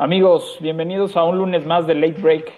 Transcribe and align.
Amigos, 0.00 0.56
bienvenidos 0.62 1.14
a 1.14 1.24
un 1.24 1.36
lunes 1.36 1.66
más 1.66 1.86
de 1.86 1.94
Late 1.94 2.22
Break. 2.22 2.50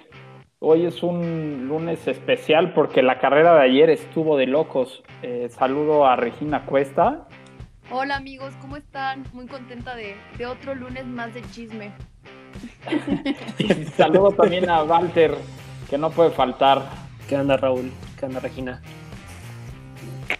Hoy 0.60 0.86
es 0.86 1.02
un 1.02 1.66
lunes 1.66 2.06
especial 2.06 2.72
porque 2.72 3.02
la 3.02 3.18
carrera 3.18 3.56
de 3.56 3.62
ayer 3.62 3.90
estuvo 3.90 4.36
de 4.36 4.46
locos. 4.46 5.02
Eh, 5.24 5.48
saludo 5.50 6.06
a 6.06 6.14
Regina 6.14 6.64
Cuesta. 6.64 7.26
Hola 7.90 8.14
amigos, 8.14 8.54
¿cómo 8.60 8.76
están? 8.76 9.24
Muy 9.32 9.48
contenta 9.48 9.96
de, 9.96 10.14
de 10.38 10.46
otro 10.46 10.76
lunes 10.76 11.04
más 11.04 11.34
de 11.34 11.42
chisme. 11.50 11.90
saludo 13.96 14.30
también 14.30 14.70
a 14.70 14.84
Walter, 14.84 15.34
que 15.90 15.98
no 15.98 16.10
puede 16.10 16.30
faltar. 16.30 16.84
¿Qué 17.28 17.36
onda 17.36 17.56
Raúl? 17.56 17.90
¿Qué 18.20 18.26
onda 18.26 18.38
Regina? 18.38 18.80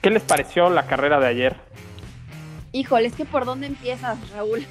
¿Qué 0.01 0.09
les 0.09 0.23
pareció 0.23 0.71
la 0.71 0.87
carrera 0.87 1.19
de 1.19 1.27
ayer? 1.27 1.57
Híjole, 2.71 3.09
es 3.09 3.17
que 3.17 3.25
por 3.25 3.45
dónde 3.45 3.67
empiezas, 3.67 4.31
Raúl. 4.31 4.65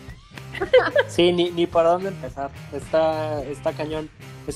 Sí, 1.07 1.31
ni, 1.31 1.51
ni 1.51 1.67
para 1.67 1.89
dónde 1.89 2.09
empezar. 2.09 2.51
Está, 2.73 3.43
está 3.43 3.73
cañón. 3.73 4.09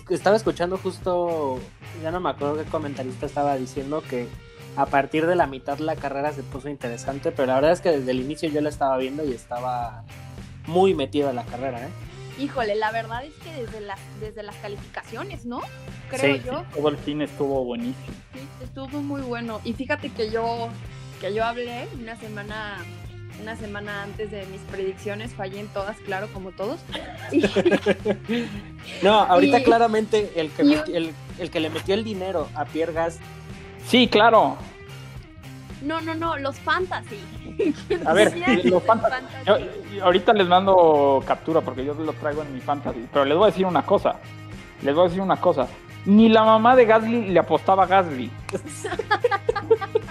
estaba 0.09 0.35
escuchando 0.35 0.77
justo, 0.77 1.59
ya 2.01 2.11
no 2.11 2.19
me 2.19 2.29
acuerdo 2.29 2.57
qué 2.57 2.69
comentarista 2.69 3.25
estaba 3.25 3.55
diciendo 3.57 4.03
que 4.09 4.27
a 4.75 4.85
partir 4.85 5.25
de 5.25 5.35
la 5.35 5.47
mitad 5.47 5.79
la 5.79 5.95
carrera 5.95 6.33
se 6.33 6.43
puso 6.43 6.69
interesante, 6.69 7.31
pero 7.31 7.47
la 7.47 7.55
verdad 7.55 7.71
es 7.71 7.81
que 7.81 7.91
desde 7.91 8.11
el 8.11 8.21
inicio 8.21 8.49
yo 8.49 8.61
la 8.61 8.69
estaba 8.69 8.97
viendo 8.97 9.23
y 9.25 9.31
estaba 9.31 10.03
muy 10.67 10.93
metido 10.93 11.29
en 11.29 11.37
la 11.37 11.43
carrera, 11.43 11.85
¿eh? 11.85 11.89
Híjole, 12.37 12.75
la 12.75 12.91
verdad 12.91 13.23
es 13.23 13.33
que 13.35 13.53
desde 13.53 13.79
las, 13.79 13.99
desde 14.19 14.43
las 14.43 14.55
calificaciones, 14.57 15.45
¿no? 15.45 15.61
Creo 16.09 16.35
yo. 16.35 16.59
Sí, 16.59 16.65
todo 16.75 16.89
el 16.89 16.97
fin 16.97 17.21
estuvo 17.21 17.63
buenísimo. 17.63 18.13
Sí, 18.33 18.39
estuvo 18.61 19.01
muy 19.01 19.21
bueno. 19.21 19.61
Y 19.63 19.71
fíjate 19.71 20.09
que 20.09 20.29
yo, 20.29 20.67
que 21.21 21.33
yo 21.33 21.45
hablé 21.45 21.87
una 21.97 22.17
semana 22.17 22.77
una 23.41 23.55
semana 23.55 24.03
antes 24.03 24.31
de 24.31 24.45
mis 24.47 24.61
predicciones, 24.61 25.33
fallé 25.33 25.59
en 25.59 25.67
todas, 25.67 25.97
claro, 25.97 26.27
como 26.33 26.51
todos. 26.51 26.79
no, 29.03 29.13
ahorita 29.13 29.63
claramente 29.63 30.31
el 30.35 30.51
que, 30.51 31.13
el, 31.39 31.49
que 31.49 31.59
le 31.59 31.69
metió 31.69 31.95
el 31.95 32.03
dinero 32.03 32.47
a 32.55 32.65
Pierre 32.65 32.93
Gas. 32.93 33.19
Sí, 33.87 34.07
claro. 34.07 34.57
No, 35.81 36.01
no, 36.01 36.15
no, 36.15 36.37
los 36.37 36.57
fantasy. 36.57 37.19
A 38.05 38.13
ver, 38.13 38.35
los 38.65 38.83
fantasy. 38.83 39.19
ahorita 40.01 40.33
les 40.33 40.47
mando 40.47 41.23
captura 41.25 41.61
porque 41.61 41.85
yo 41.85 41.93
los 41.93 42.15
traigo 42.15 42.41
en 42.41 42.53
mi 42.53 42.61
fantasy. 42.61 43.07
Pero 43.11 43.25
les 43.25 43.37
voy 43.37 43.43
a 43.43 43.51
decir 43.51 43.65
una 43.65 43.85
cosa. 43.85 44.15
Les 44.81 44.95
voy 44.95 45.05
a 45.05 45.07
decir 45.07 45.21
una 45.21 45.37
cosa. 45.37 45.67
Ni 46.05 46.29
la 46.29 46.43
mamá 46.43 46.75
de 46.75 46.85
Gasly 46.85 47.29
le 47.29 47.39
apostaba 47.39 47.83
a 47.83 47.87
Gasly. 47.87 48.31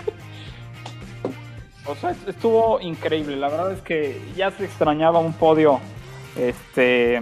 O 1.86 1.94
sea, 1.94 2.14
estuvo 2.26 2.80
increíble. 2.80 3.36
La 3.36 3.48
verdad 3.48 3.72
es 3.72 3.82
que 3.82 4.20
ya 4.36 4.50
se 4.50 4.64
extrañaba 4.64 5.18
un 5.18 5.34
podio, 5.34 5.80
este, 6.36 7.20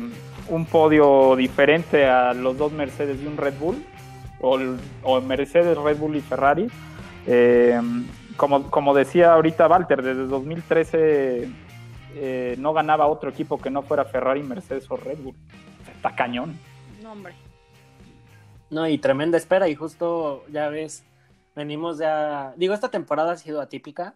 un 0.49 0.67
podio 0.67 1.35
diferente 1.37 2.07
a 2.07 2.33
los 2.33 2.57
dos 2.57 2.73
Mercedes 2.73 3.21
y 3.21 3.27
un 3.27 3.37
Red 3.37 3.55
Bull, 3.59 3.85
o, 4.41 5.21
Mercedes, 5.21 5.77
Red 5.77 5.99
Bull 5.99 6.17
y 6.17 6.21
Ferrari. 6.21 6.69
Eh, 7.27 7.81
como, 8.37 8.71
como 8.71 8.95
decía 8.95 9.35
ahorita 9.35 9.69
Walter, 9.69 10.03
desde 10.03 10.27
2013 10.27 11.49
eh, 12.15 12.57
no 12.59 12.73
ganaba 12.73 13.07
otro 13.07 13.31
equipo 13.31 13.59
que 13.61 13.71
no 13.71 13.83
fuera 13.83 14.05
Ferrari, 14.05 14.43
Mercedes 14.43 14.91
o 14.91 14.97
Red 14.97 15.19
Bull. 15.19 15.37
Está 15.95 16.15
cañón. 16.15 16.57
No, 17.03 17.13
hombre. 17.13 17.35
No, 18.71 18.89
y 18.89 18.99
tremenda 18.99 19.37
espera, 19.37 19.69
y 19.69 19.75
justo 19.75 20.45
ya 20.51 20.69
ves, 20.69 21.05
venimos 21.55 21.99
ya. 21.99 22.55
Digo, 22.57 22.75
esta 22.75 22.91
temporada 22.91 23.33
ha 23.33 23.37
sido 23.37 23.61
atípica 23.61 24.15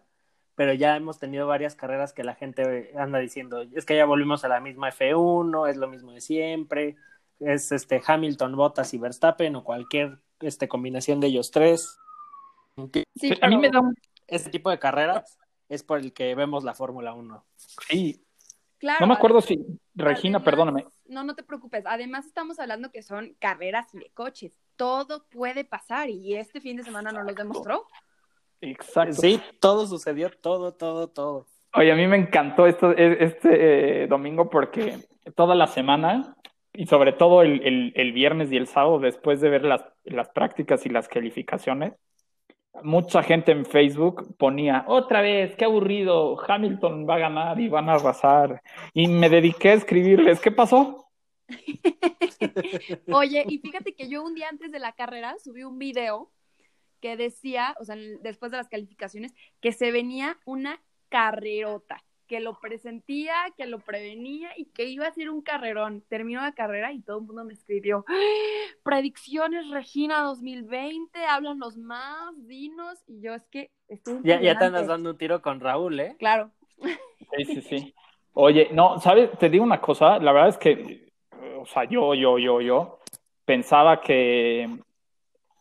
pero 0.57 0.73
ya 0.73 0.95
hemos 0.95 1.19
tenido 1.19 1.45
varias 1.45 1.75
carreras 1.75 2.13
que 2.13 2.23
la 2.23 2.33
gente 2.33 2.91
anda 2.97 3.19
diciendo, 3.19 3.61
es 3.61 3.85
que 3.85 3.95
ya 3.95 4.05
volvimos 4.05 4.43
a 4.43 4.47
la 4.47 4.59
misma 4.59 4.89
F1, 4.89 5.69
es 5.69 5.77
lo 5.77 5.87
mismo 5.87 6.11
de 6.13 6.19
siempre, 6.19 6.95
es 7.39 7.71
este 7.71 8.01
Hamilton, 8.03 8.55
Bottas 8.55 8.91
y 8.95 8.97
Verstappen 8.97 9.55
o 9.55 9.63
cualquier 9.63 10.17
este, 10.39 10.67
combinación 10.67 11.19
de 11.19 11.27
ellos 11.27 11.51
tres. 11.51 11.99
Sí, 13.15 13.37
a 13.39 13.47
mí 13.49 13.57
me 13.57 13.69
da 13.69 13.81
un... 13.81 13.93
Este 14.25 14.49
tipo 14.49 14.71
de 14.71 14.79
carreras 14.79 15.37
es 15.69 15.83
por 15.83 15.99
el 15.99 16.11
que 16.11 16.33
vemos 16.33 16.63
la 16.63 16.73
Fórmula 16.73 17.13
1. 17.13 17.45
Sí. 17.87 18.25
Claro, 18.79 19.01
no 19.01 19.07
me 19.07 19.13
acuerdo 19.13 19.41
si, 19.41 19.63
Regina, 19.93 20.43
perdóname. 20.43 20.87
No, 21.05 21.23
no 21.23 21.35
te 21.35 21.43
preocupes. 21.43 21.83
Además 21.85 22.25
estamos 22.25 22.57
hablando 22.57 22.89
que 22.91 23.03
son 23.03 23.35
carreras 23.37 23.91
de 23.93 24.09
coches. 24.15 24.57
Todo 24.75 25.27
puede 25.29 25.65
pasar 25.65 26.09
y 26.09 26.35
este 26.35 26.61
fin 26.61 26.77
de 26.77 26.83
semana 26.83 27.11
nos 27.11 27.25
lo 27.25 27.33
demostró. 27.35 27.85
Exacto. 28.61 29.13
Sí, 29.13 29.41
todo 29.59 29.87
sucedió, 29.87 30.29
todo, 30.29 30.73
todo, 30.73 31.07
todo. 31.07 31.47
Oye, 31.73 31.91
a 31.91 31.95
mí 31.95 32.07
me 32.07 32.17
encantó 32.17 32.65
esto, 32.65 32.91
e, 32.91 33.23
este 33.23 34.03
eh, 34.03 34.07
domingo 34.07 34.49
porque 34.49 34.97
toda 35.35 35.53
la 35.53 35.67
semana 35.67 36.35
y 36.73 36.85
sobre 36.85 37.11
todo 37.11 37.41
el, 37.41 37.91
el, 37.95 38.11
viernes 38.13 38.51
y 38.51 38.57
el 38.57 38.67
sábado, 38.67 38.99
después 38.99 39.41
de 39.41 39.49
ver 39.49 39.63
las, 39.63 39.83
las 40.03 40.29
prácticas 40.29 40.85
y 40.85 40.89
las 40.89 41.07
calificaciones, 41.07 41.93
mucha 42.83 43.23
gente 43.23 43.51
en 43.51 43.65
Facebook 43.65 44.35
ponía, 44.37 44.85
otra 44.87 45.21
vez, 45.21 45.55
qué 45.55 45.65
aburrido, 45.65 46.37
Hamilton 46.47 47.07
va 47.09 47.15
a 47.15 47.19
ganar 47.19 47.59
y 47.59 47.67
van 47.67 47.89
a 47.89 47.93
arrasar. 47.93 48.61
Y 48.93 49.07
me 49.07 49.29
dediqué 49.29 49.69
a 49.69 49.73
escribirles, 49.73 50.39
¿qué 50.39 50.51
pasó? 50.51 51.07
Oye, 53.11 53.43
y 53.47 53.57
fíjate 53.57 53.95
que 53.95 54.07
yo 54.07 54.23
un 54.23 54.35
día 54.35 54.49
antes 54.49 54.71
de 54.71 54.79
la 54.79 54.91
carrera 54.91 55.35
subí 55.43 55.63
un 55.63 55.79
video 55.79 56.29
que 57.01 57.17
decía, 57.17 57.75
o 57.79 57.85
sea, 57.85 57.95
después 58.21 58.51
de 58.51 58.57
las 58.57 58.69
calificaciones, 58.69 59.33
que 59.61 59.71
se 59.71 59.91
venía 59.91 60.37
una 60.45 60.81
carrerota, 61.09 62.03
que 62.27 62.39
lo 62.39 62.59
presentía, 62.59 63.33
que 63.55 63.65
lo 63.65 63.79
prevenía 63.79 64.49
y 64.57 64.65
que 64.65 64.85
iba 64.85 65.07
a 65.07 65.13
ser 65.13 65.29
un 65.29 65.41
carrerón. 65.41 66.03
Terminó 66.09 66.41
la 66.41 66.51
carrera 66.51 66.91
y 66.91 67.01
todo 67.01 67.19
el 67.19 67.25
mundo 67.25 67.45
me 67.45 67.53
escribió, 67.53 68.05
¡Ah! 68.07 68.13
predicciones 68.83 69.69
Regina 69.69 70.21
2020, 70.23 71.25
háblanos 71.25 71.77
más, 71.77 72.33
dinos, 72.47 73.01
y 73.07 73.21
yo 73.21 73.33
es 73.33 73.47
que 73.47 73.71
estoy... 73.87 74.19
Ya, 74.23 74.41
ya 74.41 74.57
te 74.57 74.65
andas 74.65 74.87
dando 74.87 75.11
un 75.11 75.17
tiro 75.17 75.41
con 75.41 75.59
Raúl, 75.59 75.99
¿eh? 75.99 76.15
Claro. 76.19 76.51
Sí, 77.35 77.45
sí, 77.45 77.61
sí. 77.61 77.95
Oye, 78.33 78.69
no, 78.71 78.99
¿sabes? 78.99 79.31
Te 79.39 79.49
digo 79.49 79.63
una 79.63 79.81
cosa, 79.81 80.19
la 80.19 80.31
verdad 80.31 80.49
es 80.49 80.57
que, 80.57 81.11
o 81.57 81.65
sea, 81.65 81.85
yo, 81.85 82.13
yo, 82.13 82.37
yo, 82.37 82.61
yo, 82.61 82.99
pensaba 83.45 83.99
que 84.01 84.69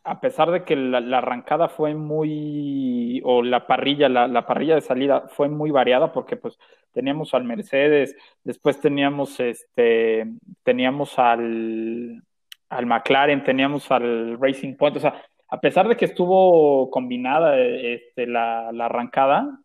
a 0.06 0.20
pesar 0.20 0.52
de 0.52 0.62
que 0.62 0.76
la, 0.76 1.18
arrancada 1.18 1.68
fue 1.68 1.92
muy, 1.94 3.20
o 3.24 3.42
la 3.42 3.66
parrilla, 3.66 4.08
la, 4.08 4.46
parrilla 4.46 4.76
de 4.76 4.80
salida 4.80 5.26
fue 5.28 5.48
muy 5.48 5.72
variada, 5.72 6.12
porque 6.12 6.36
pues 6.36 6.56
teníamos 6.92 7.34
al 7.34 7.42
Mercedes, 7.42 8.16
después 8.44 8.80
teníamos 8.80 9.40
este, 9.40 10.26
teníamos 10.62 11.18
al, 11.18 12.22
al 12.68 12.86
McLaren, 12.86 13.42
teníamos 13.42 13.90
al 13.90 14.38
Racing 14.40 14.76
Point, 14.76 14.96
o 14.96 15.00
sea, 15.00 15.20
a 15.48 15.60
pesar 15.60 15.88
de 15.88 15.96
que 15.96 16.04
estuvo 16.04 16.88
combinada 16.88 17.58
este, 17.58 18.28
la, 18.28 18.70
la 18.72 18.86
arrancada, 18.86 19.58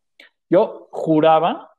yo 0.49 0.87
juraba 0.91 1.71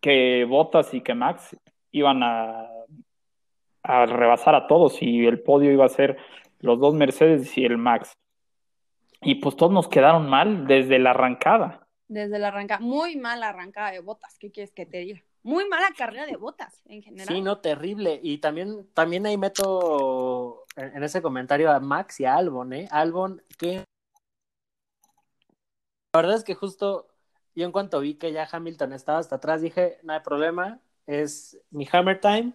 que 0.00 0.44
Bottas 0.44 0.92
y 0.94 1.00
que 1.00 1.14
Max 1.14 1.56
iban 1.92 2.24
a, 2.24 2.66
a 3.84 4.06
rebasar 4.06 4.56
a 4.56 4.66
todos 4.66 5.00
y 5.00 5.24
el 5.26 5.40
podio 5.42 5.70
iba 5.70 5.84
a 5.84 5.88
ser 5.88 6.18
los 6.60 6.78
dos 6.78 6.94
Mercedes 6.94 7.56
y 7.56 7.64
el 7.64 7.78
Max. 7.78 8.12
Y 9.22 9.36
pues 9.36 9.56
todos 9.56 9.72
nos 9.72 9.88
quedaron 9.88 10.28
mal 10.28 10.66
desde 10.66 10.98
la 10.98 11.10
arrancada. 11.10 11.86
Desde 12.08 12.38
la 12.38 12.48
arrancada, 12.48 12.80
muy 12.80 13.16
mala 13.16 13.48
arrancada 13.48 13.90
de 13.90 14.00
botas, 14.00 14.38
¿qué 14.38 14.52
quieres 14.52 14.72
que 14.72 14.86
te 14.86 14.98
diga? 14.98 15.22
Muy 15.42 15.68
mala 15.68 15.88
carrera 15.96 16.26
de 16.26 16.36
botas 16.36 16.82
en 16.86 17.02
general. 17.02 17.28
Sí, 17.28 17.40
no, 17.40 17.58
terrible. 17.58 18.20
Y 18.22 18.38
también, 18.38 18.88
también 18.94 19.26
ahí 19.26 19.36
meto 19.36 20.64
en, 20.76 21.02
ese 21.02 21.22
comentario 21.22 21.70
a 21.70 21.80
Max 21.80 22.20
y 22.20 22.24
a 22.24 22.36
Albon, 22.36 22.72
¿eh? 22.72 22.88
Albon, 22.90 23.42
que... 23.58 23.84
La 26.14 26.22
verdad 26.22 26.36
es 26.36 26.44
que 26.44 26.54
justo 26.54 27.08
yo 27.54 27.64
en 27.64 27.72
cuanto 27.72 28.00
vi 28.00 28.14
que 28.14 28.32
ya 28.32 28.48
Hamilton 28.50 28.92
estaba 28.92 29.18
hasta 29.18 29.36
atrás, 29.36 29.62
dije, 29.62 29.98
no 30.02 30.12
hay 30.12 30.20
problema, 30.20 30.80
es 31.06 31.58
mi 31.70 31.88
Hammer 31.90 32.20
Time 32.20 32.52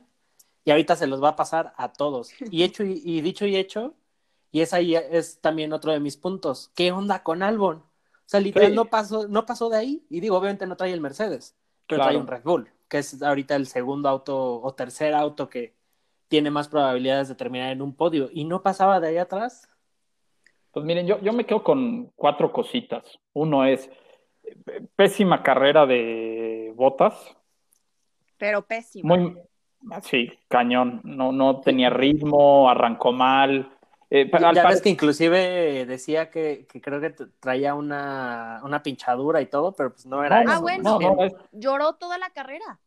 y 0.63 0.71
ahorita 0.71 0.95
se 0.95 1.07
los 1.07 1.23
va 1.23 1.29
a 1.29 1.35
pasar 1.35 1.73
a 1.77 1.91
todos. 1.91 2.31
Y 2.51 2.63
hecho 2.63 2.83
y, 2.83 3.21
dicho 3.21 3.45
y 3.45 3.55
hecho, 3.55 3.95
y 4.51 4.61
es 4.61 4.73
ahí 4.73 4.95
es 4.95 5.39
también 5.41 5.73
otro 5.73 5.91
de 5.91 5.99
mis 5.99 6.17
puntos. 6.17 6.71
¿Qué 6.75 6.91
onda 6.91 7.23
con 7.23 7.41
Albon? 7.43 7.77
O 7.77 7.83
sea, 8.25 8.39
literal 8.39 8.75
no 8.75 8.85
pasó, 8.85 9.27
no 9.27 9.45
pasó 9.45 9.69
de 9.69 9.77
ahí. 9.77 10.05
Y 10.09 10.19
digo, 10.19 10.37
obviamente 10.37 10.67
no 10.67 10.77
trae 10.77 10.93
el 10.93 11.01
Mercedes, 11.01 11.55
pero 11.87 12.03
trae 12.03 12.17
un 12.17 12.27
Red 12.27 12.43
Bull, 12.43 12.69
que 12.87 12.99
es 12.99 13.21
ahorita 13.21 13.55
el 13.55 13.67
segundo 13.67 14.07
auto 14.07 14.61
o 14.61 14.73
tercer 14.73 15.13
auto 15.13 15.49
que 15.49 15.73
tiene 16.27 16.49
más 16.49 16.69
probabilidades 16.69 17.27
de 17.27 17.35
terminar 17.35 17.71
en 17.71 17.81
un 17.81 17.95
podio. 17.95 18.29
Y 18.31 18.45
no 18.45 18.61
pasaba 18.61 18.99
de 18.99 19.09
ahí 19.09 19.17
atrás. 19.17 19.67
Pues 20.71 20.85
miren, 20.85 21.05
yo, 21.05 21.19
yo 21.19 21.33
me 21.33 21.45
quedo 21.45 21.63
con 21.63 22.05
cuatro 22.15 22.53
cositas. 22.53 23.19
Uno 23.33 23.65
es 23.65 23.89
pésima 24.95 25.43
carrera 25.43 25.85
de 25.85 26.71
botas. 26.75 27.35
Pero 28.37 28.61
pésima. 28.61 29.17
Muy, 29.17 29.37
Sí, 30.03 30.31
cañón. 30.47 31.01
No, 31.03 31.31
no 31.31 31.61
tenía 31.61 31.89
ritmo, 31.89 32.69
arrancó 32.69 33.11
mal. 33.11 33.71
Eh, 34.09 34.29
ya 34.53 34.67
ves 34.67 34.81
que 34.81 34.89
inclusive 34.89 35.85
decía 35.85 36.29
que, 36.29 36.67
creo 36.81 36.99
que 36.99 37.11
traía 37.39 37.73
una, 37.73 38.59
una, 38.63 38.83
pinchadura 38.83 39.41
y 39.41 39.45
todo, 39.45 39.71
pero 39.71 39.93
pues 39.93 40.05
no 40.05 40.21
era 40.21 40.43
ah, 40.45 40.59
bueno, 40.59 40.99
lloró 41.53 41.93
toda 41.93 42.17
la 42.17 42.29
carrera. 42.31 42.79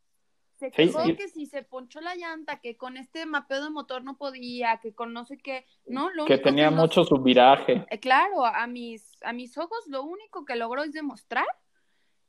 Se 0.57 0.67
Sí, 0.67 0.71
quejó 0.71 1.03
sí. 1.03 1.15
que 1.15 1.27
si 1.27 1.47
se 1.47 1.63
ponchó 1.63 1.99
la 1.99 2.15
llanta, 2.15 2.59
que 2.61 2.77
con 2.77 2.95
este 2.95 3.25
mapeo 3.25 3.63
de 3.63 3.71
motor 3.71 4.03
no 4.03 4.17
podía, 4.17 4.77
que 4.77 4.93
con 4.93 5.13
no 5.13 5.25
sé 5.25 5.37
qué, 5.37 5.65
¿no? 5.87 6.11
Lo 6.11 6.25
que 6.25 6.33
único 6.33 6.49
tenía 6.49 6.69
mucho 6.69 7.03
subviraje. 7.03 7.85
Eh, 7.89 7.99
claro, 7.99 8.45
a 8.45 8.67
mis, 8.67 9.17
a 9.23 9.33
mis 9.33 9.57
ojos 9.57 9.79
lo 9.87 10.03
único 10.03 10.45
que 10.45 10.55
logró 10.55 10.83
es 10.83 10.93
demostrar 10.93 11.47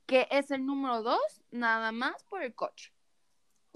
que 0.06 0.26
es 0.30 0.50
el 0.50 0.64
número 0.64 1.02
dos, 1.02 1.42
nada 1.50 1.92
más 1.92 2.24
por 2.24 2.42
el 2.42 2.54
coche. 2.54 2.95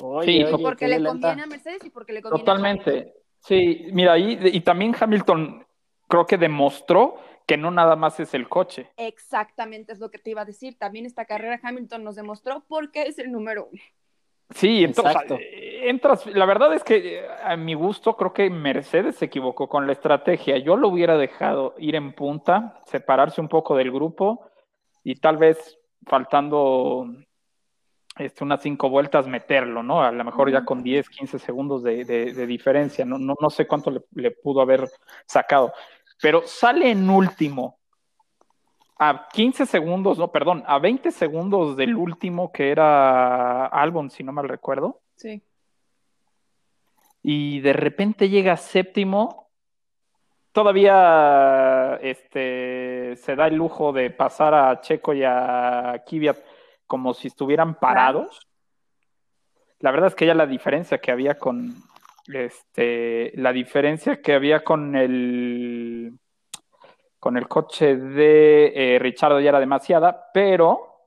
Oye, 0.03 0.27
Sí, 0.27 0.45
oye, 0.45 0.63
porque 0.63 0.89
le 0.89 1.03
conviene 1.05 1.43
a 1.43 1.47
Mercedes 1.47 1.85
y 1.85 1.91
porque 1.91 2.13
le 2.13 2.23
conviene 2.23 2.49
a 2.49 2.53
Hamilton. 2.53 2.85
Totalmente. 2.85 3.15
Sí, 3.41 3.87
mira, 3.93 4.13
ahí, 4.13 4.39
y 4.43 4.61
también 4.61 4.95
Hamilton 4.99 5.67
creo 6.09 6.27
que 6.27 6.37
demostró 6.37 7.17
que 7.47 7.57
no 7.57 7.71
nada 7.71 7.97
más 7.97 8.21
es 8.21 8.35
el 8.35 8.49
coche. 8.49 8.91
Exactamente 8.97 9.93
es 9.93 9.99
lo 9.99 10.11
que 10.11 10.19
te 10.19 10.31
iba 10.31 10.43
a 10.43 10.45
decir. 10.45 10.79
También 10.79 11.07
esta 11.07 11.25
carrera 11.25 11.59
Hamilton 11.63 12.05
nos 12.05 12.17
demostró 12.17 12.65
por 12.69 12.91
qué 12.91 13.03
es 13.03 13.19
el 13.19 13.33
número 13.33 13.69
uno. 13.73 13.83
Sí, 14.51 14.85
entonces 14.85 15.15
Exacto. 15.15 15.37
eh, 15.37 15.89
entras, 15.89 16.27
la 16.27 16.45
verdad 16.45 16.75
es 16.75 16.83
que 16.83 17.19
eh, 17.19 17.27
a 17.43 17.57
mi 17.57 17.75
gusto 17.75 18.17
creo 18.17 18.33
que 18.33 18.51
Mercedes 18.51 19.17
se 19.17 19.27
equivocó 19.27 19.69
con 19.69 19.87
la 19.87 19.93
estrategia. 19.93 20.59
Yo 20.59 20.77
lo 20.77 20.89
hubiera 20.89 21.17
dejado 21.17 21.75
ir 21.79 21.95
en 21.95 22.13
punta, 22.13 22.81
separarse 22.87 23.41
un 23.41 23.49
poco 23.49 23.77
del 23.77 23.93
grupo 23.93 24.45
y 25.05 25.15
tal 25.17 25.37
vez 25.37 25.79
faltando 26.07 27.07
este, 28.21 28.45
unas 28.45 28.63
cinco 28.63 28.89
vueltas 28.91 29.27
meterlo, 29.27 29.83
¿no? 29.83 30.03
A 30.03 30.13
lo 30.13 30.25
mejor 30.25 30.51
ya 30.53 30.65
con 30.65 30.83
10, 30.83 31.09
15 31.09 31.39
segundos 31.39 31.83
de, 31.83 32.05
de- 32.05 32.33
de 32.33 32.47
diferencia, 32.47 33.05
no, 33.05 33.19
no, 33.19 33.35
no 33.41 33.51
sé 33.51 33.67
cuánto 33.67 33.91
le, 33.91 34.03
le 34.15 34.31
pudo 34.31 34.61
haber 34.61 34.89
sacado, 35.27 35.73
pero 36.23 36.43
sale 36.47 36.91
en 36.91 37.09
último. 37.11 37.79
A 38.99 39.29
15 39.33 39.65
segundos, 39.65 40.19
no, 40.19 40.31
perdón, 40.31 40.63
a 40.67 40.79
20 40.79 41.11
segundos 41.11 41.75
del 41.77 41.97
último 41.97 42.53
que 42.53 42.71
era 42.71 43.65
Albon, 43.67 44.11
si 44.11 44.23
no 44.23 44.31
mal 44.33 44.49
recuerdo, 44.49 45.01
Sí. 45.17 45.43
y 47.23 47.61
de 47.61 47.73
repente 47.73 48.29
llega 48.29 48.57
séptimo, 48.59 49.49
todavía 50.53 51.99
este, 52.03 53.17
se 53.17 53.37
da 53.37 53.47
el 53.47 53.55
lujo 53.57 53.93
de 53.93 54.11
pasar 54.11 54.53
a 54.55 54.81
Checo 54.81 55.15
y 55.15 55.23
a 55.25 56.03
Kvyat 56.07 56.37
como 56.91 57.15
si 57.15 57.29
estuvieran 57.29 57.77
parados. 57.77 58.49
La 59.79 59.93
verdad 59.93 60.09
es 60.09 60.17
que 60.17 60.27
ya 60.27 60.35
la 60.35 60.49
diferencia 60.49 60.99
que 60.99 61.13
había 61.13 61.39
con 61.39 61.73
este, 62.27 63.31
la 63.37 63.53
diferencia 63.53 64.21
que 64.21 64.35
había 64.35 64.65
con 64.65 64.97
el 64.97 66.19
con 67.21 67.37
el 67.37 67.47
coche 67.47 67.95
de 67.95 68.73
eh, 68.75 68.99
Richardo 68.99 69.39
ya 69.39 69.51
era 69.51 69.61
demasiada, 69.61 70.31
pero 70.35 71.07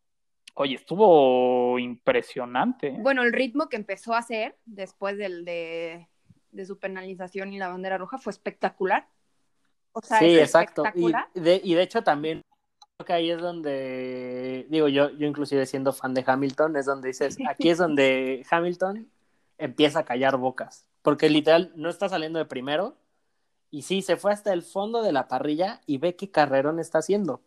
oye, 0.54 0.76
estuvo 0.76 1.78
impresionante. 1.78 2.88
¿eh? 2.88 2.98
Bueno, 3.00 3.24
el 3.24 3.34
ritmo 3.34 3.68
que 3.68 3.76
empezó 3.76 4.14
a 4.14 4.20
hacer 4.20 4.56
después 4.64 5.18
del, 5.18 5.44
de, 5.44 6.08
de 6.52 6.66
su 6.66 6.80
penalización 6.80 7.52
y 7.52 7.60
la 7.60 7.68
bandera 7.68 7.98
roja 7.98 8.20
fue 8.20 8.32
espectacular. 8.32 9.06
O 9.92 10.02
sea, 10.02 10.20
sí, 10.20 10.38
es 10.38 10.44
exacto. 10.44 10.84
Y 10.96 11.12
de, 11.38 11.60
y 11.62 11.74
de 11.74 11.82
hecho 11.82 12.04
también 12.04 12.42
que 13.06 13.14
ahí 13.14 13.32
es 13.32 13.42
donde, 13.42 14.68
digo, 14.70 14.88
yo, 14.88 15.10
yo 15.12 15.28
inclusive 15.28 15.66
siendo 15.66 15.94
fan 15.94 16.14
de 16.14 16.24
Hamilton, 16.26 16.76
es 16.76 16.86
donde 16.86 17.10
dices, 17.10 17.38
aquí 17.50 17.70
es 17.70 17.78
donde 17.78 18.46
Hamilton 18.50 19.10
empieza 19.58 20.00
a 20.00 20.06
callar 20.06 20.38
bocas, 20.38 20.88
porque 21.02 21.30
literal 21.30 21.72
no 21.76 21.90
está 21.90 22.10
saliendo 22.10 22.40
de 22.40 22.46
primero, 22.46 22.96
y 23.72 23.84
sí, 23.84 24.02
se 24.02 24.18
fue 24.18 24.32
hasta 24.32 24.54
el 24.54 24.62
fondo 24.62 25.02
de 25.02 25.12
la 25.12 25.28
parrilla 25.28 25.82
y 25.88 25.98
ve 25.98 26.16
qué 26.16 26.30
carrerón 26.30 26.80
está 26.80 27.00
haciendo. 27.00 27.42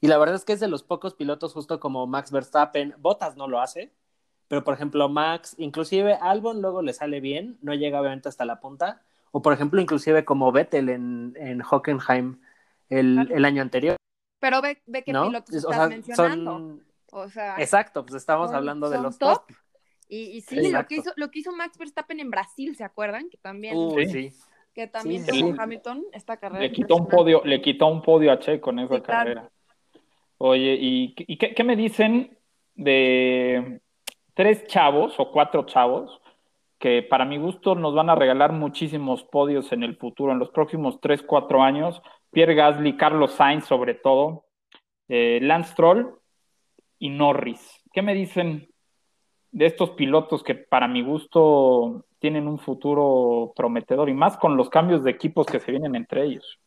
Y 0.00 0.06
la 0.06 0.16
verdad 0.16 0.36
es 0.36 0.44
que 0.44 0.54
es 0.54 0.60
de 0.60 0.68
los 0.68 0.82
pocos 0.82 1.14
pilotos, 1.14 1.52
justo 1.52 1.78
como 1.80 2.06
Max 2.06 2.30
Verstappen, 2.30 2.94
Bottas 2.98 3.36
no 3.36 3.48
lo 3.48 3.60
hace, 3.60 3.92
pero 4.48 4.64
por 4.64 4.74
ejemplo 4.74 5.08
Max, 5.08 5.54
inclusive 5.58 6.14
Albon 6.14 6.62
luego 6.62 6.82
le 6.82 6.94
sale 6.94 7.20
bien, 7.20 7.58
no 7.60 7.74
llega 7.74 8.00
obviamente 8.00 8.28
hasta 8.28 8.44
la 8.44 8.60
punta, 8.60 9.02
o 9.30 9.42
por 9.42 9.52
ejemplo 9.52 9.80
inclusive 9.80 10.24
como 10.24 10.52
Vettel 10.52 10.88
en, 10.88 11.34
en 11.38 11.62
Hockenheim 11.62 12.40
el, 12.88 13.44
año 13.44 13.62
anterior, 13.62 13.96
Pero 14.40 14.60
ve, 14.62 14.80
ve 14.86 15.02
qué 15.02 15.12
¿no? 15.12 15.26
pilotos 15.26 15.54
O 15.54 15.58
estás 15.58 15.76
sea, 15.76 15.88
mencionando. 15.88 16.52
son... 16.52 16.84
O 17.10 17.28
sea, 17.28 17.56
Exacto, 17.58 18.04
pues 18.04 18.16
estamos 18.20 18.48
son- 18.48 18.56
hablando 18.56 18.90
de 18.90 18.98
los 18.98 19.18
top. 19.18 19.46
top. 19.46 19.56
Y, 20.08 20.22
y 20.36 20.40
sí, 20.42 20.70
lo, 20.70 20.86
que 20.86 20.96
hizo, 20.96 21.12
lo 21.16 21.30
que 21.30 21.38
hizo 21.40 21.52
Max 21.52 21.76
Verstappen 21.78 22.20
en 22.20 22.30
Brasil, 22.30 22.74
¿se 22.76 22.84
acuerdan? 22.84 23.28
Que 23.30 23.36
también, 23.38 23.76
Uy, 23.76 24.06
Sí. 24.06 24.30
sí. 24.30 24.38
que 24.74 24.86
también 24.86 25.24
sí, 25.24 25.32
sí. 25.32 25.54
Hamilton 25.58 26.04
esta 26.12 26.36
carrera. 26.36 26.62
Le 26.62 26.70
quitó 26.72 26.96
un 26.96 27.08
podio, 27.08 27.42
le 27.44 27.60
quitó 27.60 27.86
un 27.88 28.00
podio 28.02 28.30
a 28.32 28.38
Checo 28.38 28.70
en 28.70 28.80
esa 28.80 28.94
Sí, 28.96 29.00
claro. 29.02 29.18
carrera. 29.34 29.50
Oye, 30.38 30.76
¿y, 30.80 31.14
y 31.16 31.36
qué, 31.36 31.52
qué 31.54 31.64
me 31.64 31.74
dicen 31.76 32.38
de 32.74 33.80
tres 34.34 34.66
chavos 34.66 35.14
o 35.18 35.30
cuatro 35.32 35.64
chavos 35.66 36.20
que 36.78 37.02
para 37.02 37.24
mi 37.24 37.38
gusto 37.38 37.74
nos 37.74 37.94
van 37.94 38.08
a 38.10 38.14
regalar 38.14 38.52
muchísimos 38.52 39.24
podios 39.24 39.72
en 39.72 39.82
el 39.82 39.96
futuro, 39.96 40.32
en 40.32 40.38
los 40.38 40.50
próximos 40.50 41.00
tres, 41.00 41.22
cuatro 41.22 41.62
años? 41.62 42.00
Pierre 42.30 42.54
Gasly, 42.54 42.96
Carlos 42.96 43.32
Sainz 43.32 43.64
sobre 43.66 43.94
todo, 43.94 44.44
eh, 45.08 45.40
Lance 45.42 45.72
Stroll 45.72 46.18
y 46.98 47.10
Norris. 47.10 47.82
¿Qué 47.92 48.02
me 48.02 48.14
dicen 48.14 48.68
de 49.50 49.66
estos 49.66 49.90
pilotos 49.90 50.42
que 50.42 50.54
para 50.54 50.86
mi 50.86 51.02
gusto 51.02 52.04
tienen 52.18 52.46
un 52.46 52.58
futuro 52.58 53.52
prometedor 53.56 54.08
y 54.08 54.14
más 54.14 54.36
con 54.36 54.56
los 54.56 54.68
cambios 54.68 55.02
de 55.02 55.10
equipos 55.10 55.46
que 55.46 55.58
se 55.60 55.70
vienen 55.70 55.94
entre 55.94 56.24
ellos? 56.24 56.60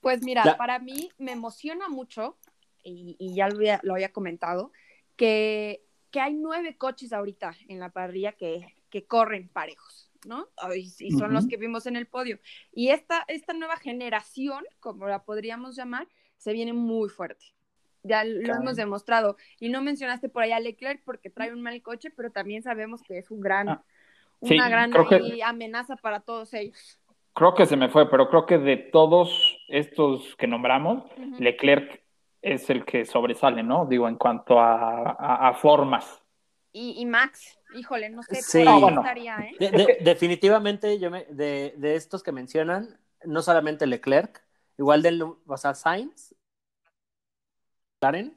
Pues 0.00 0.22
mira, 0.22 0.44
La- 0.44 0.56
para 0.56 0.78
mí 0.80 1.10
me 1.18 1.32
emociona 1.32 1.88
mucho, 1.88 2.36
y, 2.82 3.16
y 3.18 3.34
ya 3.36 3.48
lo 3.48 3.56
había, 3.56 3.80
lo 3.84 3.94
había 3.94 4.12
comentado, 4.12 4.72
que, 5.16 5.82
que 6.10 6.20
hay 6.20 6.34
nueve 6.34 6.76
coches 6.76 7.12
ahorita 7.12 7.54
en 7.68 7.78
la 7.78 7.90
parrilla 7.90 8.32
que, 8.32 8.74
que 8.92 9.04
corren 9.06 9.48
parejos, 9.48 10.10
¿no? 10.26 10.46
Y, 10.76 10.92
y 11.00 11.10
son 11.12 11.32
los 11.32 11.48
que 11.48 11.56
vimos 11.56 11.86
en 11.86 11.96
el 11.96 12.06
podio. 12.06 12.38
Y 12.72 12.90
esta, 12.90 13.24
esta 13.26 13.54
nueva 13.54 13.76
generación, 13.78 14.64
como 14.78 15.08
la 15.08 15.24
podríamos 15.24 15.74
llamar, 15.74 16.06
se 16.36 16.52
viene 16.52 16.72
muy 16.74 17.08
fuerte. 17.08 17.46
Ya 18.04 18.22
lo 18.24 18.42
Claro. 18.42 18.60
hemos 18.60 18.76
demostrado. 18.76 19.36
Y 19.58 19.70
no 19.70 19.80
mencionaste 19.80 20.28
por 20.28 20.42
allá 20.42 20.56
a 20.56 20.60
Leclerc 20.60 21.02
porque 21.04 21.30
trae 21.30 21.52
un 21.52 21.62
mal 21.62 21.80
coche, 21.82 22.10
pero 22.10 22.30
también 22.30 22.62
sabemos 22.62 23.02
que 23.02 23.16
es 23.18 23.30
un 23.30 23.40
gran, 23.40 23.68
Ah, 23.70 23.84
sí, 24.42 24.54
una 24.54 24.68
gran 24.68 24.92
que- 25.08 25.42
amenaza 25.42 25.96
para 25.96 26.20
todos 26.20 26.52
ellos. 26.52 27.00
Creo 27.34 27.54
que 27.54 27.64
se 27.64 27.76
me 27.78 27.88
fue, 27.88 28.10
pero 28.10 28.28
creo 28.28 28.44
que 28.44 28.58
de 28.58 28.76
todos 28.76 29.56
estos 29.68 30.36
que 30.36 30.46
nombramos. 30.46 31.04
Leclerc 31.38 32.02
es 32.42 32.68
el 32.68 32.84
que 32.84 33.06
sobresale, 33.06 33.62
¿no? 33.62 33.86
Digo, 33.86 34.06
en 34.06 34.16
cuanto 34.16 34.60
a, 34.60 35.12
a- 35.12 35.48
a 35.48 35.54
formas. 35.54 36.20
Y, 36.74 37.00
y 37.00 37.06
Max, 37.06 37.58
híjole, 37.74 38.10
no 38.10 38.22
sé, 38.22 38.36
Sí. 38.42 38.58
por 38.64 38.68
ahí 38.68 38.74
Ah, 38.76 38.80
bueno. 38.80 39.00
estaría, 39.00 39.36
¿eh? 39.38 39.56
De- 39.58 39.70
de- 39.70 39.98
definitivamente, 40.02 40.98
yo 40.98 41.10
me, 41.10 41.24
de, 41.26 41.74
de 41.76 41.94
estos 41.96 42.22
que 42.22 42.32
mencionan, 42.32 42.98
no 43.24 43.42
solamente 43.42 43.86
Leclerc, 43.86 44.42
igual 44.78 45.02
del, 45.02 45.22
o 45.22 45.56
sea, 45.56 45.74
Sainz, 45.74 46.34
McLaren 48.00 48.36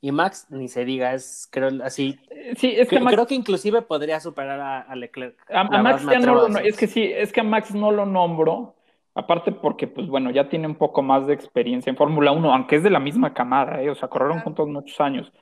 y 0.00 0.12
Max, 0.12 0.46
ni 0.50 0.68
se 0.68 0.84
diga, 0.84 1.14
es 1.14 1.48
creo 1.50 1.70
así. 1.82 2.18
Eh, 2.30 2.54
Sí, 2.56 2.72
es 2.72 2.88
que 2.88 2.96
Creo, 2.96 3.04
Max, 3.04 3.14
creo 3.14 3.26
que 3.26 3.34
inclusive 3.34 3.82
podría 3.82 4.20
superar 4.20 4.60
a, 4.60 4.80
a 4.82 4.94
Leclerc. 4.96 5.38
a, 5.50 5.64
Max 5.82 6.04
ya 6.04 6.18
no 6.18 6.34
lo, 6.34 6.58
es 6.58 6.76
que 6.76 6.86
sí, 6.86 7.02
es 7.04 7.32
que 7.32 7.40
a 7.40 7.44
Max 7.44 7.74
no 7.74 7.90
lo 7.90 8.04
nombro, 8.04 8.74
aparte 9.14 9.50
porque, 9.52 9.86
pues 9.86 10.08
bueno, 10.08 10.30
ya 10.30 10.48
tiene 10.48 10.66
un 10.66 10.74
poco 10.74 11.02
más 11.02 11.26
de 11.26 11.32
experiencia 11.34 11.88
en 11.90 11.96
Fórmula 11.96 12.32
1, 12.32 12.52
aunque 12.52 12.76
es 12.76 12.82
de 12.82 12.90
la 12.90 13.00
misma 13.00 13.32
camada, 13.32 13.80
¿eh? 13.82 13.88
O 13.88 13.94
sea, 13.94 14.08
corrieron 14.08 14.40
juntos 14.40 14.68
muchos 14.68 15.00
años. 15.00 15.32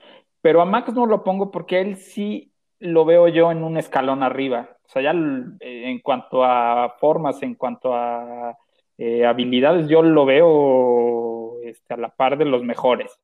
Pero 0.42 0.60
a 0.60 0.64
Max 0.64 0.92
no 0.92 1.06
lo 1.06 1.24
pongo 1.24 1.50
porque 1.50 1.80
él 1.80 1.96
sí 1.96 2.51
lo 2.82 3.04
veo 3.04 3.28
yo 3.28 3.50
en 3.50 3.62
un 3.62 3.76
escalón 3.76 4.22
arriba. 4.22 4.68
O 4.84 4.88
sea, 4.88 5.02
ya 5.02 5.12
eh, 5.60 5.84
en 5.90 6.00
cuanto 6.00 6.44
a 6.44 6.96
formas, 7.00 7.42
en 7.42 7.54
cuanto 7.54 7.94
a 7.94 8.56
eh, 8.98 9.24
habilidades, 9.24 9.88
yo 9.88 10.02
lo 10.02 10.24
veo 10.26 11.60
este, 11.62 11.94
a 11.94 11.96
la 11.96 12.08
par 12.10 12.36
de 12.38 12.44
los 12.44 12.62
mejores. 12.62 13.18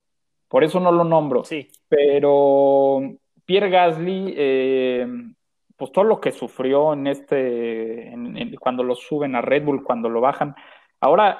Por 0.48 0.64
eso 0.64 0.80
no 0.80 0.90
lo 0.92 1.04
nombro. 1.04 1.44
Sí, 1.44 1.68
Pero 1.88 3.00
Pierre 3.44 3.70
Gasly, 3.70 4.34
eh, 4.36 5.06
pues 5.76 5.92
todo 5.92 6.04
lo 6.04 6.20
que 6.20 6.32
sufrió 6.32 6.92
en 6.94 7.06
este, 7.06 8.08
en- 8.08 8.36
en- 8.36 8.56
cuando 8.56 8.82
lo 8.82 8.94
suben 8.94 9.34
a 9.36 9.40
Red 9.42 9.64
Bull, 9.64 9.84
cuando 9.84 10.08
lo 10.08 10.20
bajan. 10.20 10.54
Ahora, 11.00 11.38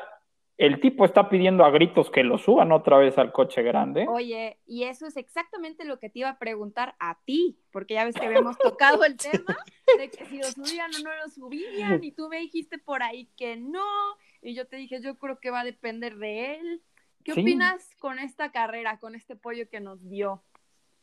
el 0.59 0.81
tipo 0.81 1.05
está 1.05 1.29
pidiendo 1.31 1.65
a 1.65 1.71
gritos 1.71 2.11
que 2.11 2.25
lo 2.25 2.37
suban 2.37 2.73
otra 2.73 2.99
vez 2.99 3.17
al 3.17 3.31
coche 3.33 3.63
grande. 3.63 4.07
Oye, 4.09 4.59
y 4.67 4.83
eso 4.85 5.07
es 5.07 5.17
exactamente 5.17 5.85
lo 5.85 5.99
que 6.01 6.11
te 6.11 6.19
iba 6.19 6.31
a 6.31 6.39
preguntar 6.39 6.97
a 6.99 7.17
ti, 7.25 7.59
porque 7.71 7.95
ya 7.95 8.05
ves 8.05 8.17
que 8.17 8.27
habíamos 8.27 8.59
tocado 8.77 9.05
el 9.05 9.17
tema 9.17 9.57
de 9.97 10.11
que 10.11 10.25
si 10.27 10.39
lo 10.39 10.45
subían 10.45 10.91
o 10.97 10.99
no 11.05 11.11
lo 11.17 11.29
subían, 11.31 12.03
y 12.03 12.11
tú 12.13 12.29
me 12.29 12.41
dijiste 12.41 12.79
por 12.79 13.03
ahí 13.05 13.29
que 13.37 13.57
no, 13.57 13.85
y 14.43 14.55
yo 14.55 14.67
te 14.67 14.77
dije, 14.77 15.01
yo 15.01 15.17
creo 15.17 15.39
que 15.39 15.51
va 15.51 15.61
a 15.61 15.65
depender 15.65 16.17
de 16.17 16.57
él. 16.57 16.83
¿Qué 17.25 17.35
Sí. 17.35 17.43
opinas 17.43 17.89
con 18.01 18.19
esta 18.19 18.51
carrera, 18.51 18.99
con 18.99 19.15
este 19.15 19.37
pollo 19.37 19.69
que 19.71 19.81
nos 19.81 20.09
dio? 20.09 20.43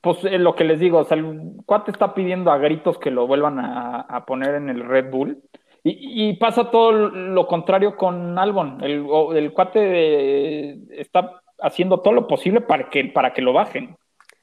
Pues 0.02 0.18
es 0.26 0.40
lo 0.40 0.56
que 0.56 0.66
les 0.66 0.80
digo, 0.80 1.00
o 1.00 1.04
sea, 1.06 1.18
el 1.18 1.54
cuate 1.66 1.92
está 1.92 2.14
pidiendo 2.14 2.52
a 2.52 2.58
gritos 2.58 2.98
que 3.00 3.10
lo 3.10 3.26
vuelvan 3.26 3.58
a, 3.60 4.02
a 4.02 4.26
poner 4.26 4.56
en 4.56 4.70
el 4.70 4.84
Red 4.84 5.10
Bull. 5.12 5.42
Y, 5.88 6.30
y 6.30 6.34
pasa 6.34 6.72
todo 6.72 6.92
lo 6.92 7.48
contrario 7.48 7.96
con 7.96 8.40
Albon. 8.40 8.84
El, 8.84 9.06
el 9.36 9.54
cuate 9.54 9.80
eh, 9.84 10.80
está 10.90 11.44
haciendo 11.60 12.00
todo 12.00 12.16
lo 12.16 12.28
posible 12.28 12.60
para 12.60 12.90
que, 12.90 13.06
para 13.06 13.34
que 13.34 13.44
lo 13.44 13.54
bajen. 13.54 13.96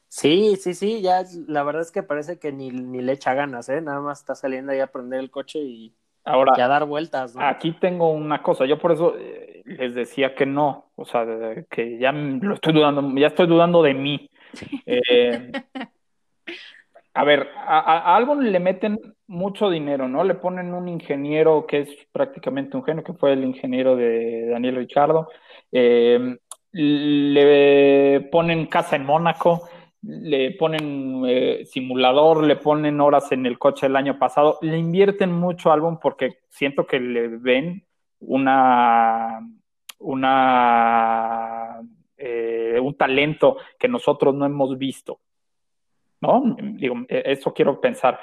Sí, 0.07 0.55
sí, 0.55 0.73
sí, 0.73 1.03
ya 1.03 1.25
la 1.49 1.65
verdad 1.65 1.83
es 1.83 1.91
que 1.91 2.05
parece 2.05 2.39
que 2.39 2.53
ni, 2.53 2.71
ni 2.71 3.03
le 3.03 3.15
echa 3.15 3.35
ganas, 3.35 3.69
¿eh? 3.71 3.81
Nada 3.81 4.01
más 4.01 4.21
está 4.21 4.37
saliendo 4.37 4.71
ahí 4.71 4.79
a 4.79 4.87
prender 4.93 5.19
el 5.19 5.33
coche 5.33 5.59
y, 5.59 5.93
Ahora, 6.25 6.53
y 6.57 6.61
a 6.61 6.69
dar 6.69 6.85
vueltas, 6.85 7.35
¿no? 7.35 7.43
aquí 7.43 7.73
tengo 7.73 8.13
una 8.13 8.41
cosa, 8.41 8.65
yo 8.65 8.79
por 8.79 8.93
eso 8.93 9.17
eh, 9.19 9.63
les 9.65 9.97
decía 9.97 10.37
que 10.37 10.47
no, 10.47 10.93
o 10.95 11.05
sea, 11.05 11.27
que 11.69 11.99
ya 11.99 12.13
lo 12.13 12.55
estoy 12.55 12.73
dudando, 12.73 13.03
ya 13.19 13.27
estoy 13.27 13.49
dudando 13.49 13.83
de 13.83 13.95
mí. 13.95 14.31
Eh, 14.87 15.51
a 17.15 17.25
ver, 17.25 17.51
a, 17.57 18.17
Albon 18.17 18.51
le 18.51 18.61
meten 18.61 18.99
mucho 19.27 19.71
dinero, 19.71 20.09
¿no? 20.09 20.25
Le 20.25 20.35
ponen 20.35 20.73
un 20.73 20.89
ingeniero 20.89 21.67
que 21.67 21.81
es 21.81 21.91
prácticamente 22.11 22.77
un 22.77 22.85
genio, 22.85 23.05
que 23.05 23.13
fue 23.13 23.33
el 23.35 23.45
ingeniero 23.45 23.97
de 23.97 24.49
Daniel 24.49 24.77
Ricciardo. 24.77 25.29
Eh, 25.71 26.37
le 26.73 28.21
ponen 28.33 28.67
casa 28.67 28.97
en 28.97 29.05
Mónaco, 29.05 29.69
le 30.03 30.53
ponen 30.53 31.23
eh, 31.27 31.65
simulador, 31.67 32.45
le 32.45 32.57
ponen 32.57 33.01
horas 33.01 33.31
en 33.33 33.47
el 33.47 33.59
coche 33.59 33.87
el 33.87 33.97
año 33.97 34.19
pasado. 34.19 34.59
Le 34.63 34.79
invierten 34.79 35.33
mucho 35.33 35.71
a 35.71 35.75
Albon 35.75 35.99
porque 36.01 36.39
siento 36.49 36.87
que 36.87 36.99
le 36.99 37.29
ven 37.29 37.85
una, 38.21 39.41
una, 39.99 41.81
eh, 42.17 42.79
un 42.83 42.95
talento 42.97 43.59
que 43.79 43.89
nosotros 43.89 44.35
no 44.35 44.47
hemos 44.47 44.79
visto. 44.79 45.21
¿No? 46.23 46.57
Digo, 46.59 46.97
eh, 47.09 47.25
eso 47.27 47.53
quiero 47.53 47.81
pensar. 47.81 48.19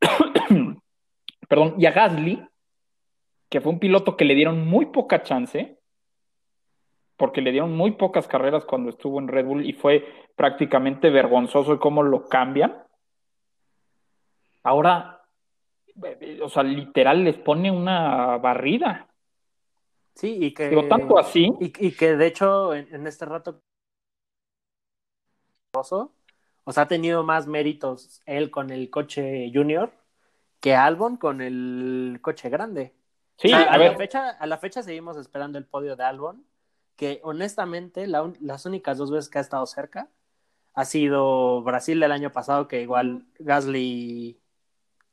Perdón, 1.48 1.74
y 1.78 1.86
a 1.86 1.92
Gasly, 1.92 2.44
que 3.48 3.60
fue 3.60 3.70
un 3.70 3.78
piloto 3.78 4.16
que 4.16 4.24
le 4.24 4.34
dieron 4.34 4.66
muy 4.66 4.86
poca 4.86 5.22
chance, 5.22 5.78
porque 7.16 7.42
le 7.42 7.52
dieron 7.52 7.76
muy 7.76 7.92
pocas 7.92 8.26
carreras 8.26 8.64
cuando 8.64 8.90
estuvo 8.90 9.20
en 9.20 9.28
Red 9.28 9.44
Bull 9.44 9.64
y 9.64 9.72
fue 9.74 10.04
prácticamente 10.34 11.10
vergonzoso 11.10 11.78
cómo 11.78 12.02
lo 12.02 12.28
cambian. 12.28 12.82
Ahora, 14.64 15.22
eh, 16.02 16.40
o 16.42 16.48
sea, 16.48 16.62
literal 16.62 17.22
les 17.22 17.36
pone 17.36 17.70
una 17.70 18.38
barrida. 18.38 19.06
Sí, 20.14 20.38
y 20.40 20.54
que. 20.54 20.70
Digo, 20.70 20.88
tanto 20.88 21.18
así. 21.18 21.52
Y, 21.60 21.86
y 21.86 21.92
que 21.92 22.16
de 22.16 22.26
hecho, 22.26 22.74
en, 22.74 22.92
en 22.92 23.06
este 23.06 23.26
rato. 23.26 23.60
O 26.64 26.72
sea, 26.72 26.84
ha 26.84 26.88
tenido 26.88 27.22
más 27.22 27.46
méritos 27.46 28.22
él 28.26 28.50
con 28.50 28.70
el 28.70 28.90
coche 28.90 29.50
junior 29.54 29.92
que 30.60 30.74
Albon 30.74 31.16
con 31.18 31.40
el 31.42 32.18
coche 32.22 32.48
grande. 32.48 32.94
Sí, 33.36 33.48
O 33.48 33.50
sea, 33.50 33.64
a 33.64 33.74
a, 33.74 33.78
ver, 33.78 33.92
la 33.92 33.98
fecha, 33.98 34.30
a 34.30 34.46
la 34.46 34.58
fecha 34.58 34.82
seguimos 34.82 35.16
esperando 35.18 35.58
el 35.58 35.66
podio 35.66 35.94
de 35.96 36.04
Albon, 36.04 36.44
que 36.96 37.20
honestamente 37.22 38.06
la 38.06 38.22
un- 38.22 38.38
las 38.40 38.64
únicas 38.64 38.96
dos 38.96 39.10
veces 39.10 39.28
que 39.28 39.38
ha 39.38 39.42
estado 39.42 39.66
cerca 39.66 40.08
ha 40.74 40.84
sido 40.84 41.62
Brasil 41.62 42.00
del 42.00 42.12
año 42.12 42.32
pasado, 42.32 42.66
que 42.66 42.80
igual 42.82 43.26
Gasly 43.38 44.40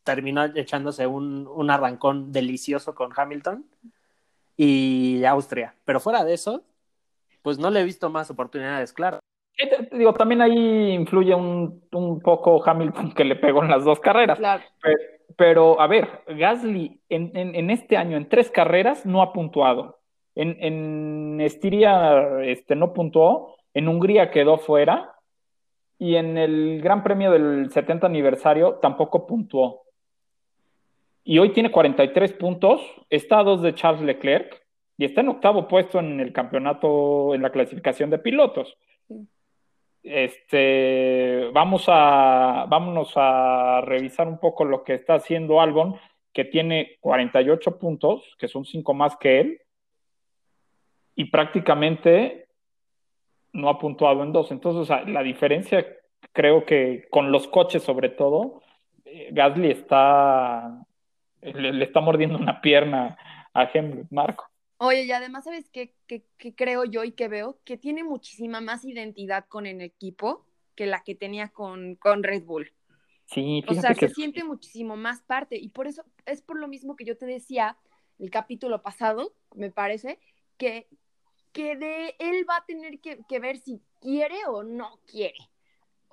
terminó 0.04 0.46
echándose 0.46 1.06
un, 1.06 1.48
un 1.48 1.70
arrancón 1.70 2.32
delicioso 2.32 2.96
con 2.96 3.12
Hamilton, 3.16 3.66
y 4.58 5.24
Austria. 5.26 5.76
Pero 5.86 6.00
fuera 6.00 6.24
de 6.24 6.34
eso, 6.34 6.64
pues 7.42 7.58
no 7.58 7.70
le 7.72 7.82
he 7.82 7.84
visto 7.84 8.10
más 8.10 8.30
oportunidades, 8.30 8.94
claro. 8.94 9.20
Eh, 9.58 9.90
digo, 9.92 10.14
también 10.14 10.42
ahí 10.42 10.92
influye 10.92 11.36
un, 11.36 11.84
un 11.92 12.20
poco 12.22 12.62
Hamilton 12.64 13.14
que 13.14 13.26
le 13.26 13.36
pegó 13.36 13.64
en 13.64 13.70
las 13.70 13.84
dos 13.84 14.00
carreras. 14.00 14.38
Claro. 14.38 14.64
Pero, 14.82 14.98
pero, 15.38 15.82
a 15.82 15.88
ver, 15.88 16.24
Gasly 16.28 17.02
en, 17.10 17.32
en, 17.36 17.56
en 17.56 17.70
este 17.70 17.98
año, 17.98 18.18
en 18.18 18.30
tres 18.30 18.50
carreras, 18.50 19.06
no 19.06 19.22
ha 19.22 19.34
puntuado. 19.34 20.00
En, 20.36 20.58
en 20.60 21.42
Estiria 21.42 22.42
este, 22.44 22.76
no 22.76 22.94
puntuó, 22.94 23.58
en 23.74 23.88
Hungría 23.88 24.32
quedó 24.32 24.58
fuera 24.58 25.16
y 25.98 26.16
en 26.16 26.38
el 26.38 26.82
Gran 26.82 27.04
Premio 27.04 27.32
del 27.32 27.70
70 27.70 28.08
aniversario 28.08 28.80
tampoco 28.82 29.28
puntuó. 29.28 29.84
Y 31.24 31.38
hoy 31.38 31.52
tiene 31.52 31.72
43 31.72 32.34
puntos, 32.34 32.82
está 33.10 33.40
a 33.40 33.44
dos 33.44 33.62
de 33.62 33.76
Charles 33.76 34.02
Leclerc 34.02 34.66
y 34.98 35.06
está 35.06 35.22
en 35.22 35.30
octavo 35.30 35.68
puesto 35.68 36.00
en 36.00 36.20
el 36.20 36.34
campeonato, 36.34 37.36
en 37.36 37.42
la 37.44 37.52
clasificación 37.52 38.10
de 38.10 38.18
pilotos. 38.18 38.78
Este, 40.04 41.50
vamos 41.54 41.86
a, 41.88 42.66
vámonos 42.68 43.14
a 43.16 43.82
revisar 43.82 44.28
un 44.28 44.40
poco 44.40 44.66
lo 44.66 44.84
que 44.84 44.96
está 44.96 45.16
haciendo 45.16 45.62
Albon, 45.62 46.00
que 46.34 46.46
tiene 46.46 46.98
48 47.02 47.78
puntos, 47.78 48.36
que 48.40 48.48
son 48.48 48.66
cinco 48.66 48.94
más 48.94 49.16
que 49.18 49.40
él, 49.40 49.62
y 51.16 51.26
prácticamente 51.26 52.48
no 53.54 53.70
ha 53.70 53.80
puntuado 53.80 54.24
en 54.24 54.32
dos. 54.32 54.52
Entonces, 54.52 54.90
la 55.08 55.24
diferencia, 55.24 55.86
creo 56.32 56.66
que 56.66 57.08
con 57.10 57.32
los 57.32 57.48
coches 57.48 57.84
sobre 57.84 58.10
todo, 58.10 58.62
eh, 59.06 59.30
Gasly 59.32 59.72
está, 59.72 60.84
le, 61.42 61.84
está 61.84 62.00
mordiendo 62.00 62.38
una 62.38 62.62
pierna 62.62 63.18
a 63.54 63.64
Helmut 63.66 64.08
Marco. 64.10 64.51
Oye, 64.84 65.04
y 65.04 65.12
además, 65.12 65.44
¿sabes 65.44 65.70
qué, 65.70 65.94
qué, 66.08 66.26
qué 66.40 66.56
creo 66.56 66.86
yo 66.86 67.04
y 67.04 67.12
que 67.12 67.28
veo? 67.28 67.60
Que 67.66 67.78
tiene 67.78 68.04
muchísima 68.04 68.62
más 68.62 68.84
identidad 68.84 69.46
con 69.48 69.68
el 69.68 69.80
equipo 69.80 70.44
que 70.76 70.88
la 70.88 71.04
que 71.04 71.14
tenía 71.14 71.50
con, 71.50 71.94
con 71.98 72.24
Red 72.24 72.46
Bull. 72.46 72.74
Sí, 73.26 73.64
O 73.68 73.76
sea, 73.76 73.94
que 73.94 74.08
se 74.08 74.16
siente 74.16 74.44
muchísimo 74.44 74.96
más 74.96 75.22
parte. 75.22 75.56
Y 75.56 75.70
por 75.70 75.86
eso, 75.86 76.04
es 76.26 76.42
por 76.42 76.58
lo 76.58 76.68
mismo 76.68 76.96
que 76.96 77.06
yo 77.06 77.16
te 77.16 77.28
decía 77.28 77.78
el 78.18 78.32
capítulo 78.32 78.82
pasado, 78.82 79.36
me 79.54 79.70
parece, 79.70 80.18
que, 80.58 80.88
que 81.52 81.76
de 81.76 82.16
él 82.18 82.44
va 82.50 82.58
a 82.58 82.66
tener 82.66 83.00
que, 83.02 83.20
que 83.30 83.40
ver 83.40 83.58
si 83.58 83.84
quiere 84.00 84.48
o 84.48 84.64
no 84.64 85.00
quiere. 85.06 85.51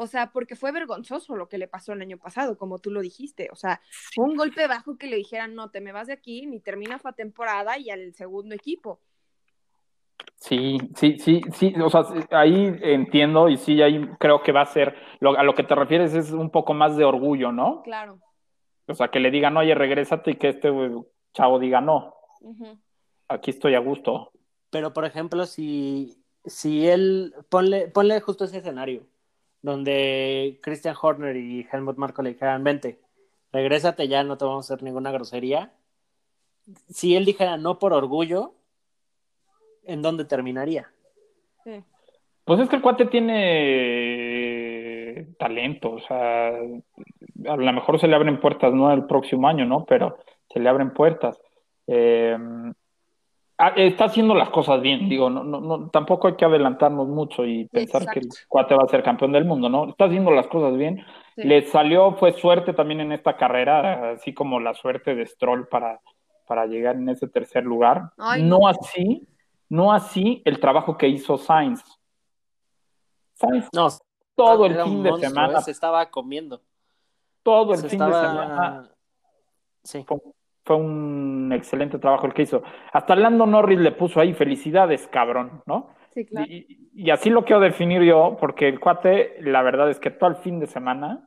O 0.00 0.06
sea, 0.06 0.30
porque 0.30 0.54
fue 0.54 0.70
vergonzoso 0.70 1.34
lo 1.34 1.48
que 1.48 1.58
le 1.58 1.66
pasó 1.66 1.92
el 1.92 2.00
año 2.00 2.18
pasado, 2.18 2.56
como 2.56 2.78
tú 2.78 2.92
lo 2.92 3.00
dijiste. 3.00 3.48
O 3.50 3.56
sea, 3.56 3.80
fue 4.14 4.26
un 4.26 4.36
golpe 4.36 4.68
bajo 4.68 4.96
que 4.96 5.08
le 5.08 5.16
dijeran, 5.16 5.56
no, 5.56 5.70
te 5.70 5.80
me 5.80 5.90
vas 5.90 6.06
de 6.06 6.12
aquí, 6.12 6.46
ni 6.46 6.60
terminas 6.60 7.02
la 7.02 7.14
temporada 7.14 7.76
y 7.78 7.90
al 7.90 8.14
segundo 8.14 8.54
equipo. 8.54 9.00
Sí, 10.36 10.78
sí, 10.94 11.18
sí, 11.18 11.42
sí, 11.52 11.74
o 11.82 11.90
sea, 11.90 12.04
ahí 12.30 12.78
entiendo 12.80 13.48
y 13.48 13.56
sí, 13.56 13.82
ahí 13.82 14.08
creo 14.20 14.40
que 14.40 14.52
va 14.52 14.60
a 14.60 14.66
ser, 14.66 14.94
lo, 15.18 15.36
a 15.36 15.42
lo 15.42 15.56
que 15.56 15.64
te 15.64 15.74
refieres 15.74 16.14
es 16.14 16.30
un 16.30 16.50
poco 16.50 16.74
más 16.74 16.96
de 16.96 17.04
orgullo, 17.04 17.50
¿no? 17.50 17.82
Claro. 17.82 18.20
O 18.86 18.94
sea, 18.94 19.08
que 19.08 19.18
le 19.18 19.32
digan, 19.32 19.56
oye, 19.56 19.74
regrésate 19.74 20.30
y 20.30 20.36
que 20.36 20.50
este 20.50 20.70
chavo 21.32 21.58
diga, 21.58 21.80
no, 21.80 22.14
aquí 23.26 23.50
estoy 23.50 23.74
a 23.74 23.80
gusto. 23.80 24.30
Pero, 24.70 24.92
por 24.92 25.04
ejemplo, 25.04 25.44
si, 25.44 26.22
si 26.44 26.86
él, 26.86 27.34
ponle, 27.48 27.88
ponle 27.88 28.20
justo 28.20 28.44
ese 28.44 28.58
escenario, 28.58 29.08
donde 29.62 30.58
Christian 30.62 30.96
Horner 31.00 31.36
y 31.36 31.66
Helmut 31.70 31.96
Marko 31.96 32.22
le 32.22 32.30
dijeran, 32.30 32.64
vente, 32.64 33.00
regrésate 33.52 34.08
ya, 34.08 34.22
no 34.24 34.38
te 34.38 34.44
vamos 34.44 34.70
a 34.70 34.74
hacer 34.74 34.84
ninguna 34.84 35.10
grosería. 35.10 35.72
Si 36.88 37.16
él 37.16 37.24
dijera 37.24 37.56
no 37.56 37.78
por 37.78 37.92
orgullo, 37.92 38.54
¿en 39.84 40.02
dónde 40.02 40.24
terminaría? 40.24 40.90
Sí. 41.64 41.82
Pues 42.44 42.60
es 42.60 42.68
que 42.68 42.76
el 42.76 42.82
cuate 42.82 43.06
tiene 43.06 43.58
talento, 45.38 45.92
o 45.92 46.00
sea, 46.00 46.48
a 46.48 47.56
lo 47.56 47.72
mejor 47.72 48.00
se 48.00 48.06
le 48.06 48.16
abren 48.16 48.40
puertas, 48.40 48.72
no 48.72 48.92
el 48.92 49.06
próximo 49.06 49.48
año, 49.48 49.66
¿no? 49.66 49.84
Pero 49.84 50.18
se 50.52 50.60
le 50.60 50.68
abren 50.68 50.92
puertas. 50.92 51.40
Eh, 51.86 52.36
está 53.76 54.04
haciendo 54.04 54.34
las 54.34 54.50
cosas 54.50 54.80
bien, 54.80 55.08
digo, 55.08 55.28
no, 55.30 55.42
no, 55.42 55.60
no, 55.60 55.90
tampoco 55.90 56.28
hay 56.28 56.36
que 56.36 56.44
adelantarnos 56.44 57.08
mucho 57.08 57.44
y 57.44 57.66
pensar 57.66 58.06
que 58.08 58.20
el 58.20 58.28
cuate 58.46 58.74
va 58.74 58.84
a 58.84 58.88
ser 58.88 59.02
campeón 59.02 59.32
del 59.32 59.44
mundo, 59.44 59.68
¿no? 59.68 59.88
Está 59.88 60.04
haciendo 60.04 60.30
las 60.30 60.46
cosas 60.46 60.76
bien. 60.76 61.04
Sí. 61.34 61.42
Le 61.42 61.62
salió, 61.62 62.12
fue 62.12 62.32
suerte 62.32 62.72
también 62.72 63.00
en 63.00 63.12
esta 63.12 63.36
carrera, 63.36 64.12
así 64.12 64.32
como 64.32 64.60
la 64.60 64.74
suerte 64.74 65.14
de 65.14 65.26
Stroll 65.26 65.66
para, 65.66 66.00
para 66.46 66.66
llegar 66.66 66.96
en 66.96 67.08
ese 67.08 67.26
tercer 67.26 67.64
lugar. 67.64 68.12
Ay, 68.16 68.42
no 68.44 68.60
no. 68.60 68.68
así, 68.68 69.26
no 69.68 69.92
así 69.92 70.40
el 70.44 70.60
trabajo 70.60 70.96
que 70.96 71.08
hizo 71.08 71.36
Sainz. 71.36 71.82
Sainz 73.34 73.68
No, 73.72 73.88
todo 74.36 74.66
el 74.66 74.74
fin 74.74 75.02
de 75.02 75.10
monstruo, 75.10 75.30
semana, 75.30 75.60
se 75.62 75.72
estaba 75.72 76.08
comiendo. 76.10 76.60
todo 77.42 77.72
el 77.72 77.80
Se 77.80 77.88
fin 77.88 77.98
de 77.98 78.04
semana 78.06 78.90
Sí. 79.82 80.04
Fue 80.68 80.76
un 80.76 81.50
excelente 81.52 81.98
trabajo 81.98 82.26
el 82.26 82.34
que 82.34 82.42
hizo. 82.42 82.62
Hasta 82.92 83.16
Lando 83.16 83.46
Norris 83.46 83.78
le 83.80 83.92
puso 83.92 84.20
ahí 84.20 84.34
felicidades, 84.34 85.08
cabrón, 85.08 85.62
¿no? 85.66 85.94
Sí, 86.12 86.26
claro. 86.26 86.46
Y, 86.48 86.90
y 86.94 87.10
así 87.10 87.30
lo 87.30 87.44
quiero 87.44 87.60
definir 87.60 88.02
yo, 88.02 88.37
porque 88.38 88.68
el 88.68 88.78
cuate, 88.78 89.37
la 89.40 89.62
verdad 89.62 89.90
es 89.90 89.98
que 89.98 90.10
todo 90.10 90.28
el 90.30 90.37
fin 90.37 90.60
de 90.60 90.66
semana, 90.66 91.26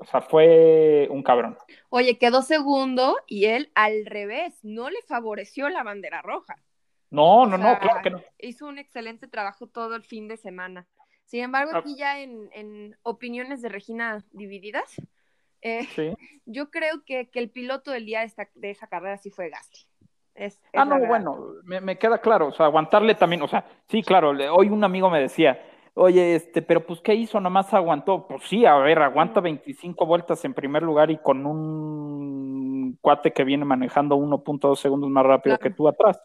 o 0.00 0.04
sea, 0.04 0.20
fue 0.22 1.06
un 1.10 1.22
cabrón. 1.22 1.56
Oye, 1.90 2.18
quedó 2.18 2.40
segundo 2.42 3.16
y 3.26 3.44
él 3.46 3.70
al 3.74 4.06
revés, 4.06 4.58
no 4.62 4.88
le 4.90 5.00
favoreció 5.06 5.68
la 5.68 5.82
bandera 5.82 6.22
roja. 6.22 6.56
No, 7.10 7.42
O 7.42 7.46
no, 7.46 7.56
sea, 7.58 7.72
no, 7.74 7.78
claro 7.78 8.00
que 8.02 8.10
no. 8.10 8.22
Hizo 8.38 8.66
un 8.66 8.78
excelente 8.78 9.28
trabajo 9.28 9.66
todo 9.66 9.94
el 9.96 10.02
fin 10.02 10.28
de 10.28 10.36
semana. 10.36 10.86
Sin 11.24 11.42
embargo, 11.42 11.72
Ah. 11.74 11.78
aquí 11.78 11.96
ya 11.96 12.20
en, 12.20 12.48
en 12.52 12.96
opiniones 13.02 13.60
de 13.62 13.68
Regina 13.68 14.24
divididas, 14.32 14.96
eh, 15.66 15.84
Sí. 15.94 16.12
yo 16.46 16.70
creo 16.70 17.02
que, 17.04 17.28
que 17.30 17.38
el 17.38 17.50
piloto 17.50 17.90
del 17.90 18.06
día 18.06 18.20
de, 18.20 18.26
esta- 18.26 18.48
de 18.54 18.70
esa 18.70 18.86
carrera 18.86 19.18
sí 19.18 19.30
fue 19.30 19.50
Gasly. 19.50 19.80
Es, 20.34 20.54
es 20.54 20.60
Ah, 20.74 20.84
no, 20.84 20.96
verdad. 20.96 21.08
bueno, 21.08 21.38
me, 21.64 21.80
me 21.80 21.98
queda 21.98 22.18
claro, 22.20 22.48
o 22.48 22.52
sea, 22.52 22.66
aguantarle 22.66 23.14
también, 23.14 23.40
o 23.42 23.48
sea, 23.48 23.64
sí, 23.88 24.02
claro, 24.02 24.32
le- 24.32 24.48
hoy 24.50 24.68
un 24.68 24.84
amigo 24.84 25.10
me 25.10 25.20
decía, 25.20 25.60
Oye, 25.98 26.34
este, 26.34 26.60
pero 26.60 26.84
pues, 26.84 27.00
¿qué 27.00 27.14
hizo? 27.14 27.40
Nomás 27.40 27.72
aguantó. 27.72 28.26
Pues 28.28 28.42
sí, 28.44 28.66
a 28.66 28.74
ver, 28.76 28.98
aguanta 28.98 29.40
25 29.40 30.04
vueltas 30.04 30.44
en 30.44 30.52
primer 30.52 30.82
lugar 30.82 31.10
y 31.10 31.16
con 31.16 31.46
un 31.46 32.98
cuate 33.00 33.32
que 33.32 33.44
viene 33.44 33.64
manejando 33.64 34.14
1.2 34.16 34.76
segundos 34.78 35.08
más 35.08 35.24
rápido 35.24 35.56
Claro. 35.56 35.70
que 35.70 35.74
tú 35.74 35.88
atrás. 35.88 36.20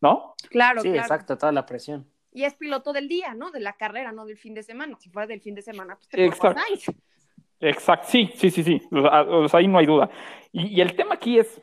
¿No? 0.00 0.34
Claro, 0.50 0.80
Sí, 0.80 0.88
claro. 0.88 1.02
exacto, 1.02 1.38
toda 1.38 1.52
la 1.52 1.64
presión. 1.64 2.10
Y 2.32 2.42
es 2.42 2.54
piloto 2.54 2.92
del 2.92 3.06
día, 3.06 3.34
¿no? 3.34 3.52
De 3.52 3.60
la 3.60 3.74
carrera, 3.74 4.10
no 4.10 4.26
del 4.26 4.36
fin 4.36 4.54
de 4.54 4.64
semana. 4.64 4.96
Si 4.98 5.10
fuera 5.10 5.28
del 5.28 5.40
fin 5.40 5.54
de 5.54 5.62
semana, 5.62 5.94
pues 5.94 6.08
te 6.08 6.24
Exacto. 6.24 6.60
Exacto, 7.60 8.06
sí, 8.08 8.30
sí, 8.34 8.50
sí, 8.50 8.62
sí. 8.62 8.82
Ahí 9.52 9.66
no 9.66 9.78
hay 9.78 9.86
duda. 9.86 10.10
Y, 10.52 10.80
el 10.80 10.94
tema 10.94 11.14
aquí 11.14 11.38
es, 11.38 11.60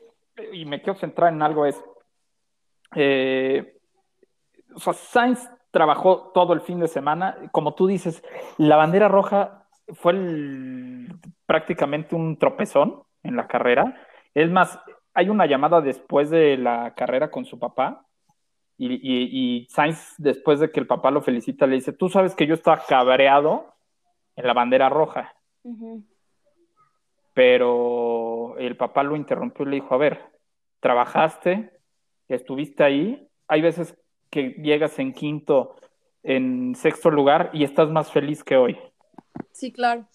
y 0.52 0.66
me 0.66 0.82
quiero 0.82 1.00
centrar 1.00 1.34
en 1.34 1.42
algo, 1.42 1.66
es, 1.66 1.82
eh, 2.96 3.78
o 4.74 4.80
sea, 4.80 4.94
Sainz 4.94 5.50
trabajó 5.72 6.32
todo 6.34 6.54
el 6.54 6.62
fin 6.62 6.80
de 6.80 6.88
semana. 6.88 7.38
Como 7.52 7.76
tú 7.76 7.88
dices, 7.88 8.24
la 8.58 8.76
bandera 8.76 9.08
roja 9.08 9.68
fue 9.94 10.14
prácticamente 11.46 12.16
un 12.16 12.38
tropezón 12.38 13.04
en 13.24 13.36
la 13.36 13.48
carrera. 13.48 13.96
Es 14.34 14.52
más, 14.52 14.80
hay 15.14 15.30
una 15.30 15.46
llamada 15.46 15.82
después 15.82 16.30
de 16.30 16.58
la 16.58 16.94
carrera 16.96 17.32
con 17.32 17.46
su 17.46 17.58
papá. 17.58 18.06
Y, 18.78 18.94
y, 18.96 19.30
y 19.32 19.68
Sainz, 19.70 20.16
después 20.18 20.60
de 20.60 20.70
que 20.70 20.82
el 20.82 20.88
papá 20.88 21.10
lo 21.10 21.22
felicita, 21.22 21.66
le 21.66 21.76
dice, 21.76 21.94
tú 21.94 22.10
sabes 22.10 22.36
que 22.36 22.46
yo 22.46 22.54
estaba 22.54 22.84
cabreado 22.86 23.74
en 24.36 24.46
la 24.46 24.54
bandera 24.54 24.90
roja 24.90 25.34
Pero 27.34 28.58
el 28.58 28.78
papá 28.78 29.04
lo 29.04 29.16
interrumpió 29.16 29.66
y 29.66 29.70
le 29.70 29.76
dijo, 29.76 29.94
a 29.94 29.98
ver, 29.98 30.22
trabajaste, 30.80 31.72
estuviste 32.28 32.84
ahí, 32.84 33.28
hay 33.48 33.62
veces 33.62 33.98
que 34.30 34.50
llegas 34.62 35.00
en 35.00 35.14
quinto, 35.14 35.76
en 36.24 36.76
sexto 36.76 37.10
lugar 37.10 37.50
y 37.54 37.64
estás 37.64 37.90
más 37.90 38.12
feliz 38.12 38.44
que 38.44 38.58
hoy, 38.58 38.78
Sí, 39.52 39.72
claro. 39.72 40.06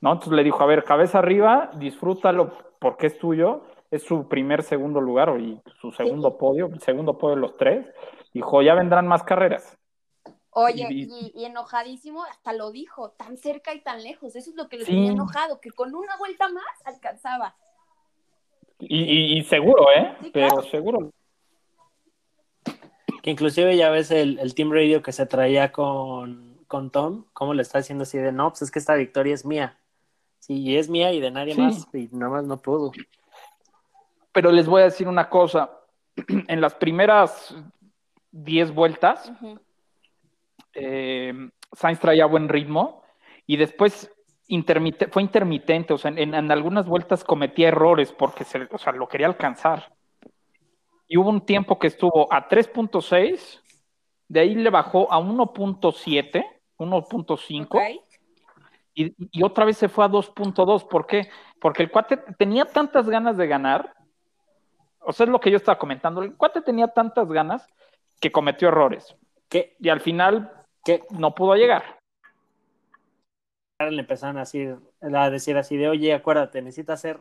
¿no? 0.00 0.12
Entonces 0.12 0.34
le 0.34 0.44
dijo, 0.44 0.62
a 0.62 0.66
ver, 0.66 0.84
cabeza 0.84 1.18
arriba, 1.18 1.70
disfrútalo 1.78 2.52
porque 2.78 3.06
es 3.06 3.18
tuyo, 3.18 3.64
es 3.90 4.02
su 4.02 4.28
primer, 4.28 4.62
segundo 4.62 5.00
lugar 5.00 5.34
y 5.40 5.60
su 5.80 5.90
segundo 5.92 6.36
podio, 6.36 6.66
el 6.66 6.80
segundo 6.80 7.16
podio 7.16 7.36
de 7.36 7.40
los 7.40 7.56
tres, 7.56 7.90
dijo, 8.32 8.60
ya 8.60 8.74
vendrán 8.74 9.06
más 9.06 9.22
carreras. 9.22 9.78
Oye, 10.56 10.86
Y- 10.90 11.02
y, 11.02 11.32
y 11.34 11.44
enojadísimo, 11.46 12.22
hasta 12.24 12.52
lo 12.52 12.70
dijo, 12.70 13.10
tan 13.10 13.36
cerca 13.36 13.74
y 13.74 13.80
tan 13.80 14.02
lejos. 14.04 14.36
Eso 14.36 14.50
es 14.50 14.56
lo 14.56 14.68
que 14.68 14.78
le 14.78 14.84
Sí. 14.84 14.92
tenía 14.92 15.10
enojado, 15.12 15.60
que 15.60 15.70
con 15.72 15.94
una 15.94 16.16
vuelta 16.16 16.48
más 16.48 16.64
alcanzaba. 16.84 17.56
Y, 18.78 19.02
y- 19.02 19.38
y 19.38 19.44
seguro, 19.44 19.86
¿eh? 19.96 20.16
Sí, 20.22 20.30
Pero 20.32 20.48
claro. 20.48 20.62
seguro. 20.70 21.10
Que 23.22 23.30
inclusive 23.30 23.76
ya 23.76 23.90
ves 23.90 24.10
el, 24.10 24.38
el 24.38 24.54
team 24.54 24.70
radio 24.70 25.02
que 25.02 25.12
se 25.12 25.26
traía 25.26 25.72
con, 25.72 26.58
con 26.68 26.90
Tom, 26.90 27.24
cómo 27.32 27.54
le 27.54 27.62
está 27.62 27.78
diciendo 27.78 28.02
así 28.02 28.18
de, 28.18 28.30
no, 28.32 28.50
pues 28.50 28.62
es 28.62 28.70
que 28.70 28.78
esta 28.78 28.94
victoria 28.94 29.34
es 29.34 29.44
mía. 29.44 29.78
Sí, 30.40 30.58
y 30.60 30.76
es 30.76 30.88
mía 30.90 31.12
y 31.12 31.20
de 31.20 31.30
nadie 31.30 31.54
Sí. 31.54 31.60
más, 31.60 31.88
y 31.94 32.08
nada 32.12 32.30
más 32.30 32.44
no 32.44 32.60
pudo. 32.60 32.92
Pero 34.32 34.52
les 34.52 34.66
voy 34.66 34.82
a 34.82 34.86
decir 34.86 35.08
una 35.08 35.28
cosa, 35.30 35.70
en 36.48 36.60
las 36.60 36.74
primeras 36.74 37.54
10 38.30 38.72
vueltas. 38.74 39.32
Eh, 40.74 41.32
Sainz 41.72 42.00
traía 42.00 42.26
buen 42.26 42.48
ritmo 42.48 43.02
y 43.46 43.56
después 43.56 44.10
intermite- 44.48 45.08
fue 45.10 45.22
intermitente, 45.22 45.92
o 45.94 45.98
sea, 45.98 46.10
en, 46.10 46.34
en 46.34 46.50
algunas 46.50 46.86
vueltas 46.86 47.24
cometía 47.24 47.68
errores 47.68 48.12
porque 48.12 48.44
se, 48.44 48.68
o 48.70 48.78
sea, 48.78 48.92
lo 48.92 49.08
quería 49.08 49.26
alcanzar. 49.26 49.92
Y 51.06 51.16
hubo 51.18 51.28
un 51.30 51.44
tiempo 51.44 51.78
que 51.78 51.86
estuvo 51.88 52.32
a 52.32 52.48
3.6, 52.48 53.60
de 54.28 54.40
ahí 54.40 54.54
le 54.54 54.70
bajó 54.70 55.12
a 55.12 55.18
1.7, 55.18 56.44
1.5 56.78 57.66
Ok. 57.76 57.82
y, 58.94 59.14
y 59.38 59.42
otra 59.42 59.64
vez 59.64 59.76
se 59.76 59.88
fue 59.88 60.04
a 60.04 60.08
2.2. 60.08 60.88
¿Por 60.88 61.06
qué? 61.06 61.28
Porque 61.60 61.82
el 61.82 61.90
cuate 61.90 62.16
tenía 62.38 62.64
tantas 62.64 63.08
ganas 63.08 63.36
de 63.36 63.46
ganar, 63.46 63.94
o 65.00 65.12
sea, 65.12 65.24
es 65.24 65.30
lo 65.30 65.40
que 65.40 65.50
yo 65.50 65.58
estaba 65.58 65.78
comentando, 65.78 66.22
el 66.22 66.34
cuate 66.36 66.62
tenía 66.62 66.88
tantas 66.88 67.28
ganas 67.30 67.66
que 68.20 68.32
cometió 68.32 68.68
errores 68.68 69.14
y 69.78 69.88
al 69.88 70.00
final 70.00 70.50
que 70.84 71.02
no 71.10 71.34
pudo 71.34 71.54
llegar. 71.56 71.98
le 73.80 74.00
empezaron 74.00 74.36
a 74.36 74.40
decir, 74.40 74.76
a 75.02 75.30
decir 75.30 75.56
así 75.58 75.76
de, 75.76 75.88
oye, 75.88 76.14
acuérdate, 76.14 76.62
necesitas 76.62 77.00
ser 77.00 77.20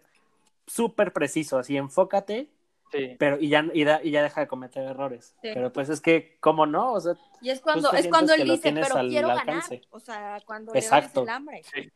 súper 0.67 1.11
preciso, 1.11 1.57
así 1.57 1.75
enfócate, 1.77 2.47
Sí. 2.91 3.15
pero 3.17 3.39
y 3.39 3.49
ya, 3.49 3.65
y, 3.73 3.83
da- 3.83 4.01
y 4.03 4.11
ya 4.11 4.21
deja 4.21 4.41
de 4.41 4.47
cometer 4.47 4.83
errores. 4.83 5.35
Sí. 5.41 5.49
Pero 5.53 5.73
pues 5.73 5.89
es 5.89 5.99
que, 5.99 6.37
¿cómo 6.39 6.67
no? 6.67 6.93
O 6.93 6.99
sea, 7.01 7.15
Y 7.41 7.49
es 7.49 7.59
cuando, 7.59 7.89
Justo 7.89 7.97
es 7.97 8.07
cuando 8.07 8.33
él 8.33 8.43
dice, 8.43 8.71
pero 8.71 8.95
al 8.97 9.09
quiero 9.09 9.31
alcance. 9.31 9.77
ganar. 9.77 9.87
O 9.89 9.99
sea, 9.99 10.37
cuando 10.45 10.75
Exacto. 10.75 11.21
le 11.21 11.23
el 11.23 11.29
hambre. 11.35 11.61
Sí. 11.63 11.91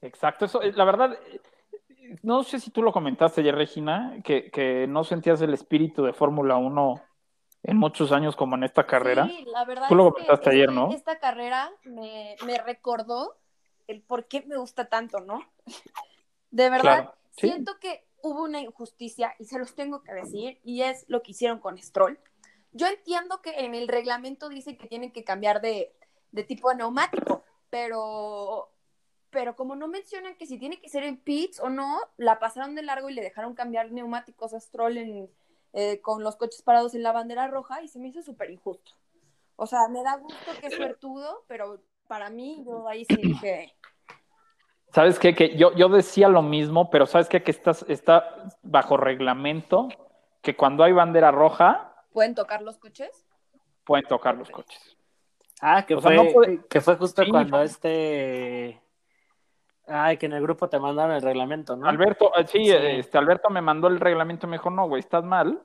Exacto, 0.00 0.46
eso, 0.46 0.62
eh, 0.62 0.72
la 0.74 0.84
verdad, 0.84 1.12
eh, 1.30 1.40
no 2.22 2.42
sé 2.42 2.58
si 2.58 2.70
tú 2.70 2.82
lo 2.82 2.90
comentaste 2.92 3.42
ayer, 3.42 3.54
Regina, 3.54 4.14
que, 4.24 4.50
que 4.50 4.86
no 4.88 5.04
sentías 5.04 5.40
el 5.42 5.52
espíritu 5.52 6.04
de 6.04 6.14
Fórmula 6.14 6.56
1 6.56 7.02
en 7.66 7.76
muchos 7.78 8.12
años 8.12 8.36
como 8.36 8.54
en 8.54 8.62
esta 8.62 8.86
carrera. 8.86 9.26
Sí, 9.26 9.44
la 9.46 9.64
verdad 9.64 9.88
Tú 9.88 9.96
lo 9.96 10.04
es 10.04 10.08
que 10.08 10.12
comentaste 10.12 10.50
ayer, 10.50 10.72
¿no? 10.72 10.92
Esta 10.92 11.18
carrera 11.18 11.70
me, 11.84 12.36
me 12.46 12.58
recordó 12.58 13.36
el 13.88 14.02
por 14.02 14.26
qué 14.28 14.42
me 14.46 14.56
gusta 14.56 14.88
tanto, 14.88 15.20
¿no? 15.20 15.42
De 16.50 16.70
verdad, 16.70 16.80
Claro, 16.80 17.14
sí. 17.36 17.48
siento 17.48 17.78
que 17.80 18.06
hubo 18.22 18.44
una 18.44 18.60
injusticia 18.60 19.34
y 19.40 19.46
se 19.46 19.58
los 19.58 19.74
tengo 19.74 20.02
que 20.04 20.14
decir 20.14 20.60
y 20.62 20.82
es 20.82 21.04
lo 21.08 21.22
que 21.22 21.32
hicieron 21.32 21.58
con 21.58 21.76
Stroll. 21.78 22.18
Yo 22.72 22.86
entiendo 22.86 23.42
que 23.42 23.50
en 23.64 23.74
el 23.74 23.88
reglamento 23.88 24.48
dice 24.48 24.76
que 24.76 24.86
tienen 24.86 25.10
que 25.12 25.24
cambiar 25.24 25.60
de, 25.60 25.92
de 26.30 26.44
tipo 26.44 26.70
de 26.70 26.76
neumático, 26.76 27.42
pero, 27.68 28.70
pero 29.30 29.56
como 29.56 29.74
no 29.74 29.88
mencionan 29.88 30.36
que 30.36 30.46
si 30.46 30.56
tiene 30.58 30.80
que 30.80 30.88
ser 30.88 31.02
en 31.02 31.16
pits 31.16 31.58
o 31.58 31.68
no, 31.68 31.98
la 32.16 32.38
pasaron 32.38 32.76
de 32.76 32.82
largo 32.82 33.10
y 33.10 33.14
le 33.14 33.22
dejaron 33.22 33.54
cambiar 33.54 33.90
neumáticos 33.90 34.54
a 34.54 34.60
Stroll 34.60 34.98
en, 34.98 35.30
eh, 35.76 36.00
con 36.00 36.24
los 36.24 36.36
coches 36.36 36.62
parados 36.62 36.94
en 36.94 37.02
la 37.02 37.12
bandera 37.12 37.46
roja 37.48 37.82
y 37.82 37.88
se 37.88 37.98
me 37.98 38.08
hizo 38.08 38.22
súper 38.22 38.50
injusto. 38.50 38.92
O 39.56 39.66
sea, 39.66 39.88
me 39.88 40.02
da 40.02 40.16
gusto 40.16 40.50
que 40.60 40.66
es 40.68 40.74
suertudo, 40.74 41.44
pero 41.46 41.80
para 42.08 42.30
mí, 42.30 42.64
yo 42.66 42.88
ahí 42.88 43.04
sí 43.04 43.16
dije, 43.16 43.72
¿Sabes 44.92 45.18
qué? 45.18 45.34
Que 45.34 45.56
yo, 45.56 45.74
yo 45.74 45.88
decía 45.88 46.28
lo 46.28 46.40
mismo, 46.42 46.88
pero 46.90 47.06
¿sabes 47.06 47.28
qué? 47.28 47.42
Que 47.42 47.50
estás, 47.50 47.84
está 47.88 48.48
bajo 48.62 48.96
reglamento 48.96 49.88
que 50.42 50.56
cuando 50.56 50.84
hay 50.84 50.92
bandera 50.92 51.30
roja 51.30 51.92
¿pueden 52.12 52.34
tocar 52.34 52.62
los 52.62 52.78
coches? 52.78 53.26
pueden 53.84 54.06
tocar 54.06 54.36
los 54.36 54.48
coches. 54.50 54.96
ah, 55.60 55.84
que 55.84 55.94
O 55.96 56.00
sea, 56.00 56.10
fue, 56.12 56.16
no 56.24 56.32
puede- 56.32 56.66
que 56.68 56.80
fue 56.80 56.96
justo 56.96 57.22
Sí, 57.24 57.30
cuando 57.30 57.58
no. 57.58 57.62
este... 57.62 58.80
Ay, 59.86 60.16
que 60.16 60.26
en 60.26 60.32
el 60.32 60.42
grupo 60.42 60.68
te 60.68 60.78
mandaron 60.78 61.14
el 61.14 61.22
reglamento, 61.22 61.76
¿no? 61.76 61.86
Alberto, 61.86 62.32
eh, 62.36 62.46
sí, 62.46 62.64
Sí. 62.64 62.72
Este, 62.72 63.18
Alberto 63.18 63.50
me 63.50 63.60
mandó 63.60 63.88
el 63.88 64.00
reglamento 64.00 64.46
y 64.46 64.50
me 64.50 64.56
dijo, 64.56 64.70
no, 64.70 64.88
güey, 64.88 65.00
estás 65.00 65.24
mal. 65.24 65.60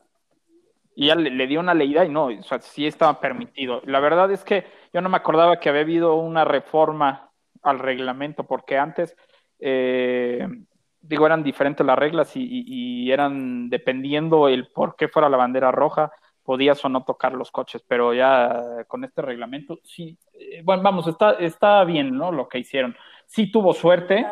Y 0.96 1.08
ya 1.08 1.16
le, 1.16 1.30
le 1.32 1.48
dio 1.48 1.60
una 1.60 1.74
leída 1.74 2.06
y 2.06 2.10
no, 2.10 2.26
o 2.26 2.44
sea, 2.44 2.60
sí 2.62 2.86
estaba 2.86 3.20
permitido. 3.20 3.82
La 3.86 4.00
verdad 4.00 4.30
es 4.32 4.44
que 4.44 4.66
yo 4.94 5.02
no 5.02 5.10
me 5.10 5.18
acordaba 5.18 5.60
que 5.60 5.70
había 5.70 5.82
habido 5.82 6.16
una 6.16 6.44
reforma 6.46 7.32
al 7.64 7.80
reglamento, 7.80 8.44
porque 8.46 8.78
antes, 8.78 9.16
eh, 9.60 10.46
digo, 11.00 11.26
eran 11.26 11.44
diferentes 11.44 11.86
las 11.86 11.98
reglas 11.98 12.36
y, 12.36 12.42
y- 12.44 13.06
y 13.06 13.12
eran 13.12 13.70
dependiendo 13.70 14.48
el 14.50 14.68
por 14.68 14.96
qué 14.96 15.08
fuera 15.08 15.30
la 15.30 15.38
bandera 15.38 15.72
roja, 15.72 16.12
podías 16.44 16.84
o 16.84 16.90
no 16.90 17.04
tocar 17.06 17.34
los 17.34 17.52
coches, 17.52 17.84
pero 17.88 18.14
ya 18.14 18.84
con 18.88 19.04
este 19.04 19.22
reglamento, 19.22 19.80
sí, 19.84 20.18
eh, 20.34 20.62
bueno, 20.64 20.84
vamos, 20.84 21.08
está, 21.08 21.32
está 21.34 21.84
bien, 21.86 22.16
¿no? 22.18 22.32
Lo 22.32 22.50
que 22.50 22.60
hicieron. 22.60 22.96
Sí 23.32 23.50
tuvo 23.50 23.74
suerte, 23.74 24.26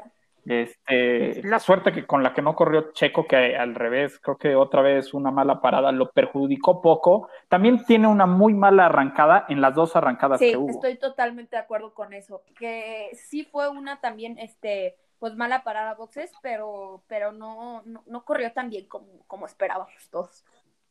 este, 0.45 1.41
la 1.43 1.59
suerte 1.59 1.93
que 1.93 2.05
con 2.05 2.21
la 2.21 2.33
que 2.33 2.41
no 2.41 2.53
corrió 2.53 2.91
Checo, 2.91 3.25
que 3.25 3.55
al 3.55 3.75
revés, 3.75 4.19
creo 4.19 4.37
que 4.37 4.55
otra 4.55 4.81
vez 4.81 5.13
una 5.13 5.31
mala 5.31 5.61
parada 5.61 5.91
lo 5.93 6.09
perjudicó 6.11 6.81
poco. 6.81 7.29
También 7.47 7.85
tiene 7.85 8.07
una 8.07 8.25
muy 8.25 8.53
mala 8.53 8.87
arrancada 8.87 9.45
en 9.47 9.61
las 9.61 9.73
dos 9.73 9.95
arrancadas 9.95 10.39
Sí, 10.39 10.51
que 10.51 10.57
hubo. 10.57 10.69
estoy 10.71 10.97
totalmente 10.97 11.55
de 11.55 11.61
acuerdo 11.61 11.93
con 11.93 12.11
eso. 12.13 12.41
Que 12.57 13.09
sí 13.13 13.45
fue 13.45 13.69
una 13.69 14.01
también, 14.01 14.37
este, 14.37 14.97
pues 15.19 15.33
mala 15.35 15.63
parada 15.63 15.93
boxes, 15.93 16.31
pero, 16.41 17.03
pero 17.07 17.31
no, 17.31 17.81
no, 17.85 18.03
no 18.05 18.25
corrió 18.25 18.51
tan 18.51 18.69
bien 18.69 18.85
como, 18.87 19.07
como 19.27 19.45
esperábamos 19.45 20.09
todos. 20.09 20.43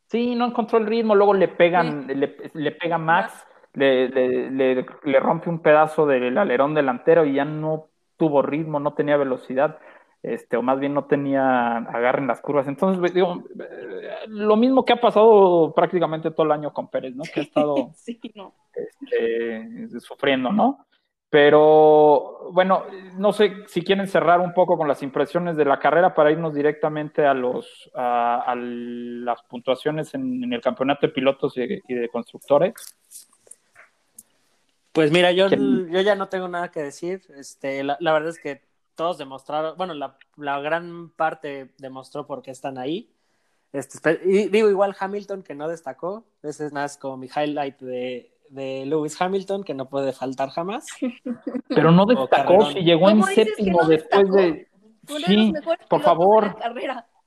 Sí, 0.07 0.35
no 0.35 0.47
encontró 0.47 0.79
el 0.79 0.87
ritmo, 0.87 1.15
luego 1.15 1.35
le 1.35 1.49
pegan, 1.49 2.07
le, 2.07 2.35
le 2.55 2.73
pega 2.73 2.97
Max, 2.97 3.47
le, 3.75 4.09
le, 4.09 4.51
le- 4.51 4.87
le 5.05 5.21
rompe 5.21 5.51
un 5.51 5.61
pedazo 5.61 6.07
del 6.07 6.39
alerón 6.39 6.75
delantero 6.75 7.27
y 7.27 7.35
ya 7.35 7.45
no 7.45 7.91
tuvo 8.19 8.43
ritmo, 8.43 8.81
no 8.81 8.93
tenía 8.93 9.17
velocidad, 9.17 9.79
este, 10.23 10.57
o 10.57 10.63
más 10.63 10.79
bien 10.81 10.93
no 10.93 11.05
tenía 11.07 11.77
agarre 11.79 12.21
en 12.21 12.27
las 12.27 12.41
curvas. 12.41 12.67
Entonces, 12.69 13.15
digo, 13.15 13.43
lo 14.27 14.57
mismo 14.57 14.85
que 14.85 14.93
ha 14.93 15.01
pasado 15.01 15.73
prácticamente 15.75 16.31
todo 16.31 16.47
el 16.47 16.53
año 16.53 16.73
con 16.73 16.89
Pérez, 16.89 17.15
¿no? 17.15 17.23
Que 17.33 17.41
ha 17.41 17.43
estado 17.45 17.91
sí, 17.95 18.21
no. 18.35 18.53
este, 18.75 20.01
sufriendo, 20.01 20.53
¿no? 20.53 20.85
Pero 21.31 22.51
bueno, 22.53 22.85
no 23.19 23.35
sé 23.35 23.53
si 23.67 23.83
quieren 23.83 24.09
cerrar 24.09 24.41
un 24.41 24.55
poco 24.55 24.79
con 24.79 24.89
las 24.89 25.03
impresiones 25.03 25.59
de 25.59 25.67
la 25.67 25.79
carrera 25.79 26.15
para 26.15 26.31
irnos 26.33 26.55
directamente 26.55 27.27
a 27.27 27.35
los 27.35 27.91
a, 27.95 28.45
a 28.47 28.55
las 28.57 29.43
puntuaciones 29.43 30.15
en, 30.15 30.43
en 30.43 30.53
el 30.55 30.63
campeonato 30.63 31.07
de 31.07 31.13
pilotos 31.13 31.57
y, 31.59 31.83
y 31.87 31.95
de 31.95 32.09
constructores. 32.09 32.73
Pues 34.99 35.13
mira, 35.13 35.31
yo, 35.31 35.47
yo 35.49 36.01
ya 36.01 36.17
no 36.17 36.29
tengo 36.29 36.49
nada 36.49 36.73
que 36.73 36.83
decir. 36.83 37.23
Este, 37.37 37.85
la, 37.85 37.97
la 38.01 38.13
verdad 38.13 38.31
es 38.31 38.41
que 38.41 38.63
todos 38.97 39.17
demostraron, 39.17 39.77
bueno, 39.77 39.95
la, 39.95 40.19
la 40.35 40.59
gran 40.59 41.11
parte 41.11 41.71
demostró 41.79 42.27
por 42.27 42.43
qué 42.43 42.51
están 42.51 42.79
ahí. 42.79 43.09
Este, 43.73 44.19
y 44.25 44.49
digo, 44.49 44.69
igual 44.69 44.97
Hamilton 44.99 45.45
que 45.45 45.55
no 45.55 45.69
destacó. 45.69 46.25
Ese 46.43 46.67
es 46.67 46.73
más 46.73 46.99
como 46.99 47.17
mi 47.17 47.29
highlight 47.29 47.79
de, 47.79 48.33
de 48.51 48.87
Lewis 48.87 49.17
Hamilton, 49.23 49.63
que 49.63 49.73
no 49.73 49.89
puede 49.89 50.13
faltar 50.13 50.51
jamás. 50.51 50.85
Pero 51.69 51.93
no 51.93 52.05
destacó 52.05 52.67
si 52.73 52.81
llegó 52.81 53.09
en 53.09 53.21
¿Cómo 53.21 53.29
dices 53.29 53.45
que 53.45 53.55
séptimo 53.55 53.83
no 53.83 53.89
después 53.89 54.23
destacó? 54.23 54.37
de. 54.37 54.69
Sí, 55.27 55.53
por 55.89 56.03
favor. 56.03 56.57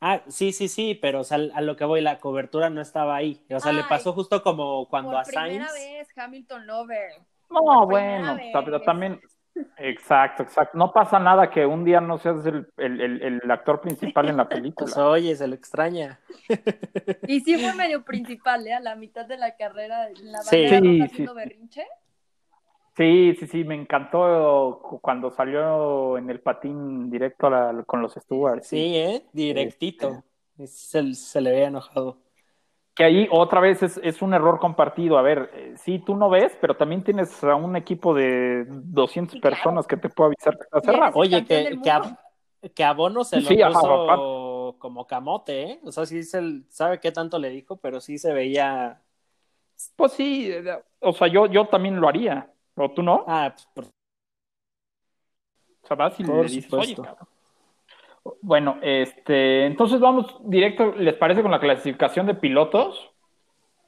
Ah, 0.01 0.23
sí, 0.27 0.51
sí, 0.51 0.67
sí, 0.67 0.93
pero 0.95 1.19
o 1.21 1.23
sea, 1.23 1.38
a 1.53 1.62
lo 1.62 1.75
que 1.75 1.86
voy, 1.86 2.01
la 2.01 2.19
cobertura 2.19 2.69
no 2.69 2.81
estaba 2.81 3.15
ahí. 3.15 3.39
O 3.49 3.60
sea, 3.60 3.71
le 3.71 3.81
Ay, 3.81 3.86
pasó 3.88 4.13
justo 4.13 4.41
como 4.43 4.89
cuando 4.89 5.12
Por 5.12 5.19
a 5.19 5.23
primera 5.23 5.69
Sainz. 5.69 5.73
vez, 5.73 6.07
Hamilton 6.17 6.67
Lover. 6.67 7.12
No, 7.51 7.85
bueno, 7.85 8.37
pero 8.65 8.81
también. 8.81 9.19
Exacto, 9.77 10.43
exacto. 10.43 10.77
No 10.77 10.93
pasa 10.93 11.19
nada 11.19 11.49
que 11.49 11.65
un 11.65 11.83
día 11.83 11.99
no 11.99 12.17
seas 12.17 12.45
el, 12.45 12.67
el, 12.77 13.01
el- 13.01 13.41
el 13.43 13.51
actor 13.51 13.81
principal 13.81 14.29
en 14.29 14.37
la 14.37 14.47
película. 14.49 14.85
Pues 14.85 14.97
oye, 14.97 15.35
se 15.35 15.47
lo 15.47 15.55
extraña. 15.55 16.19
Y 17.27 17.41
sí 17.41 17.57
fue 17.57 17.73
medio 17.75 18.01
principal, 18.05 18.65
¿eh? 18.65 18.73
A 18.73 18.79
la 18.79 18.95
mitad 18.95 19.25
de 19.25 19.37
la 19.37 19.55
carrera, 19.57 20.07
en 20.09 20.31
la 20.31 20.39
Sí. 20.41 20.67
Sí, 20.69 21.01
haciendo 21.01 21.31
sí. 21.33 21.35
berrinche. 21.35 21.85
Sí, 22.97 23.35
sí, 23.39 23.47
sí, 23.47 23.63
me 23.63 23.75
encantó 23.75 24.79
cu- 24.83 24.99
cuando 24.99 25.31
salió 25.31 26.17
en 26.17 26.29
el 26.29 26.39
patín 26.41 27.09
directo 27.09 27.47
a 27.47 27.49
la- 27.73 27.83
con 27.83 28.01
los 28.01 28.13
Stewards. 28.13 28.67
Sí, 28.67 28.95
¿eh? 28.97 29.25
Directito. 29.33 30.23
Se, 30.65 31.13
se 31.13 31.41
le 31.41 31.51
veía 31.51 31.67
enojado. 31.67 32.17
Que 32.93 33.06
ahí 33.06 33.27
otra 33.32 33.62
vez 33.62 33.82
es, 33.84 33.99
es 34.04 34.21
un 34.21 34.34
error 34.34 34.60
compartido. 34.60 35.17
A 35.17 35.21
ver, 35.21 35.49
eh, 35.54 35.73
sí, 35.77 35.99
tú 35.99 36.15
no 36.15 36.30
ves, 36.30 36.58
pero 36.60 36.75
también 36.75 37.04
tienes 37.04 37.41
a 37.43 37.56
un 37.56 37.75
equipo 37.77 38.13
de 38.13 38.65
200 38.67 39.34
Sí, 39.34 39.39
claro. 39.39 39.56
personas 39.56 39.88
que 39.88 39.97
te 39.97 40.10
puede 40.10 40.27
avisar 40.36 40.58
que 40.58 40.63
está 40.63 41.12
Oye, 41.17 41.45
que, 41.45 41.80
que, 41.82 41.89
a, 41.89 41.99
mundo. 41.99 42.17
que 42.75 42.84
a 42.84 42.93
Bono 42.93 43.23
se 43.23 43.39
lo 43.39 43.47
Sí, 43.47 43.62
ajá, 43.62 43.80
como 44.77 45.08
camote, 45.08 45.63
¿eh? 45.63 45.80
O 45.84 45.91
sea, 45.91 46.06
sí 46.06 46.23
se, 46.23 46.63
sabe 46.69 46.99
qué 46.99 47.12
tanto 47.12 47.39
le 47.39 47.49
dijo, 47.49 47.77
pero 47.77 48.01
sí 48.01 48.17
se 48.17 48.34
veía. 48.34 49.01
Pues 49.95 50.12
sí, 50.13 50.51
eh, 50.51 50.84
o 50.99 51.13
sea, 51.13 51.27
yo, 51.27 51.47
yo 51.47 51.67
también 51.67 51.99
lo 51.99 52.08
haría. 52.08 52.51
¿O 52.75 52.89
tú 52.91 53.04
no? 53.04 53.25
Ah, 53.27 53.51
pues, 53.54 53.67
por- 53.73 53.86
O 53.86 55.88
sea, 55.88 55.95
vas 55.95 56.19
y 56.19 56.23
Por 56.23 56.45
le 56.45 56.49
dices, 56.49 56.65
supuesto. 56.65 57.01
oye, 57.01 57.10
cabrón. 57.10 57.27
Bueno, 58.41 58.77
este, 58.81 59.65
entonces 59.65 59.99
vamos 59.99 60.38
directo, 60.43 60.93
¿les 60.95 61.15
parece 61.15 61.41
con 61.41 61.51
la 61.51 61.60
clasificación 61.60 62.27
de 62.27 62.36
pilotos? 62.36 63.12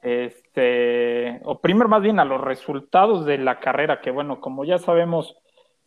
Este, 0.01 1.39
o 1.43 1.59
primero 1.59 1.87
más 1.87 2.01
bien 2.01 2.19
a 2.19 2.25
los 2.25 2.41
resultados 2.41 3.25
de 3.25 3.37
la 3.37 3.59
carrera, 3.59 4.01
que 4.01 4.11
bueno, 4.11 4.41
como 4.41 4.65
ya 4.65 4.77
sabemos, 4.77 5.37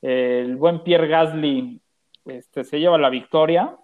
el 0.00 0.56
buen 0.56 0.82
Pierre 0.82 1.08
Gasly 1.08 1.80
este, 2.24 2.64
se 2.64 2.78
lleva 2.78 2.98
la 2.98 3.10
victoria. 3.10 3.76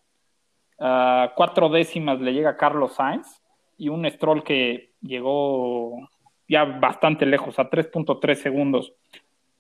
A 0.78 1.32
cuatro 1.36 1.68
décimas 1.68 2.20
le 2.20 2.32
llega 2.32 2.56
Carlos 2.56 2.94
Sainz 2.94 3.42
y 3.76 3.88
un 3.88 4.08
Stroll 4.08 4.42
que 4.42 4.92
llegó 5.00 6.08
ya 6.48 6.64
bastante 6.64 7.26
lejos, 7.26 7.58
a 7.58 7.70
3.3 7.70 8.34
segundos. 8.34 8.92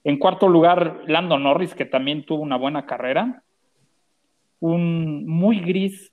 En 0.04 0.18
cuarto 0.18 0.48
lugar, 0.48 1.02
Lando 1.06 1.38
Norris, 1.38 1.74
que 1.74 1.84
también 1.84 2.24
tuvo 2.24 2.42
una 2.42 2.56
buena 2.56 2.86
carrera. 2.86 3.42
Un 4.62 5.26
muy 5.26 5.58
gris 5.58 6.12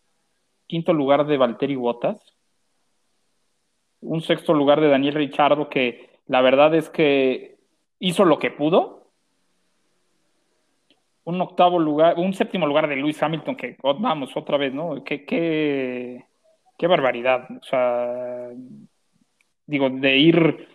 quinto 0.65 0.91
lugar 0.91 1.27
de 1.27 1.37
Valtteri 1.37 1.75
Bottas. 1.75 2.19
Un 4.01 4.21
sexto 4.21 4.55
lugar 4.55 4.81
de 4.81 4.87
Daniel 4.87 5.13
Ricciardo, 5.13 5.69
que 5.69 6.09
la 6.25 6.41
verdad 6.41 6.73
es 6.73 6.89
que 6.89 7.59
hizo 7.99 8.25
lo 8.25 8.39
que 8.39 8.49
pudo. 8.49 9.11
Un 11.25 11.39
octavo 11.41 11.77
lugar, 11.77 12.17
un 12.17 12.33
séptimo 12.33 12.65
lugar 12.65 12.87
de 12.87 12.95
Lewis 12.95 13.21
Hamilton, 13.21 13.55
que 13.55 13.77
oh, 13.83 13.93
vamos 13.93 14.35
otra 14.35 14.57
vez, 14.57 14.73
¿no? 14.73 15.03
Qué, 15.03 15.25
qué, 15.25 16.25
qué 16.75 16.87
barbaridad. 16.87 17.47
O 17.51 17.63
sea, 17.63 18.49
digo, 19.67 19.91
de 19.91 20.17
ir 20.17 20.67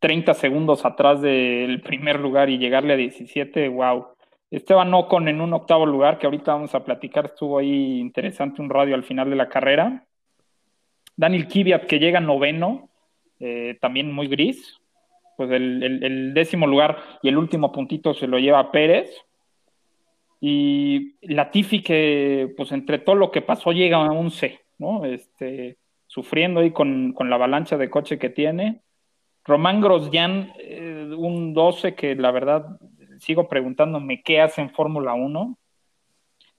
30 0.00 0.34
segundos 0.34 0.84
atrás 0.84 1.20
del 1.20 1.80
primer 1.80 2.18
lugar 2.18 2.50
y 2.50 2.58
llegarle 2.58 2.94
a 2.94 2.96
17, 2.96 3.68
wow. 3.68 4.08
Esteban 4.56 4.94
Ocon 4.94 5.26
en 5.26 5.40
un 5.40 5.52
octavo 5.52 5.84
lugar, 5.84 6.18
que 6.18 6.26
ahorita 6.26 6.52
vamos 6.52 6.74
a 6.76 6.84
platicar, 6.84 7.26
estuvo 7.26 7.58
ahí 7.58 7.98
interesante 7.98 8.62
un 8.62 8.70
radio 8.70 8.94
al 8.94 9.02
final 9.02 9.28
de 9.28 9.34
la 9.34 9.48
carrera. 9.48 10.06
Daniel 11.16 11.48
Kvyat 11.48 11.86
que 11.86 11.98
llega 11.98 12.20
noveno, 12.20 12.88
eh, 13.40 13.76
también 13.80 14.12
muy 14.12 14.28
gris. 14.28 14.80
Pues 15.36 15.50
el, 15.50 16.32
décimo 16.34 16.68
lugar 16.68 16.96
y 17.20 17.28
el 17.28 17.36
último 17.36 17.72
puntito 17.72 18.14
se 18.14 18.28
lo 18.28 18.38
lleva 18.38 18.70
Pérez. 18.70 19.10
Y 20.40 21.16
Latifi 21.22 21.82
que, 21.82 22.54
pues 22.56 22.70
entre 22.70 22.98
todo 22.98 23.16
lo 23.16 23.32
que 23.32 23.42
pasó, 23.42 23.72
llega 23.72 23.96
a 23.96 24.12
un 24.12 24.30
C, 24.30 24.60
¿no? 24.78 25.04
Este, 25.04 25.78
sufriendo 26.06 26.60
ahí 26.60 26.70
con, 26.70 27.12
con 27.12 27.28
la 27.28 27.34
avalancha 27.34 27.76
de 27.76 27.90
coche 27.90 28.20
que 28.20 28.30
tiene. 28.30 28.82
Román 29.44 29.80
Grosjean, 29.80 30.52
eh, 30.60 31.10
un 31.16 31.54
12 31.54 31.96
que 31.96 32.14
la 32.14 32.30
verdad 32.30 32.78
sigo 33.20 33.48
preguntándome 33.48 34.22
qué 34.22 34.40
hace 34.40 34.60
en 34.60 34.70
Fórmula 34.70 35.14
1. 35.14 35.58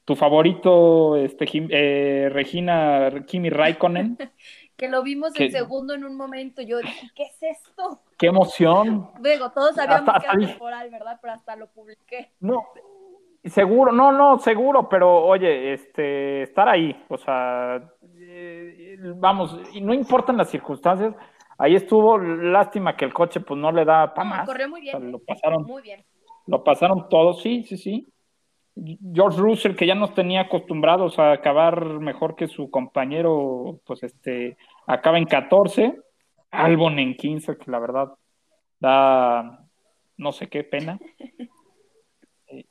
Tu 0.05 0.15
favorito, 0.15 1.17
este, 1.17 1.45
eh, 1.69 2.29
Regina 2.29 3.09
Kimi 3.25 3.49
Raikkonen. 3.49 4.17
que 4.77 4.89
lo 4.89 5.01
vimos 5.03 5.33
que, 5.33 5.45
en 5.45 5.51
segundo 5.51 5.93
en 5.93 6.03
un 6.03 6.15
momento. 6.15 6.61
Yo 6.61 6.79
dije, 6.79 7.09
¿qué 7.15 7.23
es 7.23 7.41
esto? 7.41 8.01
¡Qué 8.17 8.27
emoción! 8.27 9.09
Luego, 9.19 9.51
todos 9.51 9.75
sabíamos 9.75 10.09
hasta, 10.09 10.19
que 10.19 10.37
era 10.37 10.47
temporal, 10.47 10.89
¿verdad? 10.91 11.17
Pero 11.21 11.33
hasta 11.33 11.55
lo 11.55 11.67
publiqué. 11.67 12.31
No, 12.39 12.61
seguro, 13.49 13.91
no, 13.91 14.11
no, 14.11 14.39
seguro, 14.39 14.89
pero 14.89 15.23
oye, 15.23 15.73
este, 15.73 16.43
estar 16.43 16.67
ahí, 16.67 17.03
o 17.09 17.17
sea, 17.17 17.81
eh, 18.15 18.97
vamos, 19.15 19.59
y 19.73 19.81
no 19.81 19.93
importan 19.93 20.37
las 20.37 20.49
circunstancias, 20.49 21.13
ahí 21.57 21.75
estuvo, 21.75 22.17
lástima 22.17 22.95
que 22.95 23.05
el 23.05 23.13
coche 23.13 23.39
pues 23.39 23.59
no 23.59 23.71
le 23.71 23.85
da 23.85 24.13
para 24.13 24.29
no, 24.29 24.35
más. 24.35 24.45
Corrió 24.45 24.69
muy 24.69 24.81
bien. 24.81 24.95
O 24.95 24.99
sea, 24.99 25.09
lo 25.09 25.19
pasaron, 25.19 25.63
muy 25.63 25.81
bien. 25.81 26.03
Lo 26.47 26.63
pasaron 26.63 27.09
todos, 27.09 27.41
sí, 27.41 27.63
sí, 27.63 27.77
sí. 27.77 28.07
George 29.13 29.39
Russell, 29.39 29.75
que 29.75 29.87
ya 29.87 29.95
nos 29.95 30.13
tenía 30.13 30.41
acostumbrados 30.41 31.17
a 31.17 31.31
acabar 31.31 31.85
mejor 31.99 32.35
que 32.35 32.47
su 32.47 32.69
compañero, 32.69 33.79
pues 33.85 34.03
este, 34.03 34.57
acaba 34.85 35.17
en 35.17 35.25
14, 35.25 35.95
Albon 36.51 36.99
en 36.99 37.15
15, 37.15 37.57
que 37.57 37.71
la 37.71 37.79
verdad 37.79 38.13
da 38.79 39.65
no 40.17 40.31
sé 40.31 40.47
qué 40.47 40.63
pena. 40.63 40.99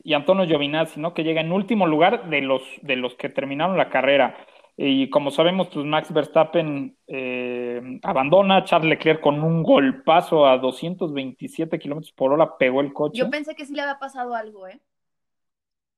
Y 0.02 0.14
Antonio 0.14 0.46
Giovinazzi, 0.46 0.98
¿no? 0.98 1.12
Que 1.12 1.24
llega 1.24 1.42
en 1.42 1.52
último 1.52 1.86
lugar 1.86 2.30
de 2.30 2.40
los, 2.40 2.62
de 2.80 2.96
los 2.96 3.16
que 3.16 3.28
terminaron 3.28 3.76
la 3.76 3.90
carrera. 3.90 4.36
Y 4.76 5.08
como 5.08 5.30
sabemos, 5.30 5.68
pues 5.72 5.86
Max 5.86 6.12
Verstappen 6.12 6.96
eh, 7.06 8.00
abandona, 8.02 8.64
Charles 8.64 8.90
Leclerc 8.90 9.20
con 9.20 9.40
un 9.42 9.62
golpazo 9.62 10.46
a 10.46 10.58
227 10.58 11.78
kilómetros 11.78 12.12
por 12.12 12.32
hora 12.32 12.56
pegó 12.58 12.80
el 12.80 12.92
coche. 12.92 13.18
Yo 13.18 13.30
pensé 13.30 13.54
que 13.54 13.66
sí 13.66 13.74
le 13.74 13.82
había 13.82 14.00
pasado 14.00 14.34
algo, 14.34 14.66
¿eh? 14.66 14.80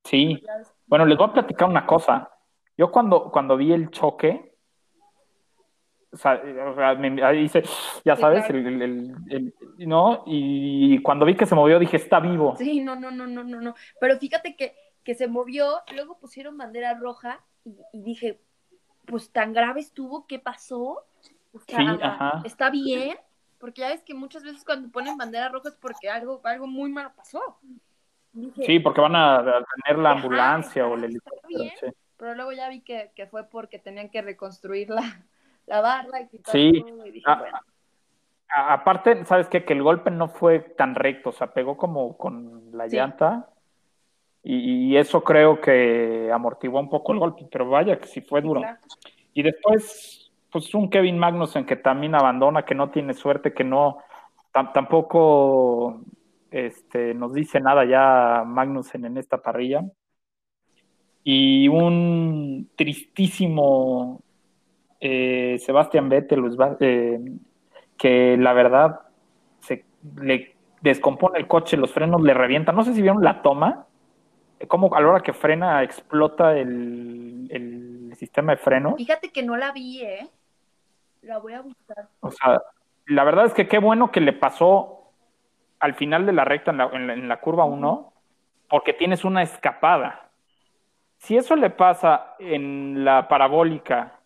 Sí. 0.05 0.43
Bueno, 0.87 1.07
les 1.07 1.17
voy 1.17 1.29
a 1.29 1.33
platicar 1.33 1.69
una 1.69 1.87
cosa. 1.87 2.31
Yo 2.77 2.91
cuando, 2.91 3.31
cuando 3.31 3.57
vi 3.57 3.73
el 3.73 3.91
choque, 3.91 4.57
o 6.13 6.17
sea, 6.19 6.43
hice, 7.35 7.63
ya 8.05 8.15
sabes, 8.17 8.49
el, 8.51 8.67
el, 8.67 8.83
el, 8.83 9.15
el, 9.31 9.55
¿no? 9.89 10.23
Y 10.27 11.01
cuando 11.01 11.25
vi 11.25 11.35
que 11.35 11.47
se 11.47 11.55
movió 11.55 11.79
dije, 11.79 11.97
está 11.97 12.21
vivo. 12.21 12.57
Sí, 12.57 12.81
no, 12.81 12.95
no, 12.95 13.11
no, 13.11 13.27
no, 13.27 13.43
no, 13.43 13.61
no. 13.61 13.75
Pero 14.01 14.19
fíjate 14.19 14.55
que, 14.55 14.77
que 15.03 15.15
se 15.15 15.29
movió, 15.29 15.81
luego 15.95 16.19
pusieron 16.19 16.59
bandera 16.59 16.95
roja 16.95 17.43
y, 17.65 17.77
y 17.93 18.03
dije, 18.03 18.41
pues 19.07 19.31
tan 19.31 19.53
grave 19.53 19.81
estuvo, 19.81 20.27
¿qué 20.27 20.39
pasó? 20.39 21.05
O 21.53 21.61
sea, 21.61 21.79
sí, 21.79 21.99
ajá. 22.03 22.43
¿está 22.45 22.71
bien? 22.71 23.17
Porque 23.59 23.81
ya 23.81 23.89
ves 23.89 24.03
que 24.03 24.15
muchas 24.15 24.43
veces 24.43 24.65
cuando 24.65 24.91
ponen 24.91 25.17
bandera 25.17 25.49
roja 25.49 25.71
es 25.71 25.77
porque 25.77 26.11
algo, 26.11 26.41
algo 26.45 26.67
muy 26.67 26.91
malo 26.91 27.13
pasó. 27.17 27.59
Dije, 28.33 28.65
sí, 28.67 28.81
porque 28.81 29.01
van 29.01 29.17
a, 29.17 29.37
a 29.37 29.65
tener 29.85 29.99
la 30.03 30.11
ambulancia 30.11 30.83
ajá, 30.83 30.93
o 30.93 30.97
el 30.97 31.05
helicóptero. 31.05 31.65
Sí. 31.81 31.87
Pero 32.19 32.35
luego 32.35 32.53
ya 32.53 32.69
vi 32.69 32.81
que, 32.81 33.13
que, 33.15 33.27
fue 33.27 33.45
porque 33.45 33.79
tenían 33.79 34.11
que 34.11 34.21
reconstruir 34.21 34.91
la, 34.91 35.03
la 35.67 35.81
barra 35.81 36.21
y 36.21 36.29
quitar 36.29 36.53
sí. 36.53 36.85
todo. 36.87 37.07
Y 37.07 37.11
dije, 37.13 37.31
a, 37.31 37.37
bueno. 37.37 37.59
aparte, 38.49 39.25
¿sabes 39.25 39.49
qué? 39.49 39.65
Que 39.65 39.73
el 39.73 39.83
golpe 39.83 40.11
no 40.11 40.29
fue 40.29 40.61
tan 40.61 40.95
recto, 40.95 41.31
o 41.31 41.33
sea, 41.33 41.55
pegó 41.55 41.77
como 41.79 42.17
con 42.19 42.77
la 42.77 42.89
sí. 42.89 42.97
llanta. 42.97 43.49
Y, 44.49 44.93
y, 44.93 44.97
eso 44.97 45.25
creo 45.25 45.61
que 45.61 46.31
amortiguó 46.33 46.79
un 46.79 46.89
poco 46.89 47.13
el 47.13 47.19
golpe, 47.19 47.49
pero 47.51 47.69
vaya 47.69 47.99
que 47.99 48.07
sí 48.07 48.21
fue 48.21 48.41
duro. 48.41 48.61
Claro. 48.61 48.79
Y 49.35 49.43
después, 49.43 50.31
pues 50.53 50.73
un 50.73 50.89
Kevin 50.89 51.19
Magnussen 51.19 51.67
que 51.67 51.75
también 51.75 52.15
abandona, 52.15 52.65
que 52.65 52.77
no 52.77 52.91
tiene 52.91 53.13
suerte, 53.13 53.53
que 53.53 53.65
no, 53.65 53.99
tampoco 54.73 56.01
este, 56.51 57.13
nos 57.13 57.35
dice 57.35 57.61
nada 57.61 57.85
ya 57.85 58.45
Magnussen 58.47 59.05
en 59.05 59.19
esta 59.19 59.43
parrilla. 59.43 59.85
Y 61.25 61.67
un 61.69 62.71
tristísimo 62.77 64.23
eh, 65.01 65.59
Sebastián 65.59 66.09
Vettel, 66.09 66.45
eh, 66.81 67.21
que 67.99 68.37
la 68.39 68.53
verdad 68.53 69.01
se, 69.61 69.85
le 70.23 70.55
descompone 70.83 71.39
el 71.39 71.49
coche, 71.49 71.77
los 71.77 71.93
frenos 71.93 72.23
le 72.23 72.33
revientan. 72.33 72.77
No 72.77 72.85
sé 72.85 72.95
si 72.95 73.03
vieron 73.03 73.25
la 73.25 73.43
toma, 73.43 73.86
cómo 74.69 74.95
a 74.95 75.01
la 75.01 75.09
hora 75.09 75.21
que 75.21 75.33
frena 75.33 75.83
explota 75.83 76.57
el, 76.57 77.49
el 77.51 78.15
sistema 78.17 78.53
de 78.53 78.59
freno. 78.59 78.97
Fíjate 78.97 79.31
que 79.31 79.43
no 79.43 79.57
la 79.57 79.73
vi, 79.73 80.03
¿eh? 80.03 80.29
La 81.23 81.39
voy 81.39 81.55
a 81.55 81.61
buscar. 81.61 82.09
O 82.21 82.31
sea, 82.31 82.61
la 83.07 83.25
verdad 83.25 83.47
es 83.47 83.55
que 83.55 83.69
qué 83.69 83.79
bueno 83.79 84.11
que 84.11 84.21
le 84.21 84.33
pasó 84.33 85.11
al 85.79 85.95
final 85.95 86.27
de 86.27 86.33
la 86.33 86.45
recta 86.45 86.71
en 86.71 86.79
la, 86.79 86.85
en 86.93 87.07
la, 87.07 87.13
en 87.15 87.29
la 87.29 87.41
curva 87.41 87.65
1, 87.65 88.13
porque 88.69 88.93
tienes 88.93 89.25
una 89.25 89.43
escapada. 89.43 90.31
Si 91.19 91.37
eso 91.37 91.57
le 91.57 91.71
pasa 91.71 92.35
en 92.39 93.05
la 93.05 93.29
parabólica 93.29 94.21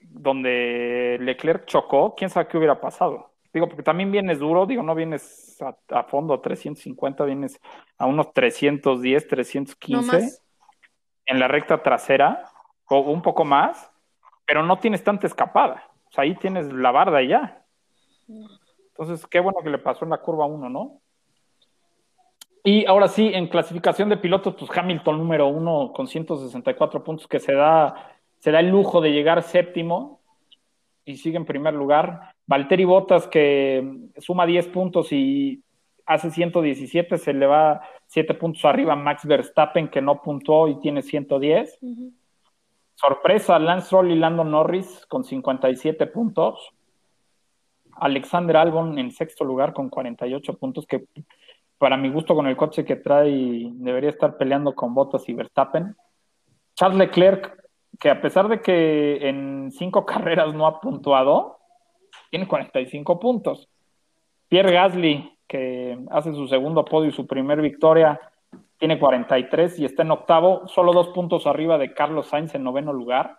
donde 0.00 1.18
Leclerc 1.20 1.66
chocó, 1.66 2.14
quién 2.16 2.30
sabe 2.30 2.48
qué 2.48 2.56
hubiera 2.56 2.80
pasado. 2.80 3.30
Digo, 3.58 3.68
porque 3.68 3.82
también 3.82 4.12
vienes 4.12 4.38
duro, 4.38 4.66
digo, 4.66 4.84
no 4.84 4.94
vienes 4.94 5.60
a, 5.60 5.76
a 5.98 6.04
fondo 6.04 6.32
a 6.32 6.40
350, 6.40 7.24
vienes 7.24 7.60
a 7.96 8.06
unos 8.06 8.32
310, 8.32 9.26
315 9.26 10.20
No 10.20 10.28
en 11.26 11.40
la 11.40 11.48
recta 11.48 11.82
trasera, 11.82 12.44
o 12.88 13.00
un 13.00 13.20
poco 13.20 13.44
más, 13.44 13.90
pero 14.46 14.62
no 14.62 14.78
tienes 14.78 15.02
tanta 15.02 15.26
escapada. 15.26 15.90
O 16.08 16.12
sea, 16.12 16.22
ahí 16.22 16.36
tienes 16.36 16.72
la 16.72 16.92
barda 16.92 17.20
y 17.20 17.28
ya. 17.28 17.64
Entonces, 18.28 19.26
qué 19.26 19.40
bueno 19.40 19.58
que 19.60 19.70
le 19.70 19.78
pasó 19.78 20.04
en 20.04 20.10
la 20.10 20.18
curva 20.18 20.46
1, 20.46 20.70
¿no? 20.70 21.00
Y 22.62 22.86
ahora 22.86 23.08
sí, 23.08 23.30
en 23.34 23.48
clasificación 23.48 24.08
de 24.08 24.18
pilotos, 24.18 24.54
pues 24.54 24.70
Hamilton 24.72 25.18
número 25.18 25.48
uno 25.48 25.92
con 25.92 26.06
164 26.06 27.02
puntos, 27.02 27.26
que 27.26 27.40
se 27.40 27.54
da, 27.54 28.12
se 28.38 28.52
da 28.52 28.60
el 28.60 28.68
lujo 28.68 29.00
de 29.00 29.10
llegar 29.10 29.42
séptimo 29.42 30.20
y 31.04 31.16
sigue 31.16 31.36
en 31.36 31.44
primer 31.44 31.74
lugar. 31.74 32.36
Valtteri 32.48 32.84
Bottas, 32.84 33.28
que 33.28 34.08
suma 34.16 34.46
10 34.46 34.68
puntos 34.68 35.12
y 35.12 35.62
hace 36.06 36.30
117, 36.30 37.18
se 37.18 37.34
le 37.34 37.46
va 37.46 37.82
7 38.06 38.32
puntos 38.34 38.64
arriba 38.64 38.94
a 38.94 38.96
Max 38.96 39.26
Verstappen, 39.26 39.88
que 39.88 40.00
no 40.00 40.22
puntuó 40.22 40.66
y 40.66 40.80
tiene 40.80 41.02
110. 41.02 41.78
Ujú. 41.82 42.12
Sorpresa, 42.94 43.58
Lance 43.58 43.86
Stroll 43.86 44.10
y 44.10 44.16
Lando 44.16 44.44
Norris 44.44 45.04
con 45.06 45.24
57 45.24 46.06
puntos. 46.06 46.72
Alexander 47.92 48.56
Albon 48.56 48.98
en 48.98 49.10
sexto 49.10 49.44
lugar 49.44 49.74
con 49.74 49.90
48 49.90 50.54
puntos, 50.54 50.86
que 50.86 51.04
para 51.76 51.98
mi 51.98 52.08
gusto 52.08 52.34
con 52.34 52.46
el 52.46 52.56
coche 52.56 52.84
que 52.86 52.96
trae 52.96 53.70
debería 53.74 54.10
estar 54.10 54.38
peleando 54.38 54.74
con 54.74 54.94
Bottas 54.94 55.28
y 55.28 55.34
Verstappen. 55.34 55.94
Charles 56.74 56.98
Leclerc, 56.98 57.62
que 58.00 58.08
a 58.08 58.22
pesar 58.22 58.48
de 58.48 58.62
que 58.62 59.28
en 59.28 59.70
cinco 59.70 60.06
carreras 60.06 60.54
no 60.54 60.66
ha 60.66 60.80
puntuado, 60.80 61.57
tiene 62.30 62.46
45 62.46 63.20
puntos. 63.20 63.68
Pierre 64.48 64.72
Gasly, 64.72 65.38
que 65.46 65.98
hace 66.10 66.32
su 66.32 66.48
segundo 66.48 66.84
podio 66.84 67.10
y 67.10 67.12
su 67.12 67.26
primer 67.26 67.60
victoria, 67.60 68.20
tiene 68.78 68.98
43 68.98 69.78
y 69.80 69.84
está 69.84 70.02
en 70.02 70.12
octavo, 70.12 70.68
solo 70.68 70.92
dos 70.92 71.08
puntos 71.08 71.46
arriba 71.46 71.78
de 71.78 71.92
Carlos 71.92 72.28
Sainz 72.28 72.54
en 72.54 72.62
noveno 72.62 72.92
lugar. 72.92 73.38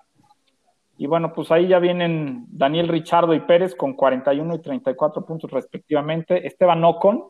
Y 0.98 1.08
bueno, 1.08 1.32
pues 1.32 1.50
ahí 1.52 1.68
ya 1.68 1.80
vienen 1.80 2.46
Daniel 2.50 2.90
Richardo 2.90 3.34
y 3.34 3.40
Pérez 3.40 3.74
con 3.74 3.94
41 3.94 4.56
y 4.56 4.62
34 4.62 5.26
puntos 5.26 5.50
respectivamente. 5.50 6.46
Esteban 6.46 6.84
Ocon 6.84 7.24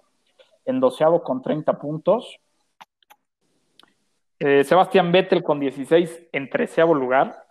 en 0.66 0.80
doceavo 0.80 1.22
con 1.22 1.44
30 1.44 1.78
puntos. 1.78 2.40
Eh, 4.40 4.64
Sebastián 4.64 5.12
Vettel 5.12 5.44
con 5.44 5.60
16 5.60 6.30
en 6.32 6.50
treceavo 6.50 6.96
lugar. 6.96 7.44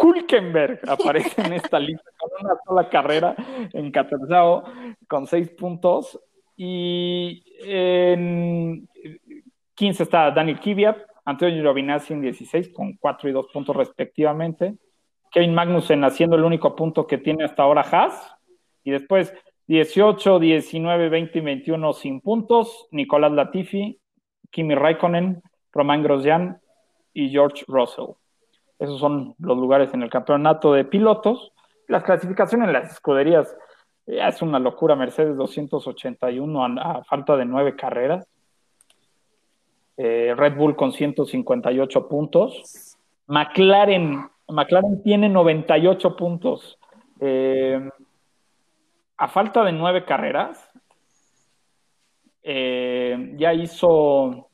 Hulkenberg 0.00 0.80
aparece 0.88 1.42
en 1.42 1.52
esta 1.52 1.78
lista 1.78 2.10
con 2.18 2.30
una 2.40 2.56
sola 2.64 2.88
carrera 2.88 3.34
en 3.72 3.90
catorceavo 3.90 4.64
con 5.08 5.26
6 5.26 5.50
puntos. 5.50 6.20
Y 6.56 7.42
en 7.64 8.88
15 9.74 10.02
está 10.02 10.30
Daniel 10.30 10.60
Kvyat, 10.60 10.98
Antonio 11.24 11.62
Giovinazzi 11.62 12.12
en 12.12 12.20
16 12.22 12.72
con 12.72 12.96
4 12.96 13.28
y 13.28 13.32
2 13.32 13.46
puntos 13.52 13.76
respectivamente. 13.76 14.74
Kevin 15.30 15.54
Magnussen 15.54 16.04
haciendo 16.04 16.36
el 16.36 16.44
único 16.44 16.74
punto 16.74 17.06
que 17.06 17.18
tiene 17.18 17.44
hasta 17.44 17.62
ahora 17.62 17.82
Haas. 17.82 18.34
Y 18.84 18.90
después 18.90 19.32
18, 19.68 20.38
19, 20.38 21.08
20 21.08 21.38
y 21.38 21.42
21 21.42 21.92
sin 21.92 22.20
puntos. 22.20 22.88
Nicolás 22.90 23.32
Latifi, 23.32 24.00
Kimi 24.50 24.74
Raikkonen, 24.74 25.42
Romain 25.72 26.02
Grosjean 26.02 26.60
y 27.14 27.30
George 27.30 27.64
Russell. 27.68 28.16
Esos 28.80 28.98
son 28.98 29.36
los 29.38 29.56
lugares 29.56 29.94
en 29.94 30.02
el 30.02 30.10
campeonato 30.10 30.72
de 30.72 30.84
pilotos. 30.84 31.52
Las 31.86 32.02
clasificaciones 32.02 32.66
en 32.66 32.72
las 32.72 32.92
escuderías 32.92 33.56
ya 34.06 34.28
es 34.28 34.42
una 34.42 34.58
locura. 34.58 34.96
Mercedes 34.96 35.36
281 35.36 36.64
a, 36.64 36.92
a 36.92 37.04
falta 37.04 37.36
de 37.36 37.44
nueve 37.44 37.76
carreras. 37.76 38.26
Eh, 39.96 40.34
Red 40.34 40.56
Bull 40.56 40.76
con 40.76 40.92
158 40.92 42.08
puntos. 42.08 42.96
McLaren, 43.26 44.28
McLaren 44.48 45.02
tiene 45.02 45.28
98 45.28 46.16
puntos. 46.16 46.78
Eh, 47.20 47.78
a 49.18 49.28
falta 49.28 49.62
de 49.62 49.72
nueve 49.72 50.06
carreras, 50.06 50.70
eh, 52.42 53.34
ya 53.36 53.52
hizo 53.52 54.49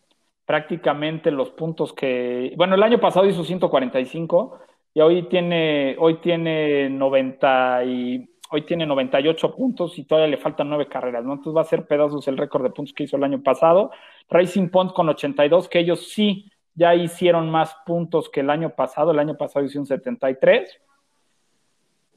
prácticamente 0.46 1.30
los 1.30 1.50
puntos 1.50 1.92
que, 1.92 2.54
bueno, 2.56 2.76
el 2.76 2.82
año 2.82 3.00
pasado 3.00 3.26
hizo 3.26 3.44
145 3.44 4.58
y 4.94 5.00
hoy 5.00 5.24
tiene, 5.24 5.96
hoy 5.98 6.20
tiene 6.20 6.88
90 6.88 7.84
y 7.84 8.30
hoy 8.50 8.62
tiene 8.62 8.86
98 8.86 9.54
puntos 9.54 9.98
y 9.98 10.04
todavía 10.04 10.30
le 10.30 10.40
faltan 10.40 10.68
nueve 10.68 10.86
carreras, 10.88 11.24
¿no? 11.24 11.32
Entonces 11.32 11.56
va 11.56 11.62
a 11.62 11.64
ser 11.64 11.86
pedazos 11.86 12.26
el 12.28 12.36
récord 12.36 12.62
de 12.62 12.70
puntos 12.70 12.94
que 12.94 13.02
hizo 13.02 13.16
el 13.16 13.24
año 13.24 13.42
pasado. 13.42 13.90
Racing 14.30 14.68
Point 14.68 14.92
con 14.92 15.08
82, 15.08 15.68
que 15.68 15.80
ellos 15.80 16.08
sí 16.08 16.50
ya 16.74 16.94
hicieron 16.94 17.50
más 17.50 17.74
puntos 17.84 18.28
que 18.28 18.40
el 18.40 18.50
año 18.50 18.70
pasado. 18.70 19.10
El 19.10 19.18
año 19.18 19.36
pasado 19.36 19.64
hicieron 19.64 19.86
73. 19.86 20.80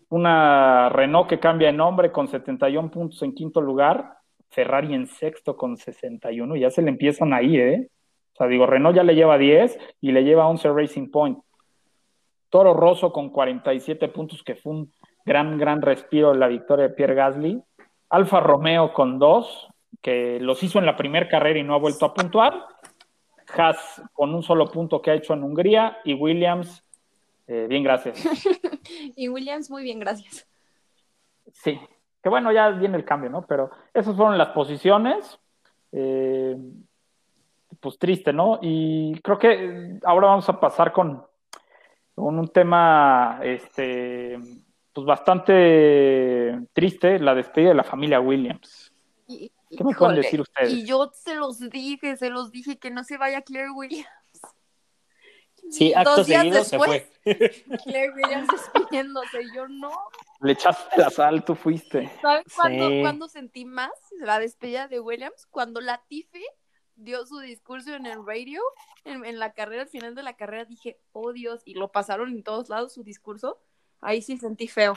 Una 0.09 0.89
Renault 0.89 1.27
que 1.27 1.39
cambia 1.39 1.71
de 1.71 1.77
nombre 1.77 2.11
con 2.11 2.27
71 2.27 2.91
puntos 2.91 3.21
en 3.23 3.33
quinto 3.33 3.59
lugar. 3.61 4.17
Ferrari 4.49 4.93
en 4.93 5.07
sexto 5.07 5.55
con 5.55 5.77
61. 5.77 6.55
Ya 6.57 6.69
se 6.69 6.81
le 6.81 6.89
empiezan 6.89 7.33
ahí, 7.33 7.57
¿eh? 7.57 7.89
O 8.39 8.43
sea, 8.43 8.47
digo, 8.47 8.65
Renault 8.65 8.95
ya 8.95 9.03
le 9.03 9.15
lleva 9.15 9.37
10 9.37 9.77
y 9.99 10.13
le 10.13 10.23
lleva 10.23 10.47
11 10.47 10.69
Racing 10.69 11.11
Point. 11.11 11.39
Toro 12.49 12.73
Rosso 12.73 13.11
con 13.11 13.31
47 13.31 14.07
puntos, 14.07 14.43
que 14.43 14.55
fue 14.55 14.71
un 14.71 14.93
gran, 15.25 15.57
gran 15.57 15.81
respiro 15.81 16.33
la 16.33 16.47
victoria 16.47 16.87
de 16.87 16.93
Pierre 16.93 17.15
Gasly. 17.15 17.61
Alfa 18.09 18.39
Romeo 18.39 18.93
con 18.93 19.19
2, 19.19 19.67
que 20.01 20.39
los 20.39 20.63
hizo 20.63 20.79
en 20.79 20.85
la 20.85 20.95
primera 20.95 21.27
carrera 21.27 21.59
y 21.59 21.63
no 21.63 21.73
ha 21.73 21.79
vuelto 21.79 22.05
a 22.05 22.13
puntuar. 22.13 22.65
Haas 23.57 24.01
con 24.13 24.33
un 24.33 24.41
solo 24.41 24.67
punto 24.67 25.01
que 25.01 25.11
ha 25.11 25.15
hecho 25.15 25.33
en 25.33 25.43
Hungría 25.43 25.97
y 26.05 26.13
Williams, 26.13 26.85
eh, 27.45 27.65
bien, 27.67 27.83
gracias. 27.83 28.23
y 29.17 29.27
Williams, 29.27 29.69
muy 29.69 29.83
bien, 29.83 29.99
gracias. 29.99 30.47
Sí, 31.51 31.77
que 32.23 32.29
bueno, 32.29 32.53
ya 32.53 32.69
viene 32.69 32.95
el 32.95 33.03
cambio, 33.03 33.29
¿no? 33.29 33.45
Pero 33.45 33.69
esas 33.93 34.15
fueron 34.15 34.37
las 34.37 34.49
posiciones. 34.49 35.39
Eh, 35.91 36.55
pues 37.79 37.97
triste, 37.97 38.33
¿no? 38.33 38.59
Y 38.61 39.19
creo 39.21 39.37
que 39.37 39.99
ahora 40.03 40.27
vamos 40.27 40.49
a 40.49 40.59
pasar 40.59 40.91
con, 40.91 41.25
con 42.15 42.39
un 42.39 42.47
tema, 42.49 43.39
este, 43.43 44.37
pues 44.93 45.05
bastante 45.05 46.59
triste, 46.73 47.19
la 47.19 47.35
despedida 47.35 47.69
de 47.69 47.75
la 47.75 47.83
familia 47.83 48.19
Williams. 48.19 48.93
Y, 49.27 49.51
¿Qué 49.69 49.83
me 49.83 49.93
pueden 49.93 50.15
decir 50.15 50.41
ustedes? 50.41 50.73
Y 50.73 50.85
yo 50.85 51.11
se 51.13 51.35
los 51.35 51.59
dije, 51.59 52.17
se 52.17 52.29
los 52.29 52.51
dije 52.51 52.79
que 52.79 52.89
no 52.89 53.03
se 53.03 53.17
vaya 53.17 53.41
Claire 53.41 53.69
Williams. 53.71 54.09
Sí, 55.69 55.93
acto 55.93 56.23
seguido 56.23 56.63
se 56.63 56.77
fue. 56.77 57.11
Claire 57.23 58.11
Williams 58.15 58.47
despidiéndose, 58.47 59.45
yo 59.53 59.67
no. 59.67 59.91
Le 60.41 60.53
echaste 60.53 60.97
la 60.97 61.09
sal, 61.11 61.45
tú 61.45 61.53
fuiste. 61.53 62.09
¿Sabes 62.21 62.45
cuándo, 62.55 62.89
Sí. 62.89 63.01
cuándo 63.01 63.27
sentí 63.27 63.65
más 63.65 63.91
la 64.19 64.39
despedida 64.39 64.87
de 64.87 64.99
Williams? 64.99 65.45
Cuando 65.51 65.81
Latifi 65.81 66.43
dio 66.99 67.25
su 67.25 67.39
discurso 67.39 67.93
en 67.95 68.05
el 68.05 68.25
radio, 68.25 68.61
en, 69.03 69.25
en 69.25 69.39
la 69.39 69.53
carrera, 69.53 69.83
al 69.83 69.87
final 69.89 70.15
de 70.15 70.23
la 70.23 70.33
carrera, 70.33 70.65
dije, 70.65 70.99
oh 71.11 71.33
Dios, 71.33 71.61
y 71.65 71.73
lo 71.75 71.91
pasaron 71.91 72.29
en 72.29 72.43
todos 72.43 72.69
lados 72.69 72.93
su 72.93 73.03
discurso. 73.03 73.59
Ahí 74.01 74.21
sí 74.21 74.37
sentí 74.37 74.67
feo. 74.67 74.95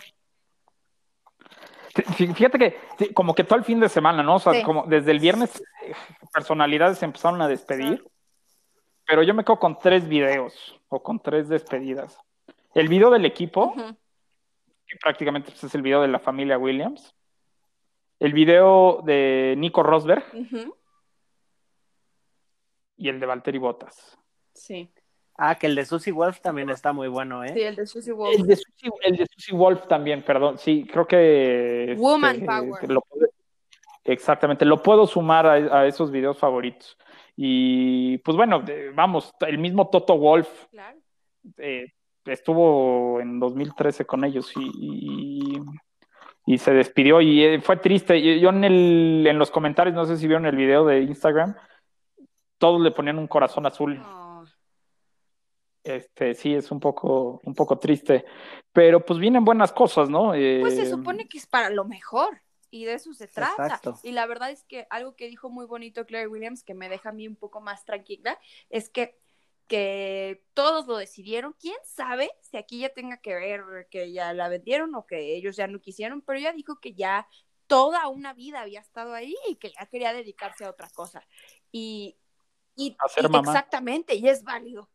Fí- 1.94 2.34
Fíjate 2.34 2.58
que 2.98 3.12
como 3.14 3.34
que 3.34 3.44
todo 3.44 3.58
el 3.58 3.64
fin 3.64 3.80
de 3.80 3.88
semana, 3.88 4.22
¿no? 4.22 4.36
O 4.36 4.38
sea, 4.38 4.54
Sí. 4.54 4.62
como 4.62 4.84
desde 4.86 5.10
el 5.10 5.18
viernes 5.18 5.62
personalidades 6.32 6.98
se 6.98 7.04
empezaron 7.04 7.42
a 7.42 7.48
despedir, 7.48 8.04
pero 9.06 9.22
yo 9.22 9.34
me 9.34 9.44
quedo 9.44 9.58
con 9.58 9.78
tres 9.78 10.08
videos 10.08 10.80
o 10.88 11.02
con 11.02 11.20
tres 11.20 11.48
despedidas. 11.48 12.18
El 12.74 12.88
video 12.88 13.10
del 13.10 13.26
equipo, 13.26 13.74
que 14.86 14.96
prácticamente 14.96 15.50
pues, 15.50 15.64
es 15.64 15.74
el 15.74 15.82
video 15.82 16.00
de 16.00 16.08
la 16.08 16.18
familia 16.18 16.56
Williams. 16.58 17.14
El 18.18 18.32
video 18.32 19.02
de 19.04 19.54
Nico 19.58 19.82
Rosberg. 19.82 20.24
Y 22.96 23.08
el 23.08 23.20
de 23.20 23.26
Valtteri 23.26 23.58
Bottas. 23.58 24.18
Sí. 24.54 24.90
Ah, 25.36 25.54
que 25.56 25.66
el 25.66 25.74
de 25.74 25.84
Susie 25.84 26.12
Wolf 26.12 26.40
también 26.40 26.70
está 26.70 26.92
muy 26.92 27.08
bueno, 27.08 27.42
¿eh? 27.42 27.52
Sí, 27.54 27.62
el 27.62 27.74
de 27.76 27.86
Susie 27.86 28.12
Wolf. 28.12 28.38
El 28.38 28.46
de 28.46 28.56
Susie, 28.56 28.90
el 29.04 29.16
de 29.16 29.26
Susie 29.26 29.56
Wolf 29.56 29.86
también, 29.88 30.22
perdón. 30.22 30.58
Sí, 30.58 30.86
creo 30.90 31.06
que. 31.06 31.94
Woman 31.98 32.36
este, 32.36 32.46
power. 32.46 32.90
lo 32.90 33.02
Exactamente, 34.04 34.64
lo 34.64 34.82
puedo 34.82 35.06
sumar 35.06 35.46
a, 35.46 35.52
a 35.80 35.86
esos 35.86 36.10
videos 36.10 36.36
favoritos. 36.38 36.98
Y 37.36 38.18
pues 38.18 38.36
bueno, 38.36 38.62
vamos, 38.94 39.32
el 39.46 39.58
mismo 39.58 39.88
Toto 39.88 40.18
Wolf 40.18 40.48
Claro. 40.70 40.98
eh, 41.58 41.86
estuvo 42.26 43.20
en 43.20 43.38
2013 43.40 44.04
con 44.04 44.24
ellos 44.24 44.52
y, 44.56 44.70
y, 44.74 45.60
y 46.46 46.58
se 46.58 46.72
despidió 46.72 47.20
y 47.20 47.42
eh, 47.44 47.60
fue 47.60 47.76
triste. 47.76 48.40
Yo 48.40 48.50
en, 48.50 48.64
el, 48.64 49.24
en 49.26 49.38
los 49.38 49.50
comentarios, 49.50 49.94
no 49.94 50.04
sé 50.04 50.16
si 50.16 50.26
vieron 50.26 50.46
el 50.46 50.56
video 50.56 50.84
de 50.84 51.00
Instagram, 51.02 51.54
todos 52.62 52.80
le 52.80 52.92
ponían 52.92 53.18
un 53.18 53.26
corazón 53.26 53.66
azul. 53.66 53.98
No. 53.98 54.44
Este, 55.82 56.36
sí, 56.36 56.54
es 56.54 56.70
un 56.70 56.78
poco, 56.78 57.40
un 57.42 57.56
poco 57.56 57.76
triste, 57.76 58.24
pero 58.72 59.04
pues 59.04 59.18
vienen 59.18 59.44
buenas 59.44 59.72
cosas, 59.72 60.08
¿no? 60.08 60.28
Pues 60.28 60.76
se 60.76 60.82
Eh, 60.82 60.86
supone 60.88 61.26
que 61.26 61.38
es 61.38 61.46
para 61.48 61.70
lo 61.70 61.84
mejor 61.84 62.40
y 62.70 62.84
de 62.84 62.94
eso 62.94 63.12
se 63.14 63.26
trata. 63.26 63.64
Exacto. 63.64 63.98
Y 64.04 64.12
la 64.12 64.26
verdad 64.26 64.52
es 64.52 64.62
que 64.62 64.86
algo 64.90 65.16
que 65.16 65.26
dijo 65.26 65.50
muy 65.50 65.66
bonito 65.66 66.06
Claire 66.06 66.28
Williams, 66.28 66.62
que 66.62 66.74
me 66.74 66.88
deja 66.88 67.08
a 67.08 67.12
mí 67.12 67.26
un 67.26 67.34
poco 67.34 67.60
más 67.60 67.84
tranquila, 67.84 68.38
es 68.70 68.90
que, 68.90 69.18
que 69.66 70.44
todos 70.54 70.86
lo 70.86 70.96
decidieron. 70.98 71.56
¿Quién 71.58 71.78
sabe 71.82 72.30
si 72.42 72.58
aquí 72.58 72.78
ya 72.78 72.90
tenga 72.90 73.16
que 73.16 73.34
ver 73.34 73.88
que 73.90 74.12
ya 74.12 74.32
la 74.34 74.48
vendieron 74.48 74.94
o 74.94 75.04
que 75.04 75.34
ellos 75.34 75.56
ya 75.56 75.66
no 75.66 75.80
quisieron? 75.80 76.22
Pero 76.22 76.38
ella 76.38 76.52
dijo 76.52 76.78
que 76.78 76.94
ya 76.94 77.26
toda 77.66 78.06
una 78.06 78.34
vida 78.34 78.60
había 78.60 78.80
estado 78.80 79.14
ahí 79.14 79.34
y 79.48 79.56
que 79.56 79.70
ya 79.70 79.86
quería 79.86 80.12
dedicarse 80.12 80.64
a 80.64 80.70
otra 80.70 80.88
cosa. 80.90 81.26
Y, 81.72 82.18
y, 82.76 82.96
exactamente, 83.16 84.14
y 84.14 84.28
es 84.28 84.42
válido. 84.44 84.88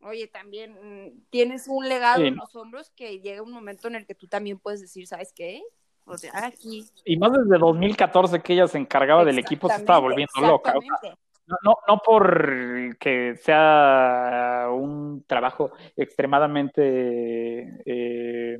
Oye, 0.00 0.26
también 0.26 0.72
mm, 0.72 1.26
tienes 1.30 1.68
un 1.68 1.88
legado 1.88 2.20
Sí, 2.20 2.26
en 2.26 2.36
los 2.36 2.54
hombros 2.56 2.90
que 2.90 3.20
llega 3.20 3.42
un 3.42 3.52
momento 3.52 3.88
en 3.88 3.94
el 3.94 4.06
que 4.06 4.14
tú 4.14 4.26
también 4.26 4.58
puedes 4.58 4.80
decir, 4.80 5.06
¿sabes 5.06 5.32
qué? 5.32 5.62
O 6.04 6.18
sea, 6.18 6.32
aquí. 6.46 6.84
Y 7.04 7.16
más 7.16 7.32
desde 7.32 7.58
2014 7.58 8.40
que 8.40 8.54
ella 8.54 8.66
se 8.66 8.78
encargaba 8.78 9.24
del 9.24 9.38
equipo, 9.38 9.68
se 9.68 9.76
estaba 9.76 10.00
volviendo 10.00 10.32
loca. 10.40 10.74
O 10.76 10.80
sea, 10.80 10.80
Exactamente. 10.80 11.22
No, 11.46 11.56
no, 11.64 11.76
no 11.88 11.98
por 11.98 12.96
que 12.98 13.36
sea 13.36 14.68
un 14.70 15.24
trabajo 15.26 15.72
extremadamente 15.96 17.82
eh, 17.84 18.58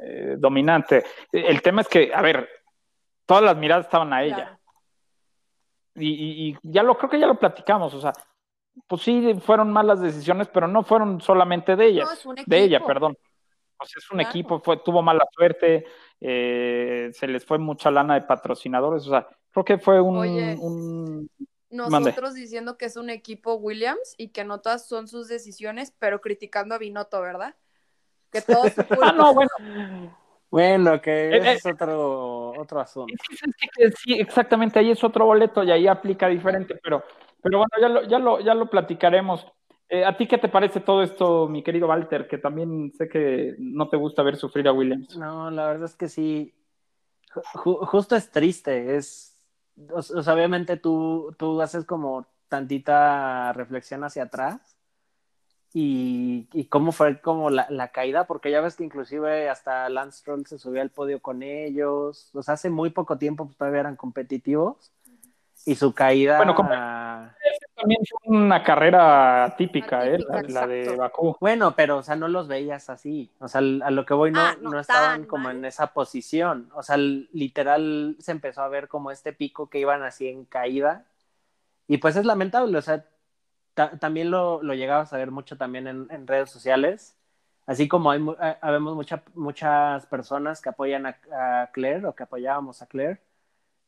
eh, 0.00 0.36
dominante. 0.38 1.04
El 1.30 1.60
tema 1.60 1.82
es 1.82 1.88
que, 1.88 2.10
a 2.14 2.22
ver, 2.22 2.48
todas 3.26 3.44
las 3.44 3.56
miradas 3.56 3.84
estaban 3.86 4.12
a 4.12 4.24
ella. 4.24 4.36
Claro. 4.36 4.61
Y, 5.94 6.08
y- 6.50 6.58
ya 6.62 6.82
lo 6.82 6.96
creo 6.96 7.10
que 7.10 7.18
ya 7.20 7.26
lo 7.26 7.38
platicamos. 7.38 7.92
O 7.94 8.00
sea, 8.00 8.12
pues 8.86 9.02
sí, 9.02 9.34
fueron 9.44 9.70
malas 9.72 10.00
decisiones, 10.00 10.48
pero 10.48 10.66
no 10.66 10.82
fueron 10.82 11.20
solamente 11.20 11.76
de 11.76 11.86
ellas. 11.86 12.06
No, 12.06 12.12
es 12.12 12.26
un 12.26 12.36
de 12.46 12.62
ella, 12.62 12.84
perdón. 12.84 13.16
O 13.78 13.84
sea, 13.84 13.98
es 13.98 14.10
un 14.10 14.18
Claro. 14.18 14.30
equipo, 14.30 14.60
fue, 14.60 14.76
tuvo 14.78 15.02
mala 15.02 15.26
suerte, 15.32 15.84
eh, 16.20 17.10
se 17.12 17.26
les 17.26 17.44
fue 17.44 17.58
mucha 17.58 17.90
lana 17.90 18.14
de 18.14 18.22
patrocinadores. 18.22 19.06
O 19.06 19.10
sea, 19.10 19.26
creo 19.50 19.64
que 19.64 19.78
fue 19.78 20.00
un, 20.00 20.16
Oye. 20.18 20.56
un 20.60 21.28
Nosotros 21.68 22.34
diciendo 22.34 22.78
que 22.78 22.84
es 22.84 22.96
un 22.96 23.10
equipo 23.10 23.54
Williams 23.54 24.14
y 24.16 24.28
que 24.28 24.44
no 24.44 24.60
todas 24.60 24.86
son 24.86 25.08
sus 25.08 25.26
decisiones, 25.28 25.92
pero 25.98 26.20
criticando 26.20 26.74
a 26.74 26.78
Binotto, 26.78 27.20
¿verdad? 27.20 27.56
Que 28.30 28.40
todo 28.40 28.66
es 28.66 28.74
su 28.76 28.86
culpa. 28.86 29.08
Ah, 29.08 29.12
no, 29.12 29.34
bueno, 29.34 29.50
Bueno, 30.52 31.00
que 31.00 31.30
Eh, 31.30 31.36
ese 31.38 31.52
eh. 31.52 31.54
es 31.54 31.66
otro, 31.66 32.50
otro 32.60 32.78
asunto. 32.78 33.14
Sí, 34.04 34.12
exactamente, 34.20 34.78
ahí 34.78 34.90
es 34.90 35.02
otro 35.02 35.24
boleto 35.24 35.64
y 35.64 35.70
ahí 35.70 35.86
aplica 35.88 36.28
diferente, 36.28 36.78
pero, 36.82 37.02
pero 37.42 37.58
bueno, 37.58 37.70
ya 37.80 37.88
lo, 37.88 38.02
ya 38.06 38.18
lo, 38.18 38.38
ya 38.40 38.54
lo 38.54 38.68
platicaremos. 38.68 39.46
Eh, 39.88 40.04
¿A 40.04 40.14
ti 40.14 40.26
qué 40.26 40.36
te 40.36 40.50
parece 40.50 40.80
todo 40.80 41.02
esto, 41.02 41.48
mi 41.48 41.62
querido 41.62 41.88
Walter? 41.88 42.28
Que 42.28 42.36
también 42.36 42.92
sé 42.92 43.08
que 43.08 43.56
no 43.58 43.88
te 43.88 43.96
gusta 43.96 44.22
ver 44.22 44.36
sufrir 44.36 44.68
a 44.68 44.72
Williams. 44.74 45.16
No, 45.16 45.50
la 45.50 45.66
verdad 45.68 45.86
es 45.86 45.96
que 45.96 46.08
sí. 46.08 46.54
Ju- 47.54 47.86
justo 47.86 48.14
es 48.14 48.30
triste. 48.30 48.96
Es, 48.96 49.38
o, 49.90 49.96
o 49.98 50.02
sea, 50.22 50.34
obviamente 50.34 50.76
tú, 50.76 51.34
tú 51.38 51.62
haces 51.62 51.86
como 51.86 52.26
tantita 52.48 53.54
reflexión 53.54 54.04
hacia 54.04 54.24
atrás 54.24 54.71
y, 55.74 56.48
y 56.52 56.64
cómo 56.66 56.92
fue 56.92 57.20
como 57.20 57.48
la, 57.50 57.66
la 57.70 57.88
caída, 57.88 58.24
porque 58.26 58.50
ya 58.50 58.60
ves 58.60 58.76
que 58.76 58.84
inclusive 58.84 59.48
hasta 59.48 59.88
Lance 59.88 60.18
Stroll 60.18 60.46
se 60.46 60.58
subió 60.58 60.82
al 60.82 60.90
podio 60.90 61.20
con 61.22 61.42
ellos. 61.42 62.30
O 62.34 62.42
sea, 62.42 62.54
hace 62.54 62.68
muy 62.70 62.90
poco 62.90 63.16
tiempo 63.18 63.46
pues, 63.46 63.56
todavía 63.56 63.80
eran 63.80 63.96
competitivos 63.96 64.92
y 65.64 65.74
su 65.76 65.94
caída. 65.94 66.36
Bueno, 66.36 66.54
como- 66.54 66.68
También 66.70 68.00
fue 68.08 68.36
una 68.36 68.62
carrera 68.62 69.54
típica, 69.56 70.06
¿eh? 70.06 70.18
La, 70.28 70.42
la 70.42 70.66
de. 70.66 70.94
Bakú. 70.96 71.36
Bueno, 71.40 71.74
pero, 71.74 71.96
o 71.98 72.02
sea, 72.02 72.16
no 72.16 72.28
los 72.28 72.46
veías 72.48 72.90
así. 72.90 73.30
O 73.40 73.48
sea, 73.48 73.60
a 73.60 73.90
lo 73.90 74.04
que 74.04 74.14
voy, 74.14 74.30
no, 74.30 74.40
Ah, 74.40 74.56
no 74.60 74.70
no 74.70 74.78
estaban 74.80 75.24
como 75.24 75.44
mal. 75.44 75.56
en 75.56 75.64
esa 75.64 75.88
posición. 75.88 76.70
O 76.74 76.82
sea, 76.82 76.96
literal 76.96 78.16
se 78.20 78.32
empezó 78.32 78.62
a 78.62 78.68
ver 78.68 78.88
como 78.88 79.10
este 79.10 79.32
pico 79.32 79.68
que 79.68 79.78
iban 79.78 80.02
así 80.02 80.28
en 80.28 80.44
caída. 80.44 81.04
Y 81.88 81.98
pues 81.98 82.14
es 82.16 82.24
lamentable, 82.24 82.78
o 82.78 82.82
sea, 82.82 83.04
ta- 83.74 83.98
también 83.98 84.30
lo, 84.30 84.62
lo 84.62 84.74
llegabas 84.74 85.12
a 85.12 85.16
ver 85.18 85.30
mucho 85.30 85.56
también 85.56 85.86
en, 85.86 86.06
en 86.10 86.26
redes 86.26 86.50
sociales. 86.50 87.16
Así 87.66 87.88
como 87.88 88.10
hay, 88.10 88.20
eh, 88.42 88.56
habemos 88.60 88.94
mucha- 88.94 89.22
muchas 89.34 90.06
personas 90.06 90.60
que 90.60 90.68
apoyan 90.70 91.06
a, 91.06 91.16
a 91.32 91.70
Claire 91.72 92.06
o 92.06 92.14
que 92.14 92.24
apoyábamos 92.24 92.82
a 92.82 92.86
Claire, 92.86 93.20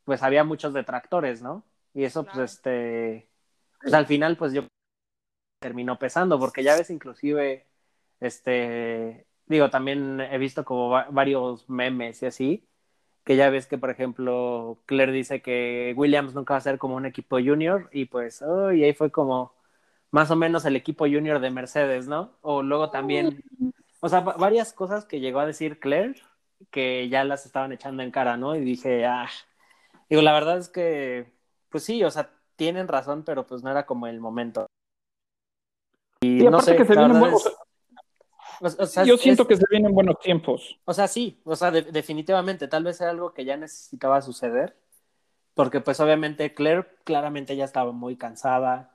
pues 0.05 0.23
había 0.23 0.45
muchos 0.45 0.73
detractores, 0.75 1.43
¿no? 1.43 1.65
Y 1.95 2.05
eso, 2.05 2.25
Claro. 2.25 2.39
pues, 2.39 2.53
este, 2.55 3.29
pues 3.81 3.95
al 3.95 4.07
final, 4.07 4.37
pues 4.37 4.53
yo 4.53 4.63
terminó 5.61 5.99
pesando, 5.99 6.39
porque 6.39 6.63
ya 6.63 6.77
ves 6.77 6.91
inclusive, 6.91 7.67
este, 8.21 9.27
digo, 9.47 9.71
también 9.71 10.21
he 10.21 10.39
visto 10.39 10.65
como 10.65 10.91
va- 10.91 11.09
varios 11.11 11.69
memes 11.69 12.23
y 12.23 12.27
así, 12.27 12.69
que 13.25 13.37
ya 13.37 13.49
ves 13.51 13.67
que, 13.67 13.79
por 13.79 13.91
ejemplo, 13.91 14.79
Claire 14.87 15.13
dice 15.13 15.41
que 15.43 15.95
Williams 15.97 16.35
nunca 16.35 16.55
va 16.55 16.59
a 16.59 16.61
ser 16.61 16.79
como 16.79 16.97
un 16.97 17.07
equipo 17.07 17.37
junior, 17.39 17.89
y 17.93 18.05
pues, 18.07 18.43
oh, 18.43 18.73
y 18.73 18.85
ahí 18.85 18.93
fue 18.95 19.11
como 19.11 19.53
más 20.15 20.31
o 20.31 20.37
menos 20.37 20.65
el 20.65 20.77
equipo 20.77 21.07
junior 21.07 21.41
de 21.41 21.51
Mercedes, 21.51 22.07
¿no? 22.07 22.31
O 22.41 22.63
luego 22.63 22.91
también, 22.91 23.43
o 23.99 24.09
sea, 24.09 24.21
va- 24.21 24.35
varias 24.35 24.73
cosas 24.73 25.05
que 25.05 25.19
llegó 25.19 25.41
a 25.41 25.47
decir 25.47 25.81
Claire, 25.81 26.15
que 26.71 27.09
ya 27.09 27.25
las 27.25 27.47
estaban 27.47 27.73
echando 27.73 28.05
en 28.05 28.13
cara, 28.13 28.37
¿no? 28.37 28.55
Y 28.55 28.61
dije, 28.61 29.07
ah, 29.07 29.29
digo, 30.09 30.23
la 30.23 30.33
verdad 30.33 30.59
es 30.59 30.69
que, 30.69 31.33
pues 31.69 31.83
sí, 31.83 32.05
o 32.05 32.13
sea, 32.13 32.31
tienen 32.55 32.87
razón, 32.87 33.25
pero 33.25 33.45
pues 33.45 33.65
no 33.65 33.73
era 33.73 33.87
como 33.87 34.07
el 34.07 34.21
momento. 34.21 34.67
Y 36.21 36.39
Sí, 36.39 36.45
no 36.45 36.59
aparte 36.59 36.71
sé, 36.71 36.77
que 36.77 36.85
se 36.85 36.95
vienen 36.97 37.19
buenos- 37.19 37.45
es- 37.47 38.79
o- 38.79 38.83
o 38.85 38.87
sea, 38.87 39.03
Yo 39.03 39.17
siento 39.17 39.43
es- 39.43 39.49
que 39.49 39.57
se 39.57 39.65
vienen 39.69 39.93
buenos 39.93 40.21
tiempos. 40.21 40.79
o 40.85 40.95
sea, 40.95 41.09
sí, 41.09 41.41
o 41.45 41.57
sea, 41.57 41.73
de- 41.73 41.83
definitivamente, 41.83 42.69
tal 42.69 42.85
vez 42.85 43.01
era 43.01 43.11
algo 43.11 43.35
que 43.35 43.45
ya 43.45 43.57
necesitaba 43.57 44.23
suceder, 44.23 44.77
porque 45.55 45.81
pues 45.81 45.99
obviamente 45.99 46.55
Claire 46.55 46.87
claramente 47.03 47.57
ya 47.57 47.65
estaba 47.65 47.91
muy 47.91 48.15
cansada, 48.15 48.93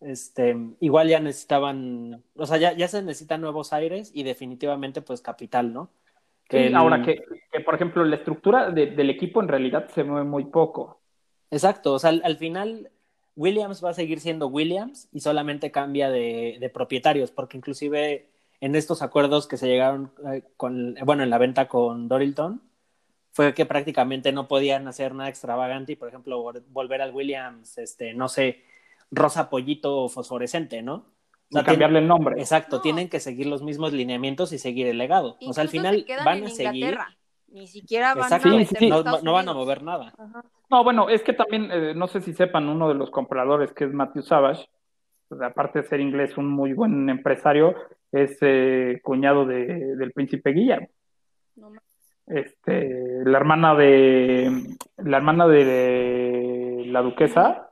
este, 0.00 0.56
igual 0.80 1.08
ya 1.08 1.20
necesitaban, 1.20 2.22
o 2.34 2.46
sea, 2.46 2.56
ya, 2.58 2.72
ya 2.72 2.88
se 2.88 3.02
necesitan 3.02 3.40
nuevos 3.40 3.72
aires 3.72 4.10
y 4.14 4.22
definitivamente 4.22 5.02
pues 5.02 5.20
capital, 5.20 5.72
¿no? 5.72 5.90
El- 6.48 6.74
Ahora 6.74 7.02
que, 7.02 7.22
que, 7.52 7.60
por 7.60 7.74
ejemplo, 7.74 8.04
la 8.04 8.16
estructura 8.16 8.70
de- 8.70 8.86
del 8.86 9.10
equipo 9.10 9.40
en 9.40 9.48
realidad 9.48 9.88
se 9.94 10.02
mueve 10.04 10.24
muy 10.24 10.44
poco. 10.46 11.00
Exacto, 11.50 11.92
o 11.94 11.98
sea, 11.98 12.10
al, 12.10 12.22
al 12.24 12.36
final 12.36 12.90
Williams 13.36 13.84
va 13.84 13.90
a 13.90 13.94
seguir 13.94 14.20
siendo 14.20 14.48
Williams 14.48 15.08
y 15.12 15.20
solamente 15.20 15.70
cambia 15.70 16.10
de, 16.10 16.56
de 16.58 16.70
propietarios, 16.70 17.30
porque 17.30 17.56
inclusive 17.56 18.28
en 18.60 18.74
estos 18.74 19.00
acuerdos 19.02 19.46
que 19.46 19.56
se 19.56 19.68
llegaron 19.68 20.12
eh, 20.32 20.42
con, 20.56 20.96
bueno, 21.04 21.22
en 21.22 21.30
la 21.30 21.38
venta 21.38 21.68
con 21.68 22.08
Dorilton, 22.08 22.60
fue 23.32 23.54
que 23.54 23.64
prácticamente 23.64 24.32
no 24.32 24.48
podían 24.48 24.88
hacer 24.88 25.14
nada 25.14 25.30
extravagante 25.30 25.92
y, 25.92 25.96
por 25.96 26.08
ejemplo, 26.08 26.42
vol- 26.42 26.64
volver 26.70 27.00
al 27.00 27.14
Williams, 27.14 27.78
este, 27.78 28.12
no 28.12 28.28
sé, 28.28 28.64
rosa 29.10 29.50
pollito 29.50 30.08
fosforescente, 30.08 30.82
¿no? 30.82 30.94
O 30.94 31.52
sea, 31.52 31.62
Y 31.62 31.64
cambiarle 31.64 31.98
el 31.98 32.06
nombre. 32.08 32.36
exacto, 32.40 32.76
No. 32.76 32.82
tienen 32.82 33.08
que 33.08 33.18
seguir 33.20 33.46
los 33.46 33.62
mismos 33.62 33.92
lineamientos 33.92 34.52
y 34.52 34.58
seguir 34.58 34.86
el 34.86 34.98
legado. 34.98 35.36
o 35.44 35.52
sea, 35.52 35.62
al 35.62 35.68
final 35.68 36.04
se 36.06 36.16
van 36.24 36.38
en 36.38 36.44
a 36.44 36.48
seguir. 36.50 36.98
Ni 37.48 37.66
siquiera 37.66 38.14
van 38.14 38.24
Exacto, 38.24 38.48
a 38.48 38.52
Sí, 38.64 38.64
sí, 38.78 38.88
no, 38.88 39.32
van 39.32 39.48
a 39.48 39.52
mover 39.52 39.82
nada. 39.82 40.12
Ajá. 40.16 40.44
No, 40.70 40.84
bueno, 40.84 41.08
es 41.08 41.22
que 41.22 41.32
también, 41.32 41.68
eh, 41.72 41.94
no 41.96 42.06
sé 42.06 42.20
si 42.20 42.32
sepan, 42.32 42.68
uno 42.68 42.88
de 42.88 42.94
los 42.94 43.10
compradores, 43.10 43.72
que 43.72 43.84
es 43.86 43.92
Matthew 43.92 44.22
Savage, 44.22 44.68
pues, 45.28 45.40
aparte 45.42 45.82
de 45.82 45.88
ser 45.88 45.98
inglés, 46.00 46.36
un 46.38 46.46
muy 46.46 46.72
buen 46.74 47.08
empresario, 47.10 47.74
es 48.12 48.38
eh, 48.42 49.00
cuñado 49.02 49.44
de- 49.46 49.96
del 49.96 50.12
príncipe 50.12 50.52
Guillermo. 50.52 50.88
No 51.56 51.72
Este, 52.28 52.88
la 53.24 53.38
hermana 53.38 53.74
de 53.74 54.76
la 54.98 55.16
hermana 55.16 55.48
de 55.48 56.84
la 56.86 57.02
duquesa 57.02 57.69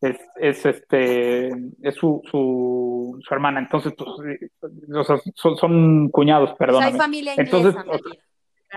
es, 0.00 0.18
es 0.36 0.66
este 0.66 1.48
es 1.82 1.94
su, 1.94 2.22
su, 2.30 3.18
su 3.22 3.34
hermana, 3.34 3.60
entonces 3.60 3.92
pues, 3.96 4.08
o 4.94 5.04
sea, 5.04 5.16
son, 5.34 5.56
son 5.56 6.08
cuñados, 6.10 6.50
sea, 6.50 6.86
hay 6.86 6.92
familia 6.94 7.34
Entonces, 7.36 7.74
inglesa 7.74 7.90
o 7.90 7.98
sea, 7.98 8.08
metida. 8.10 8.24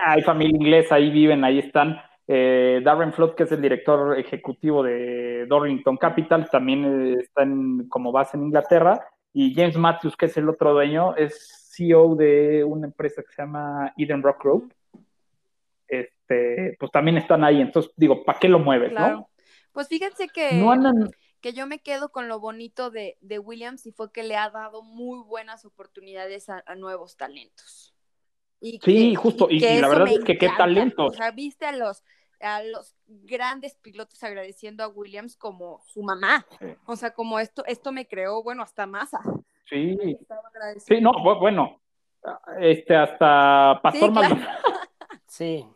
Hay 0.06 0.22
familia 0.22 0.56
inglesa, 0.56 0.94
ahí 0.96 1.10
viven, 1.10 1.44
ahí 1.44 1.60
están. 1.60 1.96
Eh, 2.26 2.80
Darren 2.84 3.12
Flood, 3.12 3.34
que 3.34 3.44
es 3.44 3.52
el 3.52 3.60
director 3.62 4.18
ejecutivo 4.18 4.82
de 4.82 5.46
Dorrington 5.46 5.96
Capital, 5.98 6.48
también 6.50 6.84
eh, 6.84 7.16
está 7.20 7.42
en- 7.44 7.88
como 7.88 8.10
base 8.10 8.36
en 8.36 8.44
Inglaterra. 8.44 9.06
Y 9.32 9.54
James 9.54 9.76
Matthews, 9.76 10.16
que 10.16 10.26
es 10.26 10.36
el 10.36 10.48
otro 10.48 10.72
dueño, 10.72 11.14
es 11.16 11.70
CEO 11.76 12.16
de 12.16 12.64
una 12.64 12.86
empresa 12.86 13.22
que 13.22 13.32
se 13.32 13.42
llama 13.42 13.92
Eden 13.96 14.22
Rock 14.22 14.42
Group. 14.42 14.72
este, 15.86 16.76
pues 16.80 16.90
también 16.90 17.18
están 17.18 17.44
ahí. 17.44 17.60
Entonces, 17.60 17.92
digo, 17.96 18.24
¿para 18.24 18.38
qué 18.38 18.48
lo 18.48 18.58
mueves, 18.58 18.90
Claro. 18.90 19.16
no? 19.16 19.28
Pues 19.74 19.88
fíjense 19.88 20.28
que, 20.28 20.52
No 20.54 20.70
andan, 20.70 21.10
que 21.42 21.52
yo 21.52 21.66
me 21.66 21.80
quedo 21.80 22.10
con 22.10 22.28
lo 22.28 22.38
bonito 22.40 22.90
de, 22.90 23.18
de 23.20 23.38
Williams 23.38 23.84
y 23.86 23.92
fue 23.92 24.10
que 24.12 24.22
le 24.22 24.36
ha 24.36 24.48
dado 24.48 24.82
muy 24.82 25.18
buenas 25.22 25.64
oportunidades 25.66 26.48
a, 26.48 26.62
a 26.64 26.76
nuevos 26.76 27.16
talentos. 27.18 27.92
Y 28.60 28.78
Sí, 28.82 29.14
justo, 29.16 29.48
y- 29.50 29.56
y 29.62 29.78
la 29.80 29.88
verdad 29.88 30.08
es 30.08 30.24
que 30.24 30.38
qué 30.38 30.48
talentos. 30.56 31.12
O 31.12 31.16
sea, 31.16 31.32
viste 31.32 31.66
a 31.66 31.72
los, 31.72 32.02
a 32.40 32.62
los 32.62 32.94
grandes 33.06 33.74
pilotos 33.74 34.22
agradeciendo 34.22 34.84
a 34.84 34.88
Williams 34.88 35.36
como 35.36 35.82
su 35.84 36.02
mamá. 36.02 36.46
Sí. 36.60 36.66
O 36.86 36.94
sea, 36.96 37.12
como 37.12 37.40
esto, 37.40 37.64
esto 37.66 37.90
me 37.92 38.06
creó, 38.06 38.42
bueno, 38.42 38.62
hasta 38.62 38.86
masa. 38.86 39.18
sí, 39.68 39.98
sí, 40.78 41.00
no, 41.00 41.10
bu- 41.10 41.40
bueno, 41.40 41.82
este, 42.60 42.94
hasta 42.96 43.80
Pastor 43.82 44.08
Sí, 44.08 44.12
claro. 44.14 44.34
Maldonado. 44.36 44.58
Sí. 45.26 45.66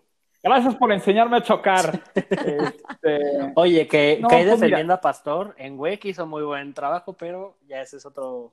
Gracias 0.42 0.76
por 0.76 0.92
enseñarme 0.92 1.38
a 1.38 1.42
chocar. 1.42 2.00
Este, 2.14 3.52
Oye, 3.56 3.86
que, 3.88 4.18
No, 4.20 4.28
que 4.28 4.36
pues, 4.36 4.46
defendiendo 4.46 4.94
a 4.94 5.00
Pastor, 5.00 5.54
en 5.58 5.78
WEC 5.78 6.04
hizo 6.06 6.26
muy 6.26 6.42
buen 6.42 6.72
trabajo, 6.74 7.12
pero 7.14 7.56
ya 7.66 7.82
ese 7.82 7.96
es 7.96 8.06
otro, 8.06 8.52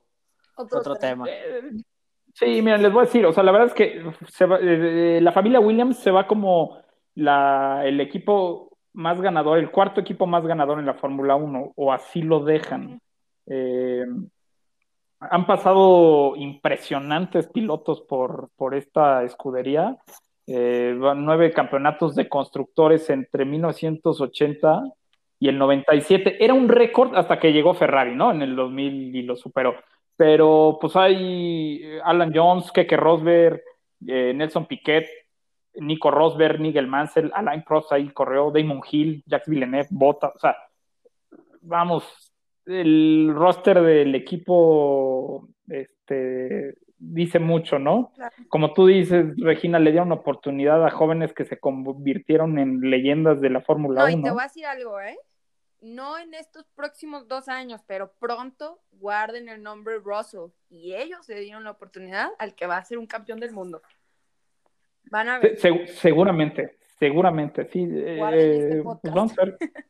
Otro 0.56 0.78
otro 0.80 0.96
tema. 0.96 1.26
Eh, 1.28 1.62
Sí, 2.38 2.60
miren, 2.60 2.82
les 2.82 2.92
voy 2.92 3.00
a 3.02 3.06
decir, 3.06 3.24
o 3.24 3.32
sea, 3.32 3.42
la 3.42 3.50
verdad 3.50 3.68
es 3.68 3.72
que 3.72 4.04
se 4.28 4.44
va- 4.44 4.58
eh, 4.60 5.20
la 5.22 5.32
familia 5.32 5.58
Williams 5.58 5.98
se 6.00 6.10
va 6.10 6.26
como 6.26 6.76
la, 7.14 7.80
el 7.86 7.98
equipo 7.98 8.76
más 8.92 9.22
ganador, 9.22 9.56
el 9.58 9.70
cuarto 9.70 10.02
equipo 10.02 10.26
más 10.26 10.44
ganador 10.46 10.78
en 10.78 10.84
la 10.84 10.92
Fórmula 10.92 11.34
1, 11.34 11.72
o 11.74 11.92
así 11.94 12.20
lo 12.20 12.40
dejan. 12.44 13.00
Eh, 13.46 14.04
han 15.18 15.46
pasado 15.46 16.36
impresionantes 16.36 17.46
pilotos 17.46 18.02
por, 18.02 18.50
por 18.54 18.74
esta 18.74 19.22
escudería. 19.22 19.96
Eh, 20.46 20.94
nueve 20.96 21.52
campeonatos 21.52 22.14
de 22.14 22.28
constructores 22.28 23.10
entre 23.10 23.44
1980 23.44 24.84
y 25.40 25.48
el 25.48 25.58
97. 25.58 26.44
Era 26.44 26.54
un 26.54 26.68
récord 26.68 27.16
hasta 27.16 27.38
que 27.38 27.52
llegó 27.52 27.74
Ferrari, 27.74 28.14
¿no? 28.14 28.30
En 28.30 28.42
el 28.42 28.54
2000 28.54 29.16
y 29.16 29.22
lo 29.22 29.36
superó. 29.36 29.74
Pero 30.16 30.78
pues 30.80 30.96
hay 30.96 31.80
eh, 31.82 32.00
Alan 32.04 32.32
Jones, 32.34 32.70
Keke 32.72 32.96
Rosberg, 32.96 33.60
eh, 34.06 34.32
Nelson 34.34 34.66
Piquet, 34.66 35.06
Nico 35.74 36.10
Rosberg, 36.10 36.60
Nigel 36.60 36.86
Mansell, 36.86 37.30
Alain 37.34 37.62
Prost 37.62 37.92
ahí 37.92 38.08
corrió, 38.10 38.50
Damon 38.50 38.80
Hill, 38.90 39.22
Jacques 39.26 39.48
Villeneuve, 39.48 39.88
Bota, 39.90 40.32
o 40.34 40.38
sea, 40.38 40.56
vamos, 41.60 42.32
el 42.64 43.30
roster 43.34 43.80
del 43.82 44.14
equipo 44.14 45.48
este, 45.68 46.74
dice 46.98 47.38
mucho, 47.38 47.78
¿no? 47.78 48.12
Claro. 48.14 48.34
Como 48.48 48.72
tú 48.74 48.86
dices, 48.86 49.26
Regina, 49.36 49.78
le 49.78 49.90
dieron 49.92 50.12
oportunidad 50.12 50.84
a 50.86 50.90
jóvenes 50.90 51.32
que 51.32 51.44
se 51.44 51.58
convirtieron 51.58 52.58
en 52.58 52.80
leyendas 52.80 53.40
de 53.40 53.50
la 53.50 53.60
Fórmula 53.60 54.02
No, 54.02 54.08
y 54.10 54.14
1. 54.14 54.22
te 54.24 54.30
voy 54.30 54.40
a 54.40 54.44
decir 54.44 54.66
algo, 54.66 55.00
¿eh? 55.00 55.18
No 55.82 56.18
en 56.18 56.32
estos 56.34 56.64
próximos 56.74 57.28
dos 57.28 57.48
años, 57.48 57.82
pero 57.86 58.12
pronto 58.18 58.80
guarden 58.92 59.48
el 59.48 59.62
nombre 59.62 59.98
Russell. 60.02 60.50
Y 60.70 60.94
ellos 60.94 61.28
le 61.28 61.40
dieron 61.40 61.64
la 61.64 61.72
oportunidad 61.72 62.28
al 62.38 62.54
que 62.54 62.66
va 62.66 62.78
a 62.78 62.84
ser 62.84 62.98
un 62.98 63.06
campeón 63.06 63.40
del 63.40 63.52
mundo. 63.52 63.82
Van 65.10 65.28
a 65.28 65.38
ver. 65.38 65.56
Se- 65.58 65.70
seg- 65.70 65.86
seguramente, 65.88 66.78
seguramente, 66.98 67.68
sí. 67.70 67.86
Guarden 68.16 68.40
eh, 68.40 68.58
este 68.58 68.82
pues 68.82 68.84
podcast. 68.84 69.14
vamos 69.14 69.38
a 69.38 69.44
ver. 69.44 69.58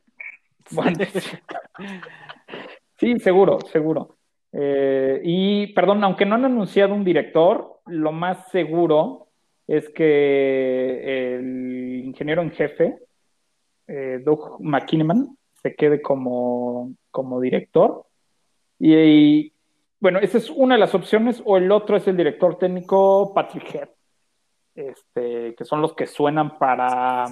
Bueno, 0.73 0.99
sí, 2.99 3.19
seguro, 3.21 3.61
seguro. 3.73 4.16
Eh, 4.59 5.21
y 5.23 5.67
perdón, 5.75 6.03
aunque 6.05 6.25
no 6.25 6.37
han 6.37 6.47
anunciado 6.47 6.95
un 6.95 7.05
director, 7.05 7.81
lo 7.87 8.13
más 8.13 8.51
seguro 8.51 9.29
es 9.67 9.89
que 9.91 11.35
el 11.35 12.05
ingeniero 12.05 12.43
en 12.43 12.53
jefe, 12.53 12.99
eh, 13.89 14.21
Doug 14.25 14.59
McKinnon, 14.61 15.37
se 15.63 15.75
quede 15.75 16.01
como, 16.01 16.93
como 17.11 17.41
director. 17.41 18.07
Y, 18.79 18.95
y, 18.95 19.53
bueno, 20.01 20.21
esa 20.21 20.39
es 20.39 20.51
una 20.51 20.75
de 20.75 20.81
las 20.81 20.95
opciones, 20.95 21.43
o 21.45 21.57
el 21.57 21.71
otro 21.73 21.97
es 21.97 22.07
el 22.07 22.17
director 22.17 22.59
técnico 22.59 23.33
Patrick 23.35 23.75
Head 23.75 23.89
este, 24.77 25.55
que 25.55 25.65
son 25.65 25.81
los 25.81 25.95
que 25.95 26.07
suenan 26.07 26.59
para 26.59 27.27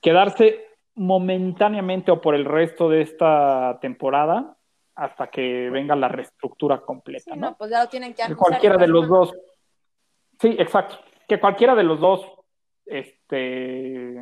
quedarse 0.00 0.64
momentáneamente 0.94 2.10
o 2.10 2.20
por 2.20 2.34
el 2.34 2.44
resto 2.44 2.88
de 2.88 3.02
esta 3.02 3.78
temporada 3.82 4.55
hasta 4.96 5.28
que 5.28 5.70
venga 5.70 5.94
la 5.94 6.08
reestructura 6.08 6.80
completa, 6.80 7.32
Sí, 7.34 7.38
¿no? 7.38 7.50
no, 7.50 7.56
pues 7.56 7.70
ya 7.70 7.82
lo 7.84 7.88
tienen 7.88 8.10
que 8.10 8.16
Que 8.16 8.22
anunciar. 8.24 8.48
cualquiera 8.48 8.76
de 8.78 8.88
los 8.88 9.06
dos, 9.08 9.32
sí, 10.40 10.56
exacto, 10.58 10.96
que 11.28 11.38
cualquiera 11.38 11.74
de 11.74 11.82
los 11.84 12.00
dos, 12.00 12.26
este, 12.86 14.16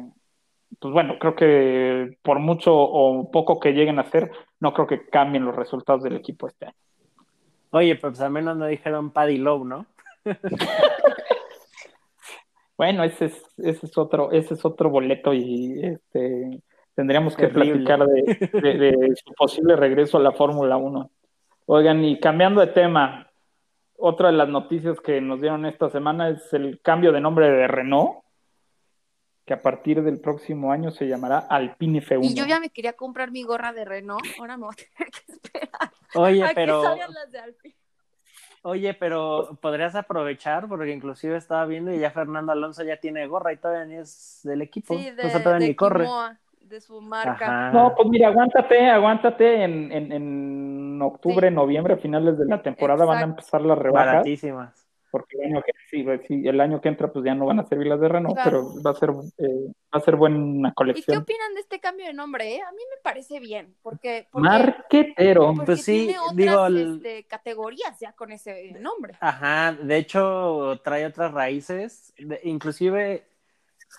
pues 0.80 0.92
bueno, 0.92 1.16
creo 1.18 1.34
que 1.36 2.18
por 2.22 2.38
mucho 2.40 2.74
o 2.76 3.30
poco 3.30 3.60
que 3.60 3.72
lleguen 3.72 3.98
a 3.98 4.02
hacer, 4.02 4.30
no 4.60 4.72
creo 4.74 4.86
que 4.86 5.06
cambien 5.06 5.44
los 5.44 5.54
resultados 5.56 6.02
del 6.02 6.16
equipo 6.16 6.48
este 6.48 6.66
año. 6.66 6.76
Oye, 7.70 7.96
pues 7.96 8.20
al 8.20 8.30
menos 8.30 8.56
no 8.56 8.66
dijeron 8.66 9.10
Paddy 9.12 9.38
Lowe, 9.38 9.64
¿no? 9.64 9.86
Bueno, 12.76 13.04
ese 13.04 13.26
es, 13.26 13.42
ese 13.58 13.86
es 13.86 13.96
otro, 13.96 14.32
ese 14.32 14.54
es 14.54 14.64
otro 14.64 14.90
boleto 14.90 15.32
y 15.32 15.80
este 15.84 16.60
tendríamos 16.94 17.36
que 17.36 17.48
Terrible. 17.48 17.84
platicar 17.84 18.06
de, 18.06 18.60
de- 18.60 18.96
de 18.96 19.16
su 19.16 19.32
posible 19.34 19.76
regreso 19.76 20.16
a 20.18 20.20
la 20.20 20.32
Fórmula 20.32 20.76
1. 20.76 21.10
Oigan, 21.66 22.04
y 22.04 22.18
cambiando 22.20 22.60
de 22.60 22.68
tema, 22.68 23.30
otra 23.96 24.28
de 24.28 24.34
las 24.34 24.48
noticias 24.48 25.00
que 25.00 25.20
nos 25.20 25.40
dieron 25.40 25.64
esta 25.66 25.88
semana 25.90 26.28
es 26.28 26.52
el 26.52 26.80
cambio 26.80 27.10
de 27.12 27.20
nombre 27.20 27.50
de 27.50 27.66
Renault, 27.66 28.18
que 29.46 29.54
a 29.54 29.60
partir 29.62 30.02
del 30.02 30.20
próximo 30.20 30.72
año 30.72 30.90
se 30.90 31.06
llamará 31.06 31.38
Alpine 31.38 32.00
F1. 32.02 32.24
Y 32.24 32.34
yo 32.34 32.46
ya 32.46 32.60
me 32.60 32.70
quería 32.70 32.94
comprar 32.94 33.30
mi 33.30 33.42
gorra 33.42 33.72
de 33.72 33.84
Renault. 33.84 34.24
Ahora 34.38 34.56
me 34.56 34.64
voy 34.66 34.74
a 34.74 34.96
tener 34.96 35.10
que 35.12 35.32
esperar 35.32 35.90
Oye, 36.14 36.42
a 36.44 36.52
pero, 36.54 36.82
que 36.94 37.12
las 37.12 37.30
de 37.32 37.38
Alpine. 37.40 37.74
oye, 38.62 38.94
pero 38.94 39.58
podrías 39.60 39.94
aprovechar, 39.96 40.66
porque 40.68 40.92
inclusive 40.92 41.36
estaba 41.36 41.66
viendo 41.66 41.92
y 41.92 41.98
ya 41.98 42.10
Fernando 42.10 42.52
Alonso 42.52 42.82
ya 42.84 42.96
tiene 42.98 43.26
gorra 43.26 43.52
y 43.52 43.56
todavía 43.58 43.84
ni 43.84 43.96
es 43.96 44.40
del 44.44 44.62
equipo. 44.62 44.96
Sí, 44.96 45.10
de, 45.10 45.26
o 45.26 45.28
sea, 45.30 45.42
todavía 45.42 45.64
de 45.64 45.68
ni 45.68 45.74
corre. 45.74 46.06
De 46.68 46.80
su 46.80 47.00
marca. 47.00 47.46
Ajá. 47.46 47.70
No, 47.72 47.94
pues 47.96 48.08
mira, 48.08 48.28
aguántate, 48.28 48.88
aguántate 48.88 49.62
en, 49.64 49.92
en, 49.92 50.12
en 50.12 51.02
octubre, 51.02 51.48
Sí. 51.48 51.54
noviembre, 51.54 51.94
a 51.94 51.98
finales 51.98 52.38
de 52.38 52.46
la 52.46 52.62
temporada 52.62 53.04
van 53.04 53.18
a 53.18 53.22
empezar 53.24 53.60
las 53.62 53.78
rebajas. 53.78 54.06
Baratísimas. 54.14 54.80
porque 55.10 55.36
el 55.38 55.44
año 55.52 55.62
que, 55.62 55.70
sí, 55.88 56.02
pues, 56.02 56.22
sí, 56.26 56.42
el 56.44 56.60
año 56.60 56.80
que 56.80 56.88
entra 56.88 57.12
pues 57.12 57.24
ya 57.24 57.36
no 57.36 57.46
van 57.46 57.60
a 57.60 57.66
servir 57.66 57.86
las 57.86 58.00
de 58.00 58.08
Renault, 58.08 58.34
Claro. 58.34 58.50
pero 58.74 58.82
va 58.82 58.90
a 58.90 58.94
ser 58.94 59.10
eh, 59.38 59.72
va 59.94 59.98
a 59.98 60.00
ser 60.00 60.16
buena 60.16 60.68
¿Y 60.68 60.70
qué 60.70 60.74
colección. 60.74 61.18
opinan 61.18 61.54
de 61.54 61.60
este 61.60 61.78
cambio 61.78 62.06
de 62.06 62.12
nombre? 62.14 62.56
eh? 62.56 62.60
A 62.62 62.72
mí 62.72 62.78
me 62.90 63.00
parece 63.00 63.38
bien, 63.38 63.76
porque, 63.80 64.26
porque, 64.32 64.48
Marquetero. 64.48 65.52
porque 65.54 65.66
Pues 65.66 65.84
sí, 65.84 66.06
tiene 66.06 66.18
otras 66.18 66.36
digo, 66.36 66.66
el- 66.66 66.94
este, 66.96 67.24
categorías 67.28 67.96
ya 68.00 68.12
con 68.14 68.32
ese 68.32 68.72
nombre. 68.80 69.14
Ajá, 69.20 69.72
de 69.80 69.96
hecho 69.98 70.80
trae 70.82 71.06
otras 71.06 71.32
raíces, 71.32 72.12
de- 72.18 72.40
inclusive 72.42 73.24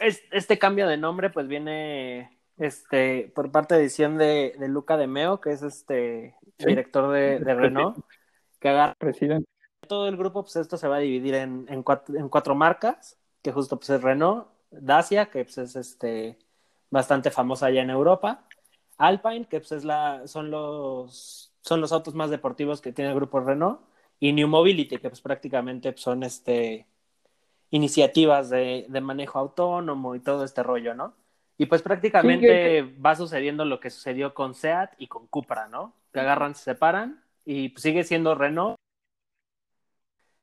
es- 0.02 0.22
este 0.34 0.60
cambio 0.60 0.86
de 0.86 0.98
nombre 0.98 1.30
pues 1.30 1.48
viene 1.48 2.30
este 2.58 3.32
por 3.36 3.52
parte 3.52 3.76
de 3.76 3.82
edición 3.82 4.18
de, 4.18 4.56
de 4.60 4.68
Luca 4.68 4.98
de 4.98 5.08
Meo, 5.08 5.42
que 5.42 5.52
es 5.52 5.62
este 5.64 6.36
Sí. 6.58 6.66
director 6.68 7.12
de, 7.12 7.40
de 7.40 7.54
Renault, 7.56 8.00
que 8.60 8.70
agarra 8.70 8.96
Presidente. 8.98 9.48
todo 9.88 10.08
el 10.08 10.18
grupo, 10.18 10.44
pues 10.44 10.56
esto 10.58 10.78
se 10.78 10.88
va 10.88 10.98
a 10.98 11.00
dividir 11.00 11.36
en, 11.36 11.66
en, 11.70 11.84
cuatro, 11.84 12.16
en 12.18 12.30
cuatro 12.30 12.56
marcas, 12.56 13.20
que 13.42 13.52
justo 13.52 13.78
pues 13.78 13.90
es 13.92 14.02
Renault, 14.02 14.48
Dacia, 14.72 15.30
que 15.30 15.44
pues 15.46 15.58
es 15.60 15.76
este 15.76 16.40
bastante 16.90 17.32
famosa 17.32 17.68
allá 17.68 17.82
en 17.82 17.90
Europa, 17.92 18.48
Alpine, 18.98 19.48
que 19.48 19.60
pues 19.60 19.72
es 19.74 19.84
la, 19.86 20.28
son 20.28 20.52
los 20.52 21.54
son 21.62 21.82
los 21.82 21.92
autos 21.92 22.14
más 22.16 22.30
deportivos 22.30 22.82
que 22.82 22.94
tiene 22.94 23.10
el 23.12 23.16
grupo 23.16 23.40
Renault, 23.40 23.82
y 24.20 24.34
New 24.34 24.48
Mobility, 24.48 24.98
que 25.00 25.10
pues 25.10 25.22
prácticamente 25.22 25.92
pues, 25.92 26.02
son 26.04 26.24
este 26.24 26.88
iniciativas 27.72 28.50
de, 28.50 28.86
de 28.90 29.02
manejo 29.02 29.40
autónomo 29.40 30.16
y 30.16 30.20
todo 30.22 30.44
este 30.44 30.64
rollo, 30.64 30.94
¿no? 30.96 31.16
Y 31.58 31.68
pues 31.68 31.82
prácticamente 31.82 32.82
va 32.82 33.16
sucediendo 33.16 33.64
lo 33.66 33.80
que 33.80 33.90
sucedió 33.90 34.34
con 34.34 34.54
SEAT 34.56 34.94
y 34.98 35.08
con 35.08 35.28
Cupra, 35.28 35.68
¿no? 35.68 35.94
Que 36.12 36.20
agarran, 36.20 36.54
se 36.56 36.64
separan 36.66 37.24
y 37.46 37.70
pues, 37.70 37.82
sigue 37.84 38.04
siendo 38.04 38.36
Renault. 38.36 38.76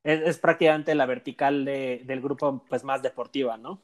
Es, 0.05 0.21
es 0.23 0.39
prácticamente 0.39 0.95
la 0.95 1.07
vertical 1.07 1.65
de- 1.65 2.03
del 2.05 2.21
grupo 2.23 2.65
pues 2.69 2.83
más 2.83 3.03
deportiva, 3.03 3.57
¿no? 3.57 3.81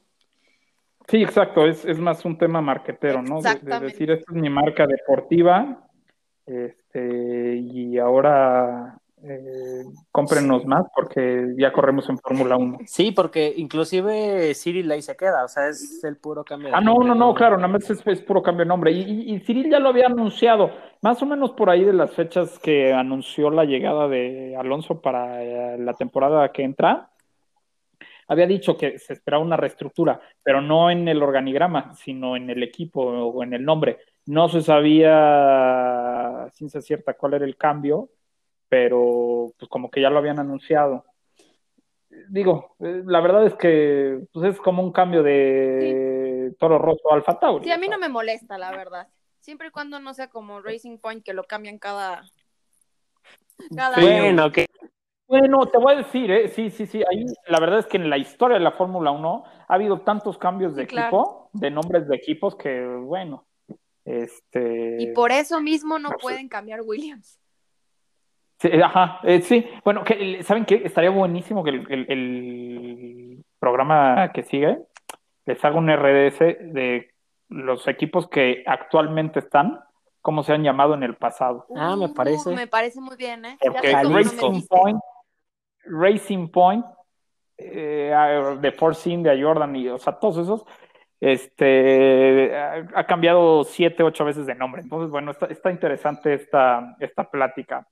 Sí, 1.07 1.23
exacto, 1.23 1.65
es, 1.65 1.85
es 1.85 1.97
más 1.99 2.25
un 2.25 2.37
tema 2.37 2.61
marquetero, 2.61 3.21
¿no? 3.21 3.41
De, 3.41 3.55
de 3.59 3.79
decir, 3.79 4.11
esta 4.11 4.31
es 4.31 4.37
mi 4.41 4.49
marca 4.49 4.85
deportiva, 4.85 5.87
este, 6.45 7.55
y 7.55 7.97
ahora 7.97 8.97
eh, 9.23 9.83
cómprenos 10.11 10.65
más 10.65 10.83
porque 10.95 11.53
ya 11.57 11.71
corremos 11.71 12.07
en 12.09 12.17
Fórmula 12.19 12.55
1. 12.57 12.79
Sí, 12.85 13.11
porque 13.11 13.53
inclusive 13.57 14.53
Cyril 14.55 14.91
ahí 14.91 15.01
se 15.01 15.15
queda, 15.17 15.43
o 15.43 15.47
sea, 15.47 15.67
es 15.67 16.03
el 16.03 16.17
puro 16.17 16.43
cambio 16.43 16.69
de 16.69 16.75
Ah, 16.75 16.81
no, 16.81 16.93
nombre, 16.93 17.09
no, 17.09 17.15
no, 17.15 17.33
claro, 17.33 17.57
nada 17.57 17.67
más 17.67 17.89
es, 17.89 18.05
es 18.05 18.21
puro 18.21 18.41
cambio 18.41 18.65
de 18.65 18.69
nombre. 18.69 18.91
Y, 18.91 19.01
y, 19.01 19.35
y 19.35 19.39
Cyril 19.41 19.69
ya 19.69 19.79
lo 19.79 19.89
había 19.89 20.07
anunciado, 20.07 20.71
más 21.01 21.21
o 21.21 21.25
menos 21.25 21.51
por 21.51 21.69
ahí 21.69 21.83
de 21.83 21.93
las 21.93 22.11
fechas 22.11 22.57
que 22.59 22.93
anunció 22.93 23.49
la 23.49 23.65
llegada 23.65 24.07
de 24.07 24.55
Alonso 24.57 25.01
para 25.01 25.43
eh, 25.43 25.77
la 25.79 25.93
temporada 25.93 26.51
que 26.51 26.63
entra. 26.63 27.09
había 28.27 28.45
dicho 28.47 28.77
que 28.77 28.99
se 28.99 29.13
esperaba 29.13 29.43
una 29.43 29.57
reestructura, 29.57 30.21
pero 30.43 30.61
no 30.61 30.91
en 30.91 31.07
el 31.07 31.21
organigrama, 31.23 31.93
sino 31.95 32.35
en 32.37 32.49
el 32.49 32.63
equipo 32.63 33.01
o 33.01 33.43
en 33.43 33.53
el 33.53 33.65
nombre. 33.65 33.97
No 34.25 34.47
se 34.49 34.61
sabía 34.61 36.47
ciencia 36.53 36.81
cierta 36.81 37.15
cuál 37.15 37.33
era 37.33 37.45
el 37.45 37.57
cambio, 37.57 38.09
pero 38.69 39.51
pues 39.57 39.67
como 39.69 39.89
que 39.89 40.01
ya 40.01 40.09
lo 40.09 40.19
habían 40.19 40.39
anunciado. 40.39 41.03
Digo, 42.29 42.75
eh, 42.79 43.03
la 43.05 43.21
verdad 43.21 43.45
es 43.45 43.55
que 43.55 44.19
pues 44.31 44.53
es 44.53 44.61
como 44.61 44.81
un 44.83 44.91
cambio 44.91 45.23
de 45.23 46.53
Toro 46.59 46.77
Rosso 46.77 47.11
a 47.11 47.15
Alfa 47.15 47.39
Tauri. 47.39 47.65
Sí, 47.65 47.71
a 47.71 47.77
mí 47.77 47.87
no 47.87 47.97
me 47.99 48.09
molesta, 48.09 48.57
la 48.57 48.71
verdad. 48.71 49.07
Siempre 49.39 49.67
y 49.67 49.71
cuando 49.71 49.99
no 49.99 50.13
sea 50.13 50.29
como 50.29 50.61
Racing 50.61 50.97
Point 50.97 51.23
que 51.23 51.33
lo 51.33 51.43
cambian 51.43 51.77
cada. 51.79 52.23
cada 53.75 53.95
Sí. 53.95 54.05
año. 54.05 54.21
Bueno, 54.23 54.51
que 54.51 54.65
Bueno, 55.27 55.59
te 55.67 55.77
voy 55.77 55.93
a 55.93 55.97
decir, 55.97 56.31
¿eh? 56.31 56.47
sí, 56.49 56.71
sí, 56.71 56.87
sí. 56.87 57.03
Ahí, 57.09 57.23
la 57.47 57.59
verdad 57.59 57.79
es 57.79 57.85
que 57.85 57.97
en 57.97 58.09
la 58.09 58.17
historia 58.17 58.57
de 58.57 58.63
la 58.63 58.71
Fórmula 58.71 59.11
1 59.11 59.43
ha 59.67 59.73
habido 59.73 60.01
tantos 60.01 60.37
cambios 60.39 60.75
de 60.75 60.83
Sí, 60.83 60.87
claro. 60.87 61.07
equipo, 61.07 61.49
de 61.53 61.69
nombres 61.71 62.07
de 62.07 62.15
equipos, 62.15 62.55
que 62.55 62.83
bueno, 62.85 63.45
este... 64.05 64.97
Y 64.99 65.13
por 65.13 65.31
eso 65.31 65.61
mismo 65.61 65.99
no 65.99 66.09
No 66.09 66.15
sé. 66.17 66.21
pueden 66.21 66.49
cambiar 66.49 66.81
Williams. 66.81 67.39
Sí, 68.59 68.69
ajá, 68.81 69.19
eh, 69.23 69.41
sí. 69.41 69.65
Bueno, 69.85 70.03
que, 70.03 70.43
¿saben 70.43 70.65
qué? 70.65 70.81
Estaría 70.83 71.09
buenísimo 71.11 71.63
que 71.63 71.69
el, 71.71 71.85
el- 71.89 72.05
el 72.11 73.45
programa 73.57 74.31
que 74.33 74.43
sigue 74.43 74.79
les 75.45 75.63
haga 75.63 75.77
un 75.77 75.89
RDS 75.89 76.39
de 76.73 77.11
los 77.49 77.87
equipos 77.87 78.27
que 78.27 78.63
actualmente 78.67 79.39
están, 79.39 79.79
cómo 80.21 80.43
se 80.43 80.53
han 80.53 80.63
llamado 80.63 80.93
en 80.93 81.03
el 81.03 81.15
pasado. 81.15 81.65
Ah, 81.75 81.95
me 81.95 82.05
Uh, 82.05 82.13
parece. 82.13 82.53
Me 82.53 82.67
parece 82.67 82.99
muy 83.01 83.15
bien, 83.15 83.45
¿eh? 83.45 83.57
Porque. 83.61 83.91
Racing. 83.93 84.67
Point, 84.67 84.99
Racing 85.85 86.47
Point, 86.49 86.85
eh, 87.57 88.13
de 88.59 88.71
Force 88.73 89.09
India, 89.09 89.33
Jordan 89.41 89.75
y, 89.75 89.87
o 89.87 89.97
sea, 89.97 90.13
todos 90.19 90.37
esos, 90.37 90.65
este, 91.19 92.55
ha, 92.55 92.85
ha 92.93 93.03
cambiado 93.05 93.63
siete, 93.63 94.03
ocho 94.03 94.25
veces 94.25 94.45
de 94.45 94.55
nombre. 94.55 94.81
Entonces, 94.81 95.09
bueno, 95.09 95.31
está, 95.31 95.47
está 95.47 95.71
interesante 95.71 96.33
esta, 96.33 96.95
esta 96.99 97.23
plática. 97.29 97.87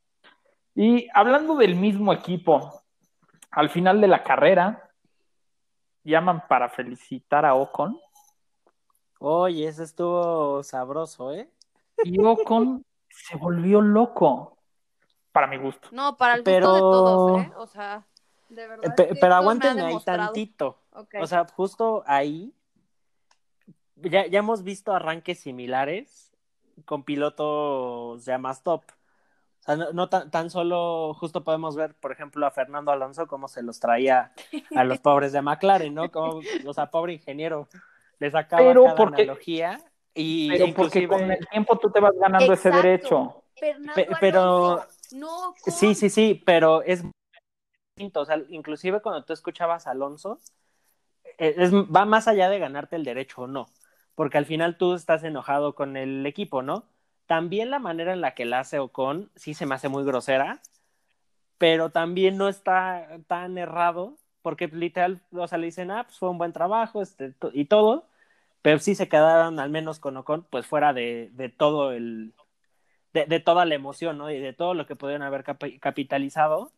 Y 0.79 1.07
hablando 1.15 1.55
del 1.55 1.75
mismo 1.75 2.13
equipo, 2.13 2.83
al 3.49 3.69
final 3.71 3.99
de 3.99 4.07
la 4.07 4.23
carrera, 4.23 4.91
llaman 6.03 6.47
para 6.47 6.69
felicitar 6.69 7.45
a 7.45 7.55
Ocon 7.55 7.99
Oye, 9.19 9.67
ese 9.67 9.83
estuvo 9.83 10.61
sabroso, 10.61 11.33
¿eh? 11.33 11.49
y 12.03 12.23
Ocon 12.23 12.85
se 13.09 13.35
volvió 13.37 13.81
loco, 13.81 14.59
para 15.31 15.47
mi 15.47 15.57
gusto. 15.57 15.89
No, 15.91 16.15
para 16.15 16.35
el 16.35 16.41
gusto 16.41 16.51
Pero- 16.51 16.73
de 16.73 16.79
todos, 16.79 17.41
¿eh? 17.41 17.51
O 17.57 17.65
sea, 17.65 18.05
de 18.49 18.67
verdad. 18.67 18.95
Pe- 18.95 19.07
que 19.07 19.15
pero 19.15 19.33
aguántenme 19.33 19.81
ahí 19.81 19.97
tantito. 20.05 20.77
Ok. 20.91 21.15
O 21.19 21.25
sea, 21.25 21.47
justo 21.55 22.03
ahí 22.05 22.53
ya, 23.95 24.27
ya 24.27 24.37
hemos 24.39 24.61
visto 24.63 24.93
arranques 24.93 25.39
similares 25.39 26.31
con 26.85 27.01
pilotos 27.01 28.23
ya 28.25 28.37
más 28.37 28.61
top. 28.61 28.83
Sea, 29.67 29.75
no, 29.75 29.91
no 29.93 30.09
tan, 30.09 30.31
tan 30.31 30.49
solo, 30.49 31.13
justo 31.13 31.43
podemos 31.43 31.75
ver, 31.75 31.93
por 31.95 32.11
ejemplo, 32.11 32.45
a 32.47 32.51
Fernando 32.51 32.91
Alonso 32.91 33.27
cómo 33.27 33.47
se 33.47 33.61
los 33.61 33.79
traía 33.79 34.31
a 34.75 34.83
los 34.85 34.97
pobres 35.01 35.31
de 35.33 35.41
McLaren, 35.41 35.93
¿no? 35.93 36.09
Como, 36.09 36.41
o 36.65 36.73
sea, 36.73 36.89
pobre 36.89 37.13
ingeniero, 37.13 37.67
le 38.19 38.31
sacaba 38.31 38.63
Pero 38.63 38.83
cada 38.85 38.95
porque- 38.95 39.21
analogía 39.23 39.79
y 40.15 40.49
Pero 40.49 40.73
porque 40.73 41.07
con 41.07 41.29
el 41.31 41.47
tiempo 41.49 41.77
tú 41.77 41.91
te 41.91 41.99
vas 41.99 42.13
ganando 42.19 42.51
ese 42.53 42.71
derecho. 42.71 43.43
Pe- 43.93 44.07
pero- 44.19 44.41
Alonso, 44.81 44.87
no 45.11 45.53
con- 45.63 45.73
Sí, 45.73 45.93
sí, 45.95 46.09
sí, 46.09 46.41
pero 46.45 46.81
es 46.83 47.03
distinto. 47.95 48.21
O 48.21 48.25
sea, 48.25 48.41
inclusive 48.49 49.01
cuando 49.01 49.23
tú 49.25 49.33
escuchabas 49.33 49.85
a 49.85 49.91
Alonso, 49.91 50.39
eh, 51.37 51.53
es, 51.57 51.71
va 51.73 52.05
más 52.05 52.27
allá 52.27 52.49
de 52.49 52.57
ganarte 52.59 52.95
el 52.95 53.03
derecho 53.03 53.41
o 53.43 53.47
no. 53.47 53.67
Porque 54.15 54.37
al 54.39 54.45
final 54.45 54.77
tú 54.77 54.93
estás 54.95 55.23
enojado 55.23 55.75
con 55.75 55.97
el 55.97 56.25
equipo, 56.25 56.61
¿no? 56.63 56.85
También 57.27 57.69
la 57.69 57.79
manera 57.79 58.13
en 58.13 58.21
la 58.21 58.33
que 58.33 58.45
la 58.45 58.59
hace 58.59 58.79
Ocon 58.79 59.29
sí 59.35 59.53
se 59.53 59.65
me 59.65 59.75
hace 59.75 59.89
muy 59.89 60.03
grosera, 60.03 60.61
pero 61.57 61.89
también 61.89 62.37
no 62.37 62.47
está 62.47 63.19
tan 63.27 63.57
errado, 63.57 64.17
porque 64.41 64.67
literal, 64.67 65.21
o 65.31 65.47
sea, 65.47 65.57
le 65.57 65.65
dicen, 65.65 65.91
ah, 65.91 66.05
pues 66.05 66.17
fue 66.17 66.29
un 66.29 66.37
buen 66.37 66.53
trabajo 66.53 67.01
este, 67.01 67.33
y 67.53 67.65
todo, 67.65 68.05
pero 68.61 68.79
sí 68.79 68.95
se 68.95 69.09
quedaron 69.09 69.59
al 69.59 69.69
menos 69.69 69.99
con 69.99 70.17
Ocon, 70.17 70.45
pues 70.49 70.65
fuera 70.65 70.93
de, 70.93 71.29
de 71.33 71.49
todo 71.49 71.91
el, 71.91 72.33
de, 73.13 73.39
toda 73.39 73.65
la 73.65 73.75
emoción, 73.75 74.17
¿no? 74.17 74.29
Y 74.31 74.39
de 74.39 74.53
todo 74.53 74.73
lo 74.73 74.85
que 74.85 74.95
pudieron 74.95 75.23
haber 75.23 75.43
capi- 75.43 75.79
capitalizado. 75.79 76.71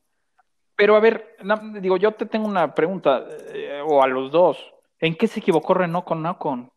Pero 0.76 0.96
a 0.96 1.00
ver, 1.00 1.36
digo, 1.82 1.98
yo 1.98 2.14
te 2.14 2.26
tengo 2.26 2.48
una 2.48 2.74
pregunta, 2.74 3.26
eh, 3.54 3.84
o 3.86 4.02
a 4.02 4.08
los 4.08 4.32
dos. 4.32 4.58
¿En 5.00 5.16
qué 5.16 5.28
se 5.28 5.42
equivocó 5.42 5.74
Renault 5.74 6.06
con 6.06 6.26
Ocon? 6.26 6.72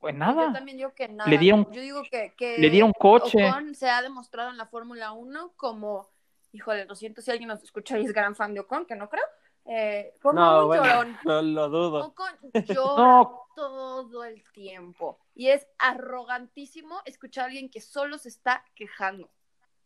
Pues 0.00 0.14
Yo 0.14 0.18
nada. 0.20 0.52
también 0.52 0.76
digo 0.76 0.94
que 0.94 1.08
nada. 1.08 1.28
Le 1.28 1.38
dieron- 1.38 1.70
Yo 1.72 1.80
digo 1.80 2.02
que, 2.10 2.34
que 2.36 2.58
Le 2.58 2.70
dieron 2.70 2.92
coche. 2.92 3.48
Ocon 3.48 3.74
se 3.74 3.90
ha 3.90 4.00
demostrado 4.02 4.50
en 4.50 4.56
la 4.56 4.66
Fórmula 4.66 5.12
1 5.12 5.52
como, 5.56 6.08
híjole, 6.52 6.84
lo 6.84 6.94
siento 6.94 7.20
si 7.20 7.30
alguien 7.30 7.48
nos 7.48 7.62
escucha 7.62 7.98
y 7.98 8.04
es 8.04 8.12
gran 8.12 8.36
fan 8.36 8.54
de 8.54 8.60
Ocon, 8.60 8.86
que 8.86 8.94
no 8.94 9.08
creo, 9.08 9.24
eh, 9.64 10.14
como 10.22 10.38
No, 10.40 10.60
un 10.62 10.66
bueno, 10.68 10.84
llorón. 10.84 11.18
lo, 11.24 11.42
lo 11.42 11.68
dudo. 11.68 12.06
Ocon 12.06 12.32
llora 12.66 13.02
No, 13.02 13.42
todo 13.56 14.24
el 14.24 14.42
tiempo 14.52 15.18
y 15.34 15.48
es 15.48 15.66
arrogantísimo 15.78 17.00
escuchar 17.04 17.44
a 17.44 17.46
alguien 17.48 17.68
que 17.70 17.80
solo 17.80 18.18
se 18.18 18.28
está 18.28 18.64
quejando 18.74 19.28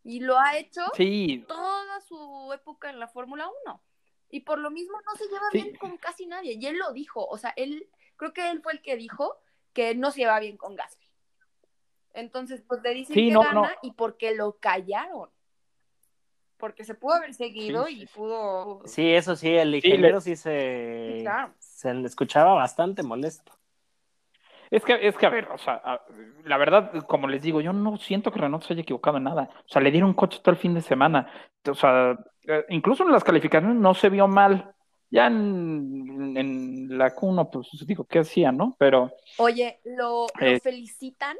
y 0.03 0.19
lo 0.19 0.37
ha 0.37 0.57
hecho 0.57 0.81
sí, 0.95 1.43
toda 1.47 2.01
su 2.01 2.51
época 2.53 2.89
en 2.89 2.99
la 2.99 3.07
Fórmula 3.07 3.47
1 3.65 3.81
y 4.29 4.41
por 4.41 4.59
lo 4.59 4.69
mismo 4.71 4.97
no 5.05 5.15
se 5.15 5.25
lleva 5.25 5.45
Sí. 5.51 5.61
bien 5.63 5.75
con 5.77 5.97
casi 5.97 6.25
nadie 6.27 6.53
y 6.53 6.65
él 6.67 6.77
lo 6.77 6.91
dijo, 6.93 7.25
o 7.25 7.37
sea, 7.37 7.53
él 7.55 7.87
creo 8.15 8.31
que 8.33 8.49
él 8.51 8.61
fue 8.61 8.73
el 8.73 8.81
que 8.81 8.95
dijo 8.95 9.37
que 9.73 9.95
no 9.95 10.11
se 10.11 10.21
lleva 10.21 10.39
bien 10.39 10.57
con 10.57 10.75
Gasly. 10.75 11.07
Entonces, 12.13 12.61
pues 12.67 12.81
le 12.83 12.93
dicen 12.93 13.15
Sí, 13.15 13.27
que 13.27 13.33
no, 13.33 13.41
gana 13.41 13.53
no. 13.53 13.67
y 13.81 13.91
porque 13.93 14.35
lo 14.35 14.53
callaron. 14.59 15.29
Porque 16.57 16.83
se 16.85 16.93
pudo 16.95 17.15
haber 17.15 17.33
seguido 17.33 17.87
Sí, 17.87 17.95
sí, 17.95 18.01
y 18.03 18.05
pudo 18.07 18.81
Sí, 18.85 19.13
eso 19.13 19.35
sí, 19.35 19.49
el 19.49 19.75
ingeniero 19.75 20.21
sí, 20.21 20.35
se, 20.35 21.15
Sí, 21.17 21.23
claro. 21.23 21.53
se 21.59 21.93
le 21.93 22.07
escuchaba 22.07 22.53
bastante 22.53 23.03
molesto. 23.03 23.51
es 24.71 24.83
que, 24.83 25.07
es 25.07 25.17
que 25.17 25.25
a 25.25 25.29
ver, 25.29 25.47
o 25.51 25.57
sea, 25.57 25.81
a- 25.83 26.01
la 26.45 26.57
verdad, 26.57 26.91
como 27.07 27.27
les 27.27 27.41
digo, 27.41 27.61
yo 27.61 27.73
no 27.73 27.97
siento 27.97 28.31
que 28.31 28.39
Renault 28.39 28.63
se 28.63 28.73
haya 28.73 28.81
equivocado 28.83 29.17
en 29.17 29.23
nada. 29.23 29.49
O 29.65 29.67
sea, 29.69 29.81
le 29.81 29.91
dieron 29.91 30.13
coche 30.13 30.39
todo 30.41 30.51
el 30.53 30.57
fin 30.61 30.73
de 30.73 30.81
semana. 30.81 31.27
O 31.69 31.75
sea, 31.75 32.17
eh, 32.47 32.65
incluso 32.69 33.03
en 33.03 33.11
las 33.11 33.23
calificaciones 33.23 33.75
no 33.77 33.93
se 33.93 34.09
vio 34.09 34.27
mal. 34.27 34.73
Ya 35.13 35.27
en, 35.27 36.33
en 36.35 36.97
la 36.97 37.15
Q1, 37.15 37.51
pues 37.51 37.67
digo, 37.85 38.03
¿qué 38.05 38.17
hacía, 38.19 38.51
no? 38.51 38.75
Pero 38.79 39.11
Oye, 39.37 39.79
lo, 39.83 40.25
lo 40.39 40.47
Eh, 40.47 40.59
felicitan 40.59 41.37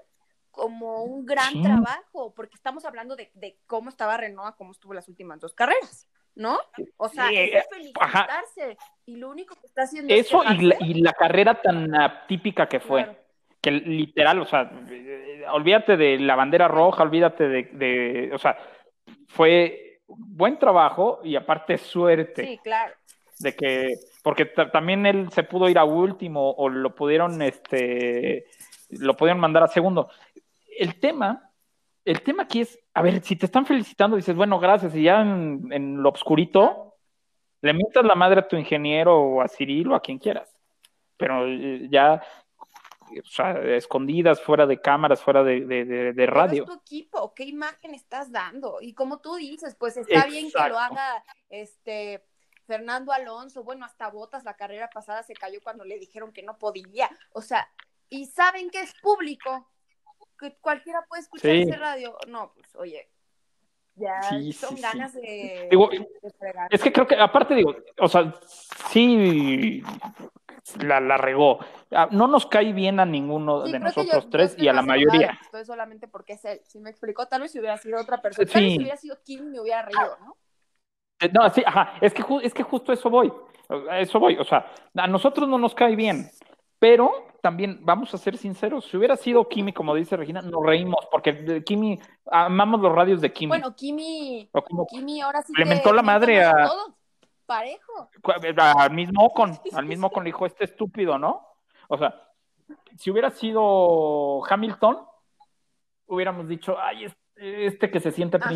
como 0.52 1.02
un 1.06 1.26
gran 1.26 1.54
sí. 1.54 1.62
trabajo, 1.64 2.36
porque 2.36 2.54
estamos 2.54 2.86
hablando 2.86 3.16
de, 3.16 3.32
de 3.34 3.58
cómo 3.66 3.90
estaba 3.90 4.16
Renault, 4.16 4.54
a 4.54 4.56
cómo 4.56 4.74
estuvo 4.74 4.94
las 4.94 5.08
últimas 5.10 5.40
dos 5.40 5.56
carreras, 5.56 6.08
¿no? 6.36 6.60
O 6.98 7.10
sea, 7.10 7.30
Sí, 7.30 7.36
es 7.38 7.54
eh, 7.56 7.64
felicitarse. 7.72 8.78
Y 9.08 9.16
lo 9.16 9.32
único 9.32 9.56
que 9.56 9.66
está 9.66 9.82
haciendo 9.82 10.14
Eso 10.14 10.44
es 10.44 10.52
y 10.52 10.62
la, 10.66 10.76
y 10.80 10.94
la 11.02 11.14
carrera 11.14 11.60
tan 11.60 11.96
atípica 11.96 12.68
que 12.70 12.80
fue, 12.80 13.06
Claro. 13.06 13.18
que 13.60 13.72
literal, 13.72 14.40
o 14.40 14.46
sea, 14.46 14.70
olvídate 15.52 15.98
de 15.98 16.20
la 16.20 16.36
bandera 16.36 16.68
roja, 16.68 17.02
olvídate 17.02 17.48
de, 17.48 17.64
de- 17.74 18.32
o 18.36 18.38
sea, 18.38 18.56
fue 19.30 20.00
buen 20.06 20.60
trabajo 20.60 21.22
y 21.24 21.36
aparte 21.36 21.80
suerte 21.80 22.46
Sí, 22.46 22.60
claro. 22.64 22.94
De 23.44 23.56
que, 23.56 23.96
porque 24.24 24.46
ta- 24.46 24.72
también 24.72 25.06
él 25.06 25.30
se 25.32 25.44
pudo 25.44 25.70
ir 25.70 25.78
a 25.78 25.84
último 25.84 26.52
o 26.52 26.70
lo 26.70 26.96
pudieron, 26.96 27.42
este, 27.42 28.46
lo 28.90 29.16
pudieron 29.16 29.40
mandar 29.40 29.64
a 29.64 29.68
segundo. 29.68 30.10
El 30.78 31.00
tema, 31.00 31.52
el 32.06 32.22
tema 32.24 32.44
aquí 32.44 32.62
es, 32.62 32.80
a 32.94 33.02
ver, 33.02 33.22
si 33.22 33.36
te 33.36 33.46
están 33.46 33.66
felicitando, 33.66 34.16
dices, 34.18 34.36
bueno, 34.36 34.60
gracias, 34.60 34.96
y 34.96 35.04
ya 35.04 35.22
en, 35.22 35.68
en 35.72 36.02
lo 36.02 36.10
obscurito, 36.10 36.96
le 37.62 37.74
mientas 37.74 38.04
la 38.04 38.16
madre 38.16 38.40
a 38.40 38.48
tu 38.48 38.56
ingeniero 38.58 39.18
o 39.22 39.42
a 39.42 39.48
Cyril 39.48 39.90
o 39.92 39.96
a 39.96 40.02
quien 40.02 40.18
quieras. 40.20 40.50
Pero 41.16 41.46
eh, 41.48 41.88
ya, 41.90 42.22
o 43.22 43.26
sea, 43.30 43.52
escondidas, 43.76 44.42
fuera 44.42 44.66
de 44.66 44.82
cámaras, 44.82 45.22
fuera 45.22 45.44
de, 45.44 45.62
de- 45.66 45.86
de- 45.86 46.04
de 46.06 46.14
Pero 46.14 46.34
radio. 46.34 46.64
es 46.64 46.70
tu 46.70 46.76
equipo, 46.76 47.34
¿qué 47.36 47.44
imagen 47.46 47.94
estás 47.94 48.32
dando? 48.32 48.80
Y 48.82 48.94
como 48.94 49.20
tú 49.20 49.36
dices, 49.36 49.76
pues 49.80 49.96
está 49.96 50.26
bien 50.26 50.48
que 50.52 50.70
lo 50.70 50.78
haga 50.80 51.24
este 51.50 52.24
Fernando 52.66 53.12
Alonso, 53.12 53.64
bueno, 53.64 53.86
hasta 53.86 54.10
Botas 54.10 54.44
la 54.44 54.56
carrera 54.56 54.90
pasada 54.90 55.24
se 55.24 55.34
cayó 55.34 55.60
cuando 55.62 55.84
le 55.86 56.00
dijeron 56.00 56.32
que 56.32 56.44
no 56.44 56.58
podía. 56.58 57.10
O 57.32 57.42
sea, 57.42 57.68
y 58.10 58.26
saben 58.28 58.70
que 58.70 58.82
es 58.82 58.94
público, 59.02 59.70
que 60.40 60.56
cualquiera 60.58 61.04
puede 61.08 61.22
escuchar 61.24 61.52
Sí. 61.52 61.62
ese 61.64 61.76
radio. 61.78 62.18
No, 62.28 62.54
pues 62.54 62.76
oye, 62.76 63.10
ya 63.96 64.22
Sí, 64.24 64.54
son 64.54 64.76
sí, 64.76 64.82
ganas 64.82 65.14
de, 65.14 65.68
Digo, 65.70 65.90
de 65.90 66.32
fregar. 66.40 66.68
Es 66.74 66.82
que 66.82 66.92
creo 66.92 67.06
que, 67.08 67.16
aparte, 67.16 67.54
digo, 67.56 67.76
o 68.00 68.08
sea, 68.08 68.34
sí 68.90 69.84
la, 70.80 71.00
la 71.00 71.18
regó. 71.18 71.60
Ah, 71.92 72.08
No 72.12 72.28
nos 72.28 72.46
cae 72.46 72.74
bien 72.74 73.00
a 73.00 73.06
ninguno 73.06 73.64
de 73.64 73.80
nosotros 73.80 74.24
yo 74.26 74.30
tres 74.30 74.56
y 74.58 74.68
a 74.68 74.74
la 74.74 74.82
mayoría. 74.82 75.38
que 75.40 75.46
Estoy 75.46 75.66
solamente 75.66 76.08
porque 76.08 76.34
es 76.34 76.46
él. 76.46 76.62
Si 76.66 76.80
me 76.80 76.90
explicó, 76.90 77.28
tal 77.28 77.42
vez 77.42 77.52
si 77.52 77.60
hubiera 77.60 77.78
sido 77.78 78.00
otra 78.00 78.22
persona, 78.22 78.50
tal 78.50 78.64
vez 78.64 78.72
si 78.72 78.78
hubiera 78.80 78.98
sido 78.98 79.22
Kim 79.24 79.52
me 79.52 79.60
hubiera 79.60 79.82
reído, 79.84 80.18
¿no? 80.22 80.38
Eh, 81.24 81.30
No, 81.34 81.50
sí, 81.50 81.64
ajá, 81.66 81.94
es 82.02 82.14
que, 82.14 82.24
es 82.44 82.54
que 82.54 82.64
justo 82.64 82.92
eso 82.92 83.10
voy, 83.10 83.32
eso 83.92 84.20
voy, 84.20 84.38
o 84.38 84.44
sea, 84.44 84.72
a 84.96 85.08
nosotros 85.08 85.48
no 85.48 85.58
nos 85.58 85.74
cae 85.74 85.96
bien, 85.96 86.30
pero 86.80 87.28
también 87.42 87.80
vamos 87.82 88.14
a 88.14 88.18
ser 88.18 88.38
sinceros, 88.38 88.86
si 88.86 88.98
hubiera 88.98 89.16
sido 89.16 89.48
Kimi, 89.48 89.74
como 89.74 89.96
dice 89.96 90.16
Regina, 90.18 90.42
nos 90.42 90.64
reímos, 90.66 91.08
porque 91.12 91.64
Kimi, 91.66 92.00
amamos 92.32 92.82
los 92.82 92.94
radios 92.94 93.22
de 93.22 93.32
Kimi. 93.32 93.50
Bueno, 93.50 93.76
Kimi, 93.76 94.50
Kimi 94.90 95.22
ahora 95.22 95.42
sí 95.42 95.54
Le 95.58 95.66
mentó 95.66 95.94
la 95.94 96.02
madre 96.02 96.44
a- 96.44 96.70
parejo. 97.46 98.10
al 98.58 98.92
mismo 98.92 99.26
Ocon, 99.26 99.58
al 99.74 99.86
mismo 99.86 100.08
Ocon 100.08 100.24
le 100.24 100.30
dijo, 100.30 100.46
este 100.46 100.64
estúpido, 100.66 101.18
¿no? 101.18 101.46
O 101.90 101.98
sea, 101.98 102.14
si 102.98 103.12
hubiera 103.12 103.30
sido 103.30 104.44
Hamilton, 104.50 105.00
hubiéramos 106.08 106.48
dicho, 106.48 106.78
ay, 106.80 107.06
es- 107.06 107.18
este 107.36 107.90
que 107.92 108.00
se 108.00 108.12
siente 108.12 108.38
Ajá. 108.38 108.50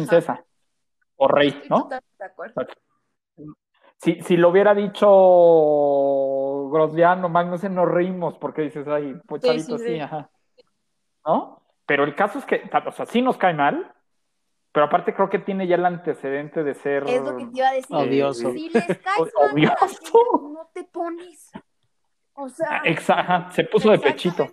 O 1.18 1.28
rey, 1.28 1.50
Estoy 1.50 1.70
¿no? 1.70 1.78
totalmente 1.84 2.16
de 2.18 2.26
acuerdo. 2.26 2.66
Si, 4.00 4.22
si 4.22 4.38
lo 4.38 4.50
hubiera 4.50 4.74
dicho 4.76 5.08
Grosjean 6.72 7.24
o 7.26 7.30
Magnussen, 7.30 7.74
nos 7.74 7.88
reímos 7.90 8.38
porque 8.38 8.62
dices, 8.64 8.88
ay, 8.88 9.16
pues 9.28 9.42
Sí, 9.42 9.48
chavito, 9.48 9.78
sí, 9.80 9.86
sí, 9.86 9.94
sí. 9.96 10.00
ajá. 10.00 10.30
¿No? 11.26 11.64
Pero 11.86 12.04
el 12.04 12.14
caso 12.16 12.38
es 12.40 12.46
que, 12.46 12.70
o 12.86 12.92
sea, 12.92 13.06
sí 13.08 13.22
nos 13.22 13.38
cae 13.38 13.54
mal, 13.54 13.94
pero 14.72 14.86
aparte 14.86 15.16
creo 15.16 15.30
que 15.30 15.40
tiene 15.40 15.66
ya 15.68 15.76
el 15.76 15.86
antecedente 15.86 16.64
de 16.64 16.74
ser... 16.76 17.04
Es 17.08 17.24
lo 17.24 17.36
que 17.38 17.46
te 17.48 17.58
iba 17.58 17.70
a 17.70 17.74
decir. 17.74 17.96
Odioso. 17.96 18.52
Si 18.54 18.70
les 18.70 18.86
caes 19.00 19.18
O- 19.18 19.24
mal 19.26 19.32
a 19.42 19.48
la 19.48 19.52
odioso. 19.54 19.88
gente, 19.88 20.54
no 20.54 20.70
te 20.74 20.84
pones. 20.84 21.52
O 22.36 22.50
sea, 22.50 22.68
Ah, 22.70 22.82
exa- 22.86 23.18
ajá, 23.20 23.52
se 23.52 23.64
puso 23.64 23.90
de 23.90 23.98
pechito. 23.98 24.48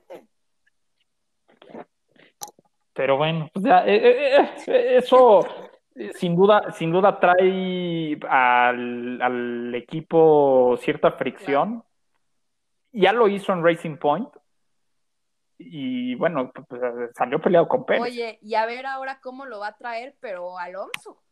Pero 2.95 3.17
bueno, 3.19 3.51
pues 3.53 3.65
ya, 3.65 3.85
eh, 3.87 3.97
eh, 4.39 4.49
eh, 4.69 4.97
eso 4.99 5.41
sin 6.15 6.35
duda, 6.37 6.73
sin 6.73 6.91
duda 6.93 7.21
trae 7.21 8.19
al, 8.29 9.21
al 9.23 9.75
equipo 9.75 10.77
cierta 10.79 11.13
fricción. 11.13 11.85
Ya 12.93 13.13
lo 13.13 13.29
hizo 13.29 13.53
en 13.53 13.65
Racing 13.65 13.97
Point. 13.97 14.29
Y 15.59 16.15
bueno, 16.17 16.53
pues, 16.69 16.81
salió 17.15 17.41
peleado 17.41 17.69
con 17.69 17.85
Pérez. 17.85 18.03
Oye, 18.03 18.39
y 18.43 18.55
a 18.55 18.67
ver 18.67 18.87
ahora 18.87 19.21
cómo 19.21 19.47
lo 19.47 19.61
va 19.61 19.69
a 19.69 19.77
traer, 19.77 20.17
pero 20.21 20.59
Alonso. 20.59 21.23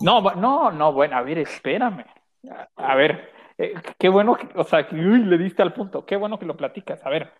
No, 0.00 0.20
no, 0.34 0.70
no, 0.70 0.92
bueno, 0.92 1.16
a 1.16 1.22
ver, 1.22 1.38
espérame. 1.38 2.04
A, 2.50 2.68
a 2.76 2.94
ver, 2.94 3.30
eh, 3.58 3.74
qué 3.98 4.08
bueno, 4.08 4.34
que- 4.34 4.48
o 4.58 4.64
sea, 4.64 4.86
que, 4.88 4.96
uy, 4.96 5.24
le 5.24 5.38
diste 5.38 5.62
al 5.62 5.72
punto. 5.72 6.04
Qué 6.04 6.16
bueno 6.16 6.38
que 6.38 6.46
lo 6.46 6.56
platicas. 6.56 7.04
A 7.06 7.10
ver, 7.10 7.32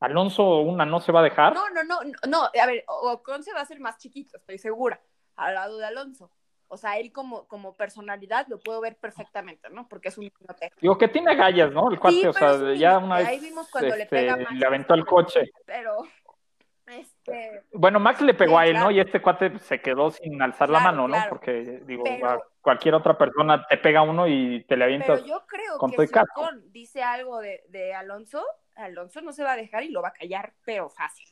Alonso, 0.00 0.58
una 0.58 0.84
no 0.84 1.00
se 1.00 1.12
va 1.12 1.20
a 1.20 1.24
dejar. 1.24 1.54
No, 1.54 1.68
no, 1.70 1.82
no, 1.82 1.98
no, 2.28 2.44
a 2.44 2.66
ver, 2.66 2.84
Ocon 2.86 3.42
se 3.42 3.52
va 3.52 3.60
a 3.60 3.62
hacer 3.62 3.80
más 3.80 3.98
chiquito, 3.98 4.36
estoy 4.36 4.58
segura, 4.58 5.00
al 5.36 5.54
lado 5.54 5.78
de 5.78 5.86
Alonso. 5.86 6.30
O 6.70 6.76
sea, 6.76 6.98
él 6.98 7.12
como, 7.12 7.48
como 7.48 7.76
personalidad 7.76 8.46
lo 8.48 8.60
puedo 8.60 8.80
ver 8.80 8.96
perfectamente, 8.96 9.70
¿no? 9.70 9.88
Porque 9.88 10.08
es 10.08 10.18
un. 10.18 10.30
Digo 10.82 10.98
que 10.98 11.08
tiene 11.08 11.32
agallas, 11.32 11.72
¿no? 11.72 11.90
El 11.90 11.98
cuate, 11.98 12.16
Sí, 12.16 12.26
o 12.26 12.32
sea, 12.32 12.74
ya 12.74 12.98
una 12.98 13.18
vez 13.18 13.28
ahí 13.28 13.40
vimos 13.40 13.70
cuando 13.70 13.96
le 13.96 14.02
este, 14.02 14.16
pega 14.16 14.36
Max 14.36 14.52
le 14.52 14.66
aventó 14.66 14.94
el 14.94 15.06
coche. 15.06 15.50
Pero, 15.64 16.02
este, 17.32 17.62
Bueno, 17.72 18.00
Max 18.00 18.20
le 18.22 18.34
pegó 18.34 18.52
Sí, 18.52 18.56
a 18.58 18.64
él, 18.66 18.70
claro. 18.72 18.86
¿no? 18.86 18.90
Y 18.92 19.00
este 19.00 19.20
cuate 19.22 19.58
se 19.58 19.80
quedó 19.80 20.10
sin 20.10 20.40
alzar 20.42 20.68
la 20.68 20.80
Claro, 20.80 20.96
mano, 20.96 21.08
¿no? 21.08 21.24
Porque, 21.28 21.82
digo, 21.86 22.04
Pero- 22.04 22.28
a 22.28 22.38
cualquier 22.60 22.94
otra 22.94 23.16
persona 23.16 23.66
te 23.68 23.76
pega 23.78 24.02
uno 24.02 24.26
y 24.26 24.64
te 24.64 24.76
le 24.76 24.84
avientas. 24.84 25.22
pero 25.22 25.26
yo 25.40 25.46
creo 25.46 25.78
con 25.78 25.90
que 25.90 26.06
si. 26.06 26.12
Ocon 26.18 26.70
dice 26.72 27.02
algo 27.02 27.40
de, 27.40 27.62
de 27.68 27.94
Alonso, 27.94 28.44
Alonso 28.76 29.20
no 29.20 29.32
se 29.32 29.42
va 29.44 29.52
a 29.52 29.56
dejar 29.56 29.82
y 29.84 29.90
lo 29.90 30.02
va 30.02 30.08
a 30.08 30.12
callar, 30.12 30.52
pero 30.64 30.88
fácil. 30.88 31.26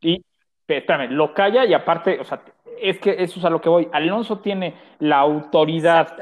Y, 0.00 0.24
espérame, 0.66 1.10
lo 1.10 1.32
calla 1.34 1.64
y 1.64 1.74
aparte, 1.74 2.18
o 2.20 2.24
sea, 2.24 2.42
es 2.80 2.98
que 2.98 3.22
eso 3.22 3.38
es 3.38 3.44
a 3.44 3.50
lo 3.50 3.60
que 3.60 3.68
voy. 3.68 3.88
Alonso 3.92 4.40
tiene 4.40 4.74
la 4.98 5.18
autoridad 5.18 6.16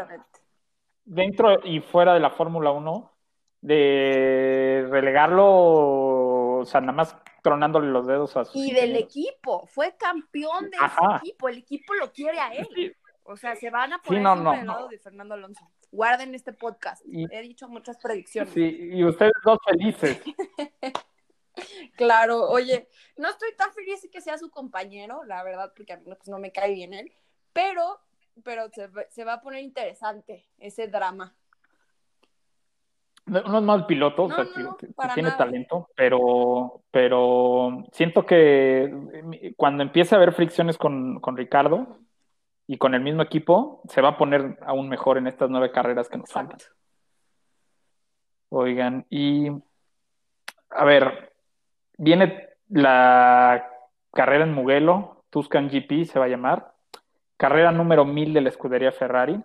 dentro 1.05 1.59
y 1.64 1.81
fuera 1.81 2.14
de 2.14 2.20
la 2.20 2.31
Fórmula 2.31 2.70
1 2.70 3.11
de 3.62 4.87
relegarlo, 4.91 5.47
o 6.61 6.64
sea, 6.64 6.81
nada 6.81 6.93
más 6.93 7.16
tronándole 7.43 7.88
los 7.88 8.07
dedos 8.07 8.36
a 8.36 8.45
sus 8.45 8.57
Y 8.57 8.72
del 8.72 8.97
equipo, 8.97 9.66
fue 9.66 9.97
campeón 9.97 10.70
de 10.70 10.76
Ajá. 10.80 11.16
ese 11.16 11.26
equipo, 11.28 11.49
el 11.49 11.59
equipo 11.59 11.95
lo 11.95 12.12
quiere 12.12 12.38
a 12.41 12.53
él. 12.55 12.68
Sí, 12.74 12.93
O 13.24 13.36
sea, 13.36 13.55
se 13.57 13.70
van 13.70 13.93
a 13.93 14.03
poner 14.03 14.22
no, 14.22 14.34
siempre 14.34 14.45
no, 14.53 14.57
del 14.59 14.66
no. 14.66 14.72
lado 14.74 14.88
de 14.88 14.99
Fernando 14.99 15.34
Alonso. 15.34 15.64
Guarden 15.93 16.34
este 16.34 16.53
podcast. 16.53 17.03
Y- 17.07 17.26
He 17.34 17.43
dicho 17.43 17.68
muchas 17.68 17.97
predicciones. 17.99 18.53
sí, 18.55 18.91
y 18.93 19.05
ustedes 19.05 19.32
dos 19.45 19.59
felices. 19.66 20.20
Claro, 21.97 22.49
oye, 22.49 22.88
no 23.16 23.28
estoy 23.28 23.55
tan 23.57 23.72
feliz 23.74 24.01
de 24.01 24.09
que 24.09 24.20
sea 24.20 24.38
su 24.38 24.51
compañero, 24.51 25.24
la 25.24 25.43
verdad, 25.43 25.72
porque 25.76 25.93
a 25.93 25.97
mí 25.99 26.05
pues, 26.05 26.28
no 26.28 26.38
me 26.38 26.53
cae 26.53 26.72
bien 26.72 26.95
él, 26.95 27.12
pero, 27.53 28.01
pero 28.45 28.70
se, 28.70 28.88
se 29.11 29.24
va 29.24 29.34
a 29.34 29.41
poner 29.43 29.61
interesante 29.62 30.49
ese 30.59 30.86
drama. 30.88 31.36
No, 33.31 33.43
no 33.43 33.59
es 33.59 33.64
mal 33.64 33.87
piloto, 33.87 34.28
No, 34.28 34.35
o 34.35 34.37
sea, 34.37 34.45
no, 34.45 34.53
que- 34.53 34.62
no, 34.62 34.76
que 34.76 34.87
para 34.89 35.14
tiene 35.14 35.31
talento, 35.33 35.89
pero, 35.95 36.83
pero 36.91 37.85
siento 37.93 38.26
que 38.26 39.53
cuando 39.57 39.83
empiece 39.83 40.14
a 40.14 40.18
haber 40.18 40.33
fricciones 40.33 40.76
con, 40.76 41.20
con 41.20 41.37
Ricardo 41.37 41.99
y 42.66 42.76
con 42.78 42.95
el 42.95 43.01
mismo 43.03 43.22
equipo, 43.22 43.83
se 43.89 44.01
va 44.01 44.11
a 44.11 44.18
poner 44.18 44.59
aún 44.66 44.89
mejor 44.89 45.16
en 45.18 45.26
estas 45.28 45.49
nueve 45.51 45.70
carreras 45.70 46.09
que 46.09 46.18
nos 46.18 46.31
faltan. 46.31 46.59
Oigan, 48.49 49.07
y 49.11 49.49
a 50.70 50.85
ver, 50.85 51.33
viene 51.99 52.49
la 52.68 53.68
carrera 54.12 54.45
en 54.45 54.53
Mugello, 54.55 55.22
Tuscan 55.31 55.68
GP 55.70 56.05
se 56.05 56.18
va 56.18 56.24
a 56.24 56.28
llamar, 56.28 56.72
carrera 57.37 57.70
número 57.70 58.05
1000 58.05 58.33
de 58.35 58.41
la 58.41 58.49
escudería 58.49 58.91
Ferrari. 58.93 59.41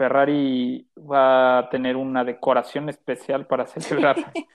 Ferrari 0.00 0.88
va 0.96 1.58
a 1.58 1.68
tener 1.68 1.94
una 1.94 2.24
decoración 2.24 2.88
especial 2.88 3.46
para 3.46 3.66
celebrar 3.66 4.16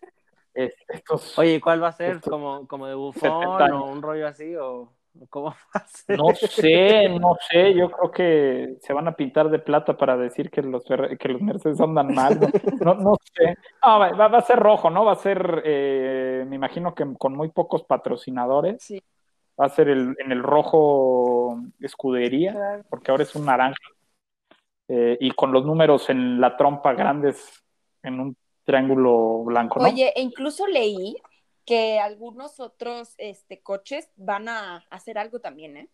es- 0.56 0.74
estos. 0.88 1.38
Oye, 1.38 1.62
¿cuál 1.62 1.84
va 1.84 1.90
a 1.90 1.92
ser? 1.92 2.20
¿Como, 2.20 2.68
como 2.68 2.88
de 2.88 2.94
70 2.94 3.36
bufón 3.36 3.74
o 3.74 3.92
un 3.92 4.02
rollo 4.02 4.28
así? 4.28 4.56
¿O 4.56 4.92
cómo 5.30 5.50
va 5.52 5.56
a 5.74 5.86
ser? 5.86 6.18
No 6.18 6.34
sé, 6.34 7.10
no 7.20 7.38
sé, 7.48 7.76
yo 7.76 7.92
creo 7.92 8.10
que 8.12 8.78
se 8.82 8.92
van 8.92 9.08
a 9.08 9.16
pintar 9.16 9.52
de 9.52 9.60
plata 9.60 9.96
para 9.96 10.18
decir 10.18 10.50
que 10.50 10.64
los, 10.64 10.84
que 10.84 11.30
los 11.30 11.42
Mercedes 11.42 11.80
andan 11.80 12.16
mal. 12.16 12.40
No, 12.40 12.50
no, 12.80 12.94
no 12.96 13.16
sé. 13.36 13.56
No, 13.84 14.00
va, 14.00 14.28
va 14.28 14.38
a 14.40 14.42
ser 14.42 14.58
rojo, 14.58 14.90
¿no? 14.90 15.06
Va 15.06 15.12
a 15.12 15.16
ser, 15.18 15.62
eh, 15.64 16.44
me 16.48 16.56
imagino 16.56 16.96
que 16.96 17.06
con 17.20 17.36
muy 17.36 17.50
pocos 17.50 17.84
patrocinadores. 17.84 18.82
Sí, 18.82 19.00
Va 19.62 19.68
a 19.68 19.70
ser 19.70 19.90
el, 19.90 20.16
en 20.20 20.32
el 20.32 20.42
rojo 20.44 21.60
escudería, 21.80 22.84
porque 22.90 23.12
ahora 23.12 23.24
es 23.24 23.36
un 23.36 23.46
naranja. 23.46 23.78
Eh, 24.88 25.18
y 25.20 25.32
con 25.32 25.52
los 25.52 25.66
números 25.66 26.10
en 26.10 26.40
la 26.40 26.56
trompa 26.56 26.94
grandes 26.94 27.64
en 28.04 28.20
un 28.20 28.38
triángulo 28.64 29.44
blanco, 29.44 29.80
¿no? 29.80 29.86
Oye, 29.86 30.14
e 30.16 30.22
incluso 30.22 30.68
leí 30.68 31.16
que 31.66 32.00
algunos 32.00 32.60
otros 32.60 33.16
este, 33.18 33.62
coches 33.62 34.12
van 34.16 34.48
a 34.48 34.86
hacer 34.92 35.18
algo 35.18 35.40
también, 35.40 35.78
¿eh? 35.78 35.90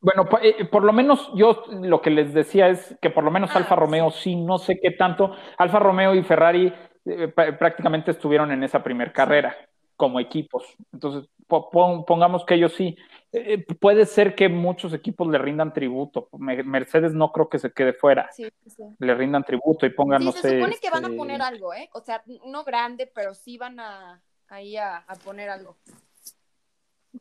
Bueno, 0.00 0.28
eh, 0.42 0.66
por 0.66 0.84
lo 0.84 0.92
menos 0.92 1.30
yo 1.34 1.64
lo 1.80 2.02
que 2.02 2.10
les 2.10 2.34
decía 2.34 2.68
es 2.68 2.94
que 3.00 3.08
por 3.08 3.24
lo 3.24 3.30
menos 3.30 3.50
Ah, 3.54 3.58
Alfa 3.58 3.74
Romeo 3.74 4.10
sí, 4.10 4.36
no 4.36 4.58
sé 4.58 4.78
qué 4.78 4.90
tanto. 4.90 5.34
Alfa 5.56 5.78
Romeo 5.78 6.14
y 6.14 6.22
Ferrari 6.22 6.70
eh, 7.06 7.28
prácticamente 7.28 8.10
estuvieron 8.10 8.52
en 8.52 8.62
esa 8.64 8.82
primer 8.82 9.14
carrera 9.14 9.56
como 9.96 10.20
equipos. 10.20 10.62
Entonces, 10.92 11.30
po- 11.46 11.70
pon- 11.70 12.04
pongamos 12.04 12.44
que 12.44 12.54
ellos 12.54 12.74
sí. 12.74 12.94
Eh, 13.36 13.58
puede 13.80 14.06
ser 14.06 14.36
que 14.36 14.48
muchos 14.48 14.92
equipos 14.94 15.26
le 15.26 15.38
rindan 15.38 15.72
tributo. 15.72 16.28
Me- 16.38 16.62
Mercedes 16.62 17.14
no 17.14 17.32
creo 17.32 17.48
que 17.48 17.58
se 17.58 17.72
quede 17.72 17.92
fuera. 17.92 18.30
Sí, 18.32 18.46
sí. 18.68 18.84
Le 19.00 19.12
rindan 19.12 19.42
tributo 19.42 19.86
y 19.86 19.90
pongan, 19.90 20.20
Sí, 20.20 20.26
no 20.26 20.32
se 20.32 20.40
sé. 20.40 20.50
supone 20.60 20.76
que 20.80 20.88
van 20.88 21.04
a 21.04 21.08
este, 21.08 21.18
poner 21.18 21.42
algo, 21.42 21.74
¿eh? 21.74 21.90
O 21.94 22.00
sea, 22.00 22.22
no 22.46 22.62
grande, 22.62 23.10
pero 23.12 23.34
sí 23.34 23.58
van 23.58 23.80
a 23.80 24.22
ahí 24.48 24.76
a, 24.76 24.98
a 24.98 25.14
poner 25.16 25.48
algo. 25.50 25.76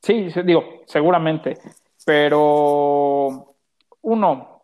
Sí, 0.04 0.30
sí, 0.30 0.42
digo, 0.44 0.82
seguramente. 0.86 1.58
Pero, 2.06 3.56
uno, 4.02 4.62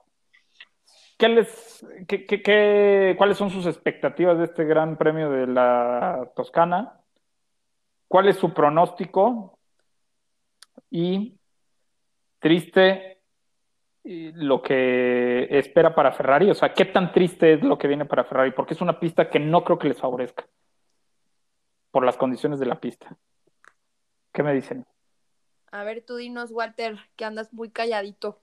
¿qué 1.17 1.29
les, 1.29 1.83
qué, 2.07 2.27
qué- 2.27 2.43
qué- 2.43 3.15
cuáles 3.17 3.37
son 3.37 3.49
sus 3.49 3.65
expectativas 3.65 4.37
de 4.37 4.45
este 4.45 4.65
gran 4.65 4.97
premio 4.97 5.31
de 5.31 5.47
la 5.47 6.29
Toscana? 6.35 6.99
¿Cuál 8.07 8.27
es 8.27 8.35
su 8.37 8.53
pronóstico? 8.53 9.57
Y 10.91 11.38
triste 12.39 13.21
lo 14.03 14.61
que 14.61 15.47
espera 15.51 15.93
para 15.93 16.11
Ferrari. 16.11 16.49
O 16.49 16.55
sea, 16.55 16.73
¿qué 16.73 16.85
tan 16.85 17.11
triste 17.11 17.53
es 17.53 17.63
lo 17.63 17.77
que 17.77 17.87
viene 17.87 18.05
para 18.05 18.23
Ferrari? 18.23 18.51
Porque 18.51 18.73
es 18.73 18.81
una 18.81 18.99
pista 18.99 19.29
que 19.29 19.39
no 19.39 19.63
creo 19.63 19.77
que 19.77 19.89
les 19.89 19.99
favorezca 19.99 20.47
por 21.91 22.05
las 22.05 22.17
condiciones 22.17 22.59
de 22.59 22.65
la 22.65 22.79
pista. 22.79 23.17
¿Qué 24.31 24.43
me 24.43 24.53
dicen? 24.53 24.85
A 25.71 25.83
ver, 25.83 26.03
tú 26.05 26.15
dinos, 26.15 26.51
Walter, 26.51 26.97
que 27.15 27.25
andas 27.25 27.53
muy 27.53 27.69
calladito. 27.69 28.41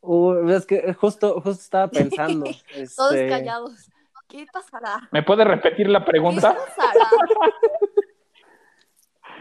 Uh, 0.00 0.48
es 0.50 0.66
que 0.66 0.92
justo, 0.94 1.40
justo 1.40 1.62
estaba 1.62 1.88
pensando. 1.88 2.44
Todos 2.96 3.14
este, 3.14 3.28
callados. 3.28 3.90
¿Qué 4.28 4.44
pasará? 4.52 5.08
¿Me 5.12 5.22
puede 5.22 5.44
repetir 5.44 5.88
la 5.88 6.04
¿Qué 6.04 6.10
pregunta? 6.10 6.56
pasará? 6.56 7.08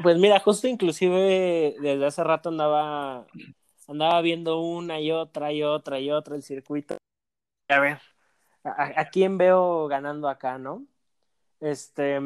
Pues 0.02 0.18
mira, 0.18 0.39
justo 0.39 0.68
inclusive 0.68 1.76
desde 1.80 2.06
hace 2.06 2.24
rato 2.24 2.50
andaba 2.50 3.26
andaba 3.88 4.22
viendo 4.22 4.60
una 4.60 5.00
y 5.00 5.12
otra 5.12 5.52
y 5.52 5.64
otra 5.64 6.00
y 6.00 6.12
otra 6.12 6.36
el 6.36 6.43
circuito. 6.43 6.98
A 7.70 7.80
ver, 7.80 8.00
¿a, 8.64 9.06
quién 9.06 9.38
veo 9.38 9.88
ganando 9.88 10.28
acá, 10.28 10.58
no? 10.58 10.86
Este, 11.60 12.20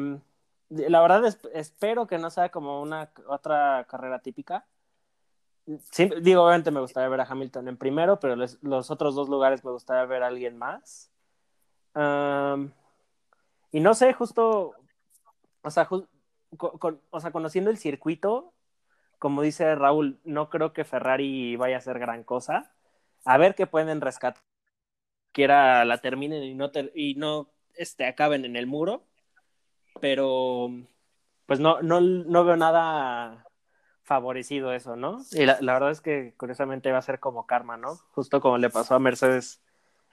la 0.68 1.00
verdad 1.00 1.24
es, 1.26 1.38
espero 1.54 2.06
que 2.06 2.18
no 2.18 2.30
sea 2.30 2.50
como 2.50 2.82
una 2.82 3.10
otra 3.26 3.86
carrera 3.88 4.20
típica. 4.20 4.66
Sí, 5.90 6.10
digo, 6.20 6.44
obviamente 6.44 6.70
me 6.70 6.80
gustaría 6.80 7.08
ver 7.08 7.20
a 7.20 7.26
Hamilton 7.28 7.68
en 7.68 7.76
primero, 7.76 8.18
pero 8.18 8.36
los 8.36 8.90
otros 8.90 9.14
dos 9.14 9.28
lugares 9.28 9.64
me 9.64 9.70
gustaría 9.70 10.04
ver 10.04 10.22
a 10.22 10.28
alguien 10.28 10.58
más. 10.58 11.10
Y 13.72 13.80
no 13.80 13.94
sé, 13.94 14.12
justo, 14.12 14.74
o 15.62 15.70
sea, 15.70 15.84
ju 15.84 16.06
o 16.58 17.20
sea, 17.20 17.30
conociendo 17.30 17.70
el 17.70 17.78
circuito, 17.78 18.52
como 19.18 19.42
dice 19.42 19.74
Raúl, 19.74 20.18
no 20.24 20.48
creo 20.48 20.72
que 20.72 20.84
Ferrari 20.84 21.54
vaya 21.56 21.76
a 21.76 21.82
ser 21.82 21.98
gran 21.98 22.24
cosa. 22.24 22.72
A 23.24 23.36
ver 23.36 23.54
qué 23.54 23.66
pueden 23.66 24.00
rescatar. 24.00 24.42
Quiera 25.32 25.84
la 25.84 25.98
terminen 25.98 26.42
y 26.42 26.54
no, 26.54 26.70
ter 26.70 26.90
y 26.94 27.14
no 27.14 27.50
este, 27.74 28.06
acaben 28.06 28.44
en 28.44 28.56
el 28.56 28.66
muro. 28.66 29.04
Pero, 30.00 30.70
pues 31.46 31.60
no, 31.60 31.82
no, 31.82 32.00
no 32.00 32.44
veo 32.44 32.56
nada 32.56 33.46
favorecido 34.02 34.72
eso, 34.72 34.96
¿no? 34.96 35.18
Y 35.32 35.44
la, 35.44 35.58
la, 35.60 35.74
verdad 35.74 35.90
es 35.90 36.00
que 36.00 36.34
curiosamente 36.36 36.90
va 36.90 36.98
a 36.98 37.02
ser 37.02 37.20
como 37.20 37.46
karma, 37.46 37.76
¿no? 37.76 37.96
Justo 38.12 38.40
como 38.40 38.58
le 38.58 38.70
pasó 38.70 38.94
a 38.94 38.98
Mercedes 38.98 39.60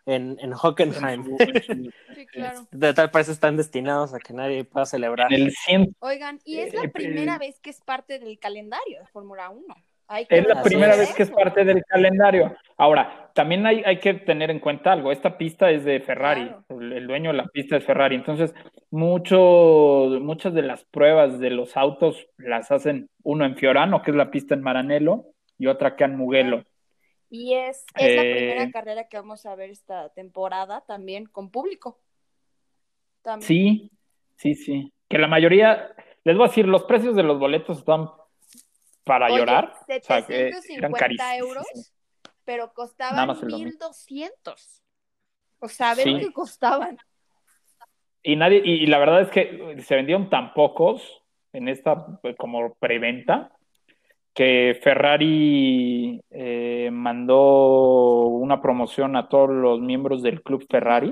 en, 0.07 0.37
en 0.41 0.53
Hockenheim. 0.53 1.37
Sí, 2.15 2.25
claro. 2.25 2.67
De 2.71 2.93
tal 2.95 3.11
parece 3.11 3.31
están 3.31 3.57
destinados 3.57 4.13
a 4.15 4.19
que 4.19 4.33
nadie 4.33 4.63
pueda 4.63 4.87
celebrar. 4.87 5.31
El 5.31 5.51
100, 5.51 5.95
Oigan, 5.99 6.39
y 6.45 6.57
es 6.57 6.73
la 6.73 6.85
Eh, 6.85 6.89
primera 6.89 7.35
eh, 7.35 7.39
vez 7.39 7.59
que 7.59 7.69
es 7.69 7.79
parte 7.81 8.17
del 8.17 8.39
calendario 8.39 8.99
de 9.01 9.05
Fórmula 9.07 9.49
1. 9.49 9.75
Hay 10.07 10.25
que 10.25 10.39
Es 10.39 10.47
la 10.47 10.63
primera 10.63 10.95
vez 10.95 11.13
que 11.13 11.23
es 11.23 11.29
parte 11.29 11.63
del 11.63 11.83
calendario. 11.83 12.55
Ahora, 12.77 13.29
también 13.35 13.67
hay, 13.67 13.83
hay 13.85 13.99
que 13.99 14.15
tener 14.15 14.49
en 14.49 14.59
cuenta 14.59 14.93
algo. 14.93 15.11
Esta 15.11 15.37
pista 15.37 15.69
es 15.69 15.83
de 15.83 15.99
Ferrari. 15.99 16.45
Claro. 16.47 16.81
El, 16.81 16.93
el 16.93 17.07
dueño 17.07 17.31
de 17.31 17.37
la 17.37 17.45
pista 17.47 17.75
es 17.75 17.83
Ferrari. 17.83 18.15
Entonces, 18.15 18.55
mucho, 18.89 20.09
muchas 20.21 20.53
de 20.53 20.61
las 20.63 20.85
pruebas 20.85 21.39
de 21.39 21.49
los 21.51 21.77
autos 21.77 22.25
las 22.37 22.71
hacen 22.71 23.09
uno 23.23 23.45
en 23.45 23.57
Fiorano, 23.57 24.01
que 24.01 24.11
es 24.11 24.17
la 24.17 24.31
pista 24.31 24.55
en 24.55 24.61
Maranello, 24.63 25.25
y 25.59 25.67
otra 25.67 25.89
acá 25.89 26.05
en 26.05 26.15
Mugello. 26.15 26.63
Y 27.29 27.53
es, 27.55 27.85
es 27.95 28.15
la 28.15 28.23
Eh, 28.23 28.35
primera 28.35 28.71
carrera 28.71 29.07
que 29.07 29.17
vamos 29.17 29.45
a 29.45 29.55
ver 29.55 29.69
esta 29.69 30.09
temporada 30.13 30.81
también 30.81 31.25
con 31.25 31.49
público. 31.51 31.99
También. 33.21 33.47
Sí, 33.47 33.91
sí, 34.37 34.55
sí. 34.55 34.93
Que 35.09 35.17
la 35.17 35.27
mayoría, 35.27 35.93
les 36.23 36.37
voy 36.37 36.45
a 36.45 36.47
decir, 36.49 36.65
los 36.67 36.83
precios 36.85 37.15
de 37.15 37.23
los 37.23 37.37
boletos 37.39 37.79
están 37.79 38.09
para 39.03 39.27
Oye, 39.27 39.37
llorar. 39.39 39.73
O 39.73 39.85
sea, 40.01 40.21
750 40.21 41.37
euros, 41.37 41.65
pero 42.45 42.71
costaban 42.73 43.27
más 43.27 43.41
el 43.43 43.49
domingo. 43.49 43.69
1200. 43.71 44.83
O 45.59 45.67
sea, 45.67 45.91
a 45.91 45.95
ver 45.95 46.03
Sí. 46.05 46.17
que 46.19 46.31
costaban. 46.31 46.97
Y 48.23 48.35
nadie, 48.35 48.61
y, 48.63 48.83
y 48.83 48.87
la 48.87 48.99
verdad 48.99 49.21
es 49.21 49.29
que 49.29 49.81
se 49.83 49.95
vendieron 49.95 50.29
tan 50.29 50.53
pocos 50.53 51.23
en 51.53 51.67
esta 51.67 52.19
pues, 52.21 52.35
como 52.37 52.73
preventa 52.75 53.56
que 54.37 54.79
Ferrari 54.83 56.21
eh, 56.29 56.89
mandó 56.93 58.27
una 58.27 58.61
promoción 58.61 59.15
a 59.15 59.27
todos 59.29 59.49
los 59.49 59.79
miembros 59.81 60.21
del 60.21 60.43
club 60.43 60.63
Ferrari 60.69 61.11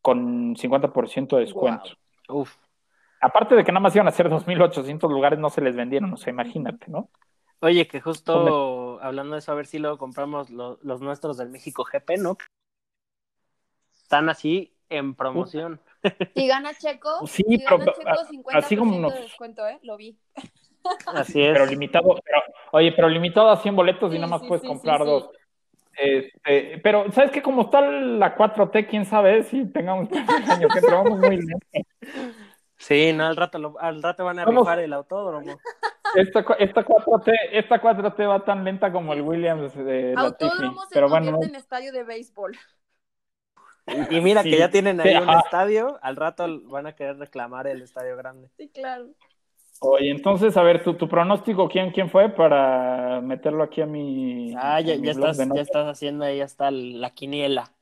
con 0.00 0.54
50% 0.54 1.34
de 1.34 1.40
descuento. 1.42 1.90
Uf. 2.28 2.54
Aparte 3.20 3.56
de 3.56 3.64
que 3.64 3.72
nada 3.72 3.80
más 3.80 3.96
iban 3.96 4.06
a 4.06 4.12
ser 4.12 4.28
2.800 4.30 5.10
lugares, 5.10 5.40
no 5.40 5.50
se 5.50 5.60
les 5.60 5.74
vendieron, 5.74 6.12
o 6.12 6.16
sea, 6.16 6.30
imagínate, 6.30 6.86
¿no? 6.88 7.10
Oye, 7.58 7.88
que 7.88 8.00
justo 8.00 9.00
hablando 9.02 9.32
de 9.32 9.40
eso, 9.40 9.50
a 9.50 9.56
ver 9.56 9.66
si 9.66 9.80
luego 9.80 9.98
compramos 9.98 10.48
lo- 10.50 10.78
los 10.82 11.00
nuestros 11.00 11.36
del 11.38 11.50
México 11.50 11.82
GP, 11.82 12.18
¿no? 12.18 12.36
Están 14.00 14.28
así 14.28 14.76
en 14.90 15.16
promoción. 15.16 15.80
Si 16.36 16.46
gana 16.46 16.72
Checo, 16.74 17.26
Sí, 17.26 17.42
si 17.48 17.58
pero- 17.64 17.78
gana 17.78 17.92
Checo, 17.92 18.08
a- 18.10 18.26
50% 18.26 18.58
así 18.58 18.76
como 18.76 18.96
nos- 19.00 19.12
de 19.12 19.22
descuento, 19.22 19.66
¿eh? 19.66 19.80
Lo 19.82 19.96
vi. 19.96 20.16
Así 21.06 21.42
es. 21.42 21.52
Pero 21.52 21.66
limitado, 21.66 22.16
pero, 22.24 22.38
oye, 22.72 22.92
pero 22.92 23.08
limitado 23.08 23.50
a 23.50 23.56
100 23.56 23.76
boletos 23.76 24.12
y 24.12 24.16
nada 24.16 24.26
más 24.28 24.40
sí, 24.42 24.48
puedes 24.48 24.62
sí, 24.62 24.68
comprar 24.68 25.00
sí, 25.00 25.04
sí. 25.04 25.10
dos. 25.10 25.30
Este, 25.96 26.78
pero, 26.82 27.10
¿sabes 27.12 27.30
qué? 27.30 27.42
Como 27.42 27.62
está 27.62 27.80
la 27.80 28.34
4T, 28.36 28.86
quién 28.86 29.04
sabe 29.06 29.42
si 29.44 29.64
tengamos 29.66 30.08
el 30.12 30.50
año 30.50 30.68
que 30.68 30.80
vamos 30.90 31.18
muy 31.18 31.36
lento. 31.38 31.66
Sí, 32.78 33.12
no, 33.12 33.24
al 33.26 33.36
rato, 33.36 33.58
lo- 33.58 33.78
al 33.80 34.02
rato 34.02 34.24
van 34.24 34.38
a 34.38 34.44
Vamos. 34.44 34.62
rifar 34.62 34.78
el 34.80 34.92
autódromo. 34.92 35.58
Esta, 36.14 36.40
esta 36.58 36.84
4T, 36.84 37.32
esta 37.52 37.80
4T 37.80 38.26
va 38.26 38.44
tan 38.44 38.64
lenta 38.64 38.92
como 38.92 39.12
el 39.12 39.22
Williams 39.22 39.74
de. 39.74 40.14
Autódromo 40.16 40.82
se 40.86 40.94
Pero 40.94 41.08
convierte 41.10 41.30
bueno, 41.30 41.48
en 41.48 41.54
estadio 41.56 41.92
de 41.92 42.04
béisbol. 42.04 42.56
Y 44.10 44.20
mira 44.20 44.42
Sí, 44.42 44.50
que 44.50 44.58
ya 44.58 44.70
tienen 44.70 45.00
ahí 45.00 45.10
sí, 45.10 45.14
un 45.14 45.28
ajá. 45.28 45.42
estadio, 45.44 45.98
al 46.02 46.16
rato 46.16 46.46
van 46.64 46.86
a 46.86 46.94
querer 46.94 47.18
reclamar 47.18 47.66
el 47.66 47.82
estadio 47.82 48.16
grande. 48.16 48.48
Sí, 48.56 48.68
claro. 48.68 49.14
Oye, 49.80 50.10
entonces, 50.10 50.56
a 50.56 50.62
ver, 50.62 50.82
tu, 50.82 50.94
tu 50.94 51.08
pronóstico, 51.08 51.68
¿quién, 51.68 51.90
¿quién 51.90 52.10
fue 52.10 52.28
para 52.28 53.20
meterlo 53.20 53.62
aquí 53.62 53.80
a 53.80 53.86
mi. 53.86 54.54
Ah, 54.56 54.80
ya, 54.80 54.96
mi 54.96 55.06
ya 55.06 55.14
blog 55.14 55.30
estás, 55.30 55.48
ya 55.54 55.60
estás 55.60 55.86
haciendo 55.86 56.24
ahí 56.24 56.40
hasta 56.40 56.70
la 56.70 57.10
quiniela. 57.10 57.72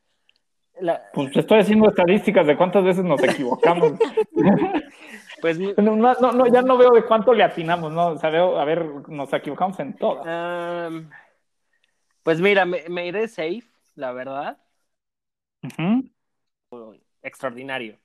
La- 0.80 1.02
Pues 1.12 1.36
estoy 1.36 1.60
haciendo 1.60 1.88
estadísticas 1.88 2.46
de 2.46 2.56
cuántas 2.56 2.84
veces 2.84 3.04
nos 3.04 3.22
equivocamos. 3.22 3.98
pues 5.40 5.58
no, 5.58 5.96
no, 5.96 6.14
no, 6.32 6.46
ya 6.52 6.62
no 6.62 6.76
veo 6.76 6.90
de 6.90 7.04
cuánto 7.04 7.32
le 7.32 7.44
atinamos, 7.44 7.92
¿no? 7.92 8.08
O 8.08 8.18
sea, 8.18 8.30
veo, 8.30 8.58
a 8.58 8.64
ver, 8.64 8.84
nos 9.08 9.32
equivocamos 9.32 9.78
en 9.80 9.96
todas. 9.96 10.26
Am, 10.26 11.10
pues 12.22 12.40
mira, 12.40 12.64
me, 12.64 12.88
me 12.88 13.06
iré 13.06 13.28
safe, 13.28 13.64
la 13.94 14.12
verdad. 14.12 14.58
Ujú. 15.62 16.10
Extraordinario. 17.22 17.98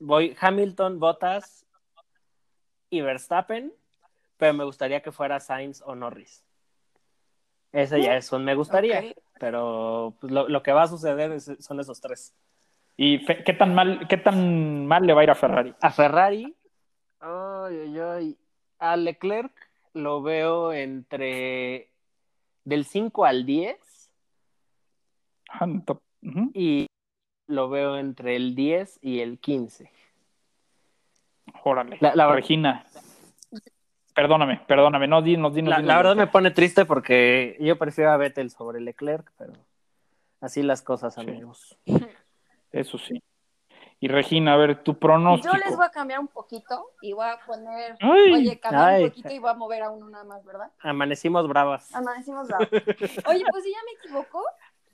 Voy 0.00 0.34
Hamilton, 0.40 0.98
Bottas 0.98 1.67
y 2.90 3.00
Verstappen, 3.00 3.72
pero 4.36 4.54
me 4.54 4.64
gustaría 4.64 5.00
que 5.02 5.12
fuera 5.12 5.40
Sainz 5.40 5.82
o 5.84 5.94
Norris. 5.94 6.44
Ese 7.72 8.00
ya 8.02 8.16
es 8.16 8.32
un 8.32 8.44
me 8.44 8.54
gustaría, 8.54 9.14
pero 9.38 10.14
pues, 10.20 10.32
lo, 10.32 10.48
lo 10.48 10.62
que 10.62 10.72
va 10.72 10.82
a 10.84 10.88
suceder 10.88 11.32
es- 11.32 11.52
son 11.60 11.80
esos 11.80 12.00
tres. 12.00 12.34
¿Y 12.96 13.18
fe- 13.18 13.44
qué 13.44 13.52
tan 13.52 13.74
mal, 13.74 14.06
qué 14.08 14.16
tan 14.16 14.86
mal 14.86 15.06
le 15.06 15.12
va 15.12 15.20
a 15.20 15.24
ir 15.24 15.30
a 15.30 15.34
Ferrari? 15.34 15.74
A 15.80 15.90
Ferrari, 15.90 16.56
ay, 17.20 17.76
ay, 17.78 17.98
ay, 18.00 18.38
a 18.78 18.96
Leclerc 18.96 19.52
lo 19.92 20.22
veo 20.22 20.72
entre 20.72 21.90
del 22.64 22.84
5 22.84 23.24
al 23.24 23.44
10 23.46 24.10
Ah, 25.50 25.66
no, 25.66 25.82
top. 25.82 26.00
Ujú. 26.22 26.50
y 26.54 26.86
lo 27.46 27.68
veo 27.68 27.96
entre 27.96 28.34
el 28.36 28.54
10 28.54 28.98
y 29.02 29.20
el 29.20 29.38
15. 29.38 29.90
Órale. 31.64 31.98
La- 32.00 32.14
la- 32.14 32.32
Regina. 32.32 32.84
Perdóname, 34.14 34.60
perdóname, 34.66 35.06
no, 35.06 35.22
dinos, 35.22 35.54
dinos. 35.54 35.70
La, 35.70 35.76
dinos. 35.76 35.88
la 35.88 35.96
verdad 35.96 36.16
me 36.16 36.26
pone 36.26 36.50
triste 36.50 36.84
porque 36.84 37.56
yo 37.60 37.78
prefiero 37.78 38.10
a 38.10 38.16
Vettel 38.16 38.50
sobre 38.50 38.80
Leclerc, 38.80 39.30
pero 39.38 39.52
así 40.40 40.62
las 40.62 40.82
cosas, 40.82 41.14
Sí. 41.14 41.20
amigos. 41.20 41.78
Eso 42.72 42.98
sí. 42.98 43.22
Y 44.00 44.08
Regina, 44.08 44.54
a 44.54 44.56
ver, 44.56 44.82
tu 44.82 44.98
pronóstico. 44.98 45.54
Yo 45.54 45.60
les 45.64 45.76
voy 45.76 45.86
a 45.86 45.90
cambiar 45.90 46.18
un 46.20 46.28
poquito 46.28 46.90
y 47.00 47.12
voy 47.12 47.26
a 47.26 47.38
poner. 47.46 47.96
Ay, 48.00 48.32
Oye, 48.34 48.58
cambiar 48.60 48.88
ay. 48.88 49.04
un 49.04 49.08
poquito 49.10 49.32
y 49.32 49.38
voy 49.38 49.50
a 49.50 49.54
mover 49.54 49.82
a 49.82 49.90
uno 49.90 50.08
nada 50.08 50.24
más, 50.24 50.44
¿verdad? 50.44 50.70
Amanecimos 50.80 51.46
bravas. 51.48 51.92
Amanecimos 51.94 52.48
bravos. 52.48 52.68
Oye, 52.72 53.44
pues 53.50 53.64
si 53.64 53.70
ya 53.72 53.78
me 53.84 53.92
equivoco, 54.00 54.44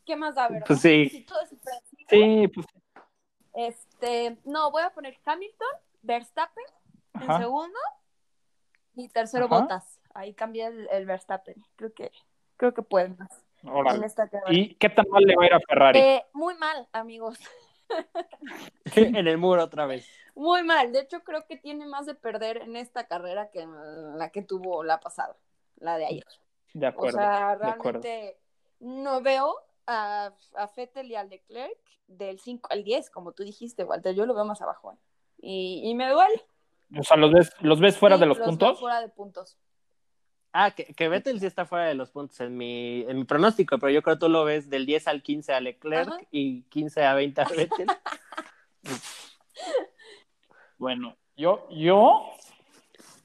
¿qué 0.07 0.17
más 0.17 0.35
da, 0.35 0.49
verdad? 0.49 0.67
Pues 0.67 0.81
sí. 0.81 1.09
Si 1.11 1.23
todo 1.25 1.39
es 1.41 1.49
predecible. 1.49 2.07
sí, 2.09 2.49
pues. 2.49 2.67
Este, 3.55 4.39
no, 4.45 4.71
voy 4.71 4.83
a 4.83 4.91
poner 4.91 5.17
Hamilton, 5.25 5.69
Verstappen 6.05 6.65
en 7.15 7.31
Ajá. 7.31 7.39
segundo 7.41 7.79
y 8.95 9.09
tercero 9.09 9.47
Ajá. 9.47 9.61
Bottas. 9.61 10.01
Ahí 10.15 10.35
cambié 10.35 10.67
el, 10.67 10.89
el 10.91 11.07
Verstappen. 11.07 11.57
Creo 11.77 11.93
que, 11.93 12.13
creo 12.57 12.73
que 12.75 12.83
pueden 12.83 13.17
más 13.19 13.45
en 13.95 14.05
esta. 14.05 14.29
¿Y 14.51 14.75
qué 14.75 14.91
tan 14.91 15.07
mal 15.09 15.23
le 15.25 15.35
va 15.37 15.45
a 15.45 15.47
ir 15.47 15.55
a 15.55 15.61
Ferrari? 15.61 15.99
Eh, 15.99 16.25
muy 16.35 16.55
mal, 16.57 16.87
amigos. 16.93 17.39
en 18.97 19.27
el 19.27 19.39
muro 19.39 19.65
otra 19.65 19.87
vez. 19.87 20.07
Muy 20.35 20.63
mal. 20.63 20.93
De 20.93 21.01
hecho, 21.01 21.23
creo 21.25 21.47
que 21.47 21.57
tiene 21.57 21.87
más 21.87 22.07
de 22.07 22.15
perder 22.15 22.59
en 22.59 22.77
esta 22.77 23.07
carrera 23.07 23.51
que 23.51 23.61
en 23.63 24.19
la 24.19 24.31
que 24.31 24.43
tuvo 24.43 24.85
la 24.85 25.01
pasada, 25.01 25.37
la 25.77 25.97
de 25.97 26.07
ayer. 26.07 26.27
de 26.75 26.87
O 26.87 26.91
acuerdo. 26.91 27.19
sea, 27.19 27.57
de 27.57 27.67
acuerdo. 27.69 28.01
realmente 28.03 28.39
no 28.81 29.21
veo 29.23 29.57
a, 29.87 30.33
a 30.57 30.69
Fettel 30.69 31.11
y 31.11 31.15
al 31.17 31.29
Leclerc 31.31 31.79
del 32.07 32.39
5 32.39 32.69
al 32.71 32.85
10, 32.85 33.11
como 33.11 33.33
tú 33.33 33.43
dijiste, 33.45 33.85
Walter. 33.85 34.15
Yo 34.15 34.27
lo 34.27 34.35
veo 34.35 34.45
más 34.45 34.61
abajo. 34.61 34.93
¿eh? 34.93 34.97
Y, 35.47 35.83
y 35.85 35.95
me 35.95 36.09
duele. 36.09 36.43
O 36.99 37.03
sea, 37.03 37.17
¿los 37.17 37.33
ves, 37.33 37.53
los 37.61 37.81
ves 37.81 37.99
fuera 37.99 38.17
Sí, 38.17 38.21
de 38.21 38.27
los, 38.27 38.39
veo 38.39 38.47
puntos? 38.47 38.81
Fuera 38.81 39.01
de 39.01 39.09
puntos. 39.09 39.59
Ah, 40.53 40.71
que, 40.71 40.85
que 40.95 41.09
Vettel 41.09 41.41
sí 41.41 41.47
está 41.47 41.67
fuera 41.67 41.87
de 41.87 41.95
los 41.95 42.11
puntos 42.13 42.41
en 42.41 42.57
mi, 42.57 43.03
en 43.03 43.17
mi 43.19 43.25
pronóstico, 43.25 43.77
pero 43.79 43.91
yo 43.91 44.03
creo 44.03 44.15
que 44.17 44.21
tú 44.21 44.29
lo 44.29 44.45
ves 44.45 44.71
del 44.71 44.87
10 44.87 45.09
al 45.09 45.23
15 45.23 45.53
a 45.53 45.61
Leclerc 45.61 46.09
Ajá. 46.09 46.21
y 46.31 46.63
15 46.65 47.05
a 47.05 47.15
20 47.15 47.41
a 47.41 47.45
Vettel. 47.45 47.87
Bueno, 50.77 51.17
yo, 51.37 51.67
yo 51.71 52.31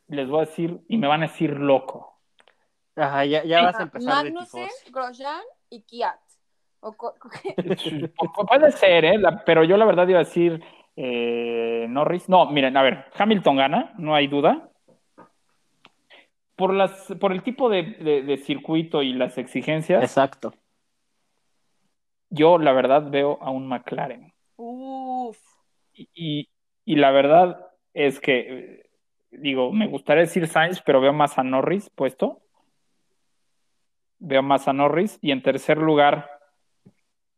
les 0.08 0.28
voy 0.30 0.44
a 0.44 0.46
decir, 0.46 0.80
y 0.88 0.98
me 0.98 1.08
van 1.08 1.24
a 1.24 1.28
decir 1.28 1.52
loco. 1.52 2.20
Ajá, 2.96 3.26
ya, 3.26 3.44
ya 3.44 3.64
vas 3.64 3.80
a 3.80 3.84
empezar 3.84 4.24
de 4.24 4.32
Magnussen. 4.32 4.68
Grosjean 4.92 5.42
y 5.70 5.82
Kiat. 5.82 6.20
O 6.82 6.96
Puede 8.48 8.72
ser, 8.72 9.06
¿eh? 9.06 9.18
La- 9.18 9.44
pero 9.44 9.64
yo 9.64 9.76
la 9.78 9.86
verdad 9.86 10.08
iba 10.08 10.20
a 10.20 10.24
decir 10.24 10.64
eh, 11.02 11.86
Norris. 11.90 12.28
No, 12.28 12.46
miren, 12.52 12.76
a 12.76 12.82
ver, 12.84 13.06
Hamilton 13.18 13.56
gana, 13.56 13.94
no 13.98 14.16
hay 14.16 14.28
duda. 14.28 14.70
Por, 16.58 16.74
las, 16.74 17.14
por 17.22 17.32
el 17.32 17.42
tipo 17.42 17.70
de, 17.70 17.84
de- 17.84 18.22
de 18.22 18.38
circuito 18.38 19.02
y 19.02 19.14
las 19.14 19.38
exigencias, 19.38 20.04
Exacto. 20.04 20.54
yo 22.30 22.58
la 22.58 22.74
verdad 22.74 23.10
veo 23.10 23.38
a 23.42 23.50
un 23.50 23.66
McLaren. 23.70 24.34
Uf. 24.58 25.38
Y, 25.94 26.50
y 26.84 26.96
la 26.98 27.12
verdad 27.12 27.66
es 27.94 28.20
que, 28.20 28.40
eh, 28.40 28.90
digo, 29.32 29.72
me 29.72 29.88
gustaría 29.88 30.24
decir 30.24 30.48
Sainz, 30.48 30.82
pero 30.82 31.00
veo 31.00 31.14
más 31.14 31.38
a 31.38 31.44
Norris 31.44 31.90
puesto. 31.92 32.42
Veo 34.20 34.44
más 34.44 34.68
a 34.68 34.74
Norris. 34.74 35.18
Y 35.22 35.32
en 35.32 35.42
tercer 35.42 35.78
lugar, 35.78 36.30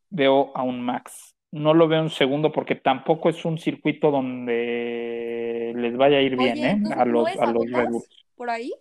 veo 0.09 0.51
a 0.55 0.63
un 0.63 0.81
Max. 0.81 1.30
No 1.51 1.73
lo 1.73 1.87
veo 1.87 2.01
en 2.01 2.09
segundo 2.09 2.51
porque 2.51 2.75
tampoco 2.75 3.29
es 3.29 3.43
un 3.43 3.57
circuito 3.57 4.09
donde 4.09 5.73
les 5.75 5.97
vaya 5.97 6.17
a 6.17 6.21
ir 6.21 6.37
Oye, 6.39 6.53
bien, 6.53 6.85
¿eh? 6.85 6.93
A 6.95 7.05
¿no 7.05 7.11
los, 7.11 7.37
a 7.37 7.45
los 7.47 7.65
Red 7.65 7.71
Bottas? 7.73 7.89
Bull. 7.91 8.03
¿Por 8.35 8.49
ahí? 8.49 8.73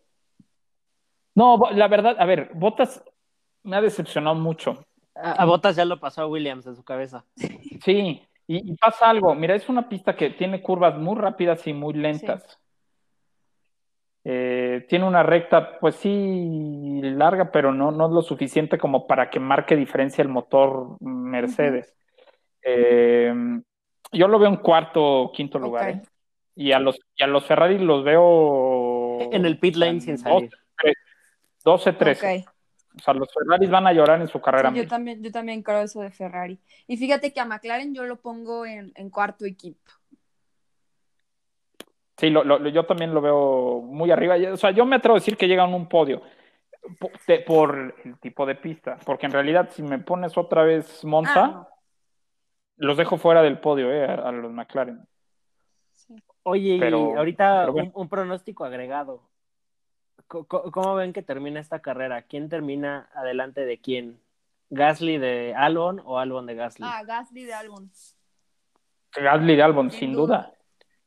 No, 1.35 1.59
la 1.73 1.89
verdad, 1.89 2.17
a 2.19 2.25
ver, 2.27 2.51
Bottas 2.55 3.05
me 3.63 3.77
ha 3.77 3.81
decepcionado 3.81 4.37
mucho. 4.37 4.85
A, 5.15 5.33
a 5.33 5.45
Bottas 5.45 5.77
ya 5.77 5.85
lo 5.85 5.99
pasó 5.99 6.23
a 6.23 6.27
Williams 6.27 6.67
en 6.67 6.77
su 6.77 6.85
cabeza. 6.85 7.25
Sí, 7.85 8.23
y, 8.47 8.73
y 8.73 8.77
pasa 8.77 9.11
algo. 9.11 9.35
Mira, 9.35 9.55
es 9.55 9.69
una 9.69 9.89
pista 9.89 10.15
que 10.17 10.31
tiene 10.31 10.63
curvas 10.63 10.97
muy 10.97 11.17
rápidas 11.17 11.67
y 11.67 11.73
muy 11.73 11.95
lentas. 11.95 12.61
Eh, 14.23 14.85
tiene 14.89 15.07
una 15.07 15.23
recta, 15.23 15.79
pues 15.79 15.97
sí, 15.97 17.01
larga, 17.03 17.51
pero 17.51 17.73
no, 17.73 17.91
no 17.91 18.07
es 18.07 18.13
lo 18.13 18.23
suficiente 18.23 18.79
como 18.79 19.07
para 19.07 19.31
que 19.31 19.41
marque 19.41 19.77
diferencia 19.77 20.23
el 20.23 20.29
motor 20.29 20.97
Mercedes. 21.01 21.95
Eh, 22.63 23.33
yo 24.13 24.29
lo 24.29 24.39
veo 24.39 24.49
en 24.49 24.57
cuarto 24.57 25.03
o 25.23 25.33
quinto 25.33 25.59
lugar. 25.59 25.91
¿eh? 25.91 26.03
Y 26.57 26.73
a 26.73 26.79
los, 26.79 26.99
y 27.17 27.23
a 27.23 27.27
los 27.27 27.45
Ferrari 27.47 27.79
los 27.79 28.05
veo 28.05 29.19
En 29.33 29.45
el 29.47 29.59
pit 29.59 29.77
lane 29.77 30.01
sin 30.01 30.19
salir. 30.19 30.51
12, 31.65 31.93
13. 31.93 32.39
Ok. 32.41 32.49
O 32.97 33.03
sea, 33.03 33.15
los 33.15 33.29
Ferraris 33.33 33.71
van 33.71 33.87
a 33.87 33.93
llorar 33.93 34.21
en 34.21 34.29
su 34.29 34.41
carrera. 34.41 34.71
Sí, 34.71 34.77
yo 34.79 34.89
también, 34.89 35.23
yo 35.23 35.31
también 35.31 35.63
creo 35.63 35.81
eso 35.81 36.01
de 36.01 36.11
Ferrari. 36.11 36.59
Y 36.89 36.97
fíjate 36.97 37.33
que 37.33 37.39
a 37.41 37.45
McLaren 37.45 37.95
yo 37.95 38.05
lo 38.05 38.17
pongo 38.21 38.67
en, 38.67 38.93
en 38.97 39.11
cuarto 39.11 39.45
equipo. 39.45 39.79
Sí, 42.17 42.29
lo- 42.31 42.45
lo- 42.45 42.69
yo 42.69 42.85
también 42.85 43.15
lo 43.15 43.21
veo 43.21 43.81
muy 43.83 44.11
arriba. 44.11 44.37
O 44.53 44.57
sea, 44.57 44.73
yo 44.73 44.85
me 44.85 44.97
atrevo 44.97 45.17
a 45.17 45.21
decir 45.21 45.37
que 45.37 45.49
llegan 45.49 45.73
a 45.73 45.77
un 45.77 45.89
podio 45.89 46.21
por 47.47 47.95
el 48.05 48.19
tipo 48.19 48.45
de 48.47 48.55
pista, 48.57 48.99
porque 49.05 49.27
en 49.27 49.33
realidad 49.33 49.69
si 49.71 49.83
me 49.83 49.99
pones 49.99 50.37
otra 50.37 50.63
vez 50.65 51.05
Monza, 51.05 51.45
Ah. 51.45 51.69
Los 52.81 52.97
dejo 52.97 53.17
fuera 53.19 53.43
del 53.43 53.59
podio, 53.61 53.93
eh, 53.93 54.05
a, 54.05 54.15
a 54.15 54.33
los 54.33 54.51
McLaren. 54.53 55.01
Sí. 55.95 56.17
Oye, 56.43 56.77
Pero- 56.81 57.13
y 57.15 57.17
ahorita 57.19 57.61
pero 57.63 57.73
bueno. 57.73 57.93
un, 57.95 58.03
un 58.03 58.09
pronóstico 58.09 58.65
agregado. 58.65 59.23
¿Cómo 60.27 60.95
ven 60.95 61.13
que 61.13 61.23
termina 61.23 61.59
esta 61.61 61.81
carrera? 61.81 62.23
¿Quién 62.23 62.49
termina 62.49 63.09
adelante 63.15 63.65
de 63.65 63.79
quién? 63.79 64.21
¿Gasly 64.71 65.19
de 65.19 65.55
Albon 65.57 66.01
o 66.05 66.19
Albon 66.21 66.47
de 66.47 66.55
Gasly? 66.55 66.87
Ah, 66.89 67.03
Gasly 67.05 67.45
de 67.45 67.53
Albon. 67.55 67.91
Gasly 69.17 69.57
de 69.57 69.63
Albon, 69.63 69.91
Sin 69.91 69.99
sin 70.01 70.13
duda. 70.13 70.37
duda. 70.39 70.55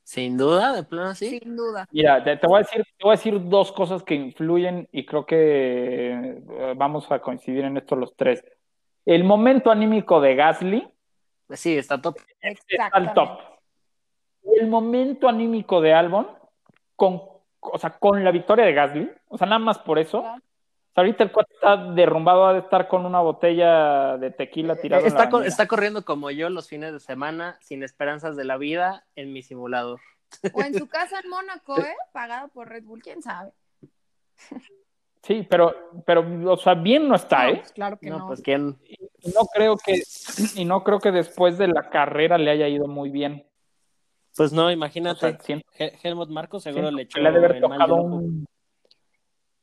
Sin 0.03 0.37
duda, 0.37 0.73
de 0.73 0.83
plano 0.83 1.15
sí. 1.15 1.39
Sin 1.39 1.55
duda. 1.55 1.87
Mira, 1.91 2.21
te, 2.21 2.35
te 2.35 2.45
voy 2.47 2.57
a 2.57 2.59
decir, 2.63 2.83
te 2.83 3.03
voy 3.05 3.11
a 3.13 3.15
decir 3.15 3.47
dos 3.47 3.71
cosas 3.71 4.03
que 4.03 4.15
influyen 4.15 4.89
y 4.91 5.05
creo 5.05 5.25
que 5.25 6.11
eh, 6.11 6.73
vamos 6.75 7.09
a 7.09 7.19
coincidir 7.19 7.63
en 7.63 7.77
esto 7.77 7.95
los 7.95 8.13
tres. 8.17 8.43
El 9.05 9.23
momento 9.23 9.71
anímico 9.71 10.19
de 10.19 10.35
Gasly 10.35 10.92
Sí, 11.53 11.77
está 11.77 12.01
top. 12.01 12.17
está 12.41 12.87
al 12.87 13.13
top. 13.13 13.39
El 14.57 14.67
momento 14.67 15.27
anímico 15.27 15.79
de 15.81 15.93
Albon, 15.93 16.27
con, 16.95 17.21
o 17.59 17.77
sea, 17.77 17.91
con 17.91 18.23
la 18.23 18.31
victoria 18.31 18.65
de 18.65 18.73
Gasly, 18.73 19.11
o 19.29 19.37
sea, 19.37 19.47
nada 19.47 19.59
más 19.59 19.79
por 19.79 19.99
eso. 19.99 20.21
Claro. 20.21 20.37
O 20.37 20.93
sea, 20.93 21.01
ahorita 21.01 21.23
el 21.23 21.31
cuate 21.31 21.53
está 21.55 21.75
derrumbado, 21.77 22.45
ha 22.45 22.53
de 22.53 22.59
estar 22.59 22.87
con 22.87 23.05
una 23.05 23.19
botella 23.21 24.17
de 24.17 24.29
tequila 24.29 24.75
tirada 24.75 25.01
en 25.01 25.11
la 25.13 25.17
Está, 25.19 25.29
co- 25.29 25.41
está 25.41 25.67
corriendo 25.67 26.05
como 26.05 26.29
yo 26.29 26.49
los 26.51 26.67
fines 26.67 26.93
de 26.93 26.99
semana, 26.99 27.57
sin 27.61 27.81
esperanzas 27.83 28.35
de 28.35 28.43
la 28.43 28.57
vida, 28.57 29.05
en 29.15 29.33
mi 29.33 29.41
simulador. 29.41 29.99
O 30.53 30.61
en 30.61 30.73
su 30.75 30.87
casa 30.89 31.19
en 31.23 31.29
Mónaco, 31.31 31.79
¿eh? 31.79 31.95
Pagado 32.11 32.49
por 32.49 32.69
Red 32.69 32.83
Bull, 32.83 33.01
quién 33.01 33.21
sabe. 33.23 33.53
Sí, 35.23 35.47
pero, 35.49 35.73
pero, 36.05 36.25
o 36.51 36.57
sea, 36.57 36.73
bien 36.73 37.07
no 37.07 37.15
está, 37.15 37.45
No, 37.45 37.49
¿eh? 37.51 37.55
pues 37.59 37.71
claro 37.71 37.97
que 37.97 38.09
No, 38.09 38.19
no. 38.19 38.27
pues 38.27 38.41
quién. 38.41 38.77
Y 38.85 39.29
no 39.31 39.45
creo 39.53 39.77
que, 39.77 40.03
y 40.55 40.65
no 40.65 40.83
creo 40.83 40.99
que 40.99 41.11
después 41.13 41.57
de 41.57 41.69
la 41.69 41.89
carrera 41.89 42.37
le 42.37 42.51
haya 42.51 42.67
ido 42.67 42.87
muy 42.87 43.09
bien. 43.09 43.47
Pues 44.35 44.51
no, 44.51 44.65
O 44.65 44.71
imagínate. 44.71 45.19
sea, 45.21 45.39
siento, 45.39 45.65
Hel- 45.77 45.93
Helmut 46.03 46.29
Marco 46.29 46.59
seguro 46.59 46.91
le 46.91 47.03
echó 47.03 47.15
que 47.15 47.21
le 47.21 47.29
ha 47.29 47.31
de 47.31 47.37
haber 47.37 47.61
tocado 47.61 47.95
un, 47.95 48.45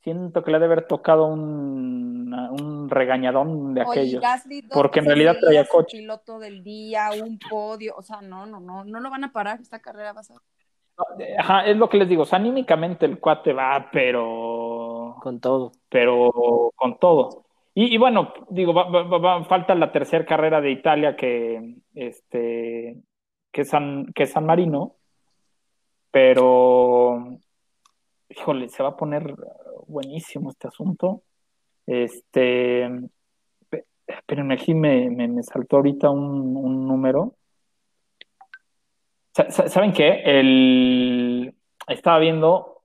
siento 0.03 0.43
que 0.43 0.51
le 0.51 0.57
ha 0.57 0.61
de 0.61 0.67
haber 0.67 0.87
tocado 0.87 1.27
un, 1.27 2.33
un 2.33 2.89
regañadón 2.89 3.75
de 3.75 3.83
Oye, 3.83 4.01
aquellos. 4.01 4.23
Gasly 4.23 4.63
porque 4.63 5.01
en 5.01 5.07
realidad 5.07 5.37
traía 5.41 5.67
coche. 5.67 5.99
piloto 5.99 6.39
del 6.39 6.65
día, 6.65 7.11
un 7.23 7.39
podio, 7.39 7.97
o 7.97 8.03
sea, 8.03 8.23
no, 8.23 8.47
no, 8.47 8.61
no, 8.61 8.85
no 8.85 9.01
lo 9.01 9.11
van 9.11 9.25
a 9.25 9.33
parar, 9.33 9.61
esta 9.61 9.81
carrera 9.81 10.15
va 10.15 10.21
a 10.21 10.25
ser. 10.25 10.37
Ajá, 11.39 11.67
es 11.67 11.77
lo 11.77 11.89
que 11.89 11.97
les 11.99 12.09
digo, 12.09 12.23
o 12.23 12.27
sea, 12.27 12.39
anímicamente 12.39 13.05
el 13.07 13.19
cuate 13.19 13.53
va, 13.53 13.89
pero, 13.91 14.80
Con 15.21 15.41
todo. 15.41 15.73
pero 15.89 16.73
con 16.77 16.99
todo. 16.99 17.45
Y, 17.75 17.97
bueno, 17.99 18.33
digo, 18.51 18.73
va- 18.75 19.45
falta 19.45 19.75
la 19.75 19.93
tercera 19.93 20.25
carrera 20.27 20.61
de 20.61 20.71
Italia 20.73 21.17
que, 21.17 21.77
este, 21.95 22.97
que 23.53 23.65
San, 23.65 24.07
que 24.13 24.27
San 24.27 24.45
Marino, 24.45 24.97
pero, 26.11 27.39
híjole, 28.29 28.69
se 28.69 28.83
va 28.83 28.91
a 28.91 28.97
poner 28.97 29.35
buenísimo 29.87 30.51
este 30.51 30.69
asunto. 30.69 31.23
Este, 31.87 32.89
pe- 33.69 33.87
pero 34.27 34.53
aquí 34.53 34.75
me, 34.75 35.09
me, 35.09 35.29
me 35.29 35.43
saltó 35.43 35.77
ahorita 35.77 36.11
un, 36.11 36.57
un 36.57 36.87
número. 36.89 37.35
Sa- 39.33 39.51
sa- 39.51 39.69
¿Saben 39.69 39.93
qué? 39.93 40.23
El... 40.25 41.55
Estaba 41.87 42.19
viendo 42.19 42.80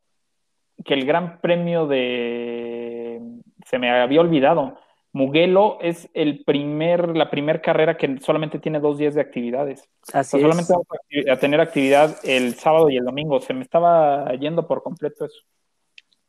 que 0.85 0.93
el 0.93 1.05
Gran 1.05 1.41
Premio 1.41 1.87
de... 1.87 3.19
Se 3.65 3.79
me 3.79 3.89
había 3.89 4.21
olvidado. 4.21 4.77
Mugello 5.11 5.79
es 5.81 6.09
el 6.13 6.43
primer, 6.43 7.15
la 7.15 7.29
primera 7.29 7.61
carrera 7.61 7.97
que 7.97 8.19
solamente 8.19 8.59
tiene 8.59 8.79
dos 8.79 8.97
días 8.97 9.15
de 9.15 9.21
actividades. 9.21 9.89
O 10.13 10.17
Así 10.17 10.31
sea, 10.31 10.39
es. 10.39 10.43
solamente 10.43 10.73
vamos 10.73 10.87
a 11.31 11.39
tener 11.39 11.59
actividad 11.61 12.17
el 12.23 12.53
sábado 12.55 12.89
y 12.89 12.97
el 12.97 13.05
domingo. 13.05 13.39
Se 13.39 13.53
me 13.53 13.61
estaba 13.61 14.31
yendo 14.35 14.67
por 14.67 14.83
completo 14.83 15.25
eso. 15.25 15.39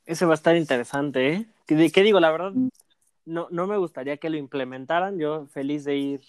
Ese 0.07 0.25
va 0.25 0.33
a 0.33 0.37
estar 0.37 0.57
interesante, 0.57 1.33
¿eh? 1.33 1.47
¿Qué, 1.67 1.91
qué 1.91 2.03
digo? 2.03 2.21
La 2.21 2.31
verdad, 2.31 2.53
no, 3.25 3.49
no 3.51 3.67
me 3.67 3.77
gustaría 3.77 4.19
que 4.19 4.31
lo 4.31 4.37
implementaran. 4.37 5.19
Yo 5.19 5.47
feliz 5.49 5.85
de 5.85 5.97
ir 5.97 6.21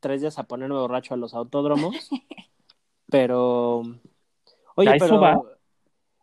tres 0.00 0.20
días 0.20 0.38
a 0.38 0.42
ponerme 0.42 0.74
borracho 0.74 1.14
a 1.14 1.16
los 1.16 1.34
autódromos. 1.34 1.94
pero. 3.08 3.82
Oye, 4.74 4.96
pero. 4.98 5.20
va. 5.20 5.40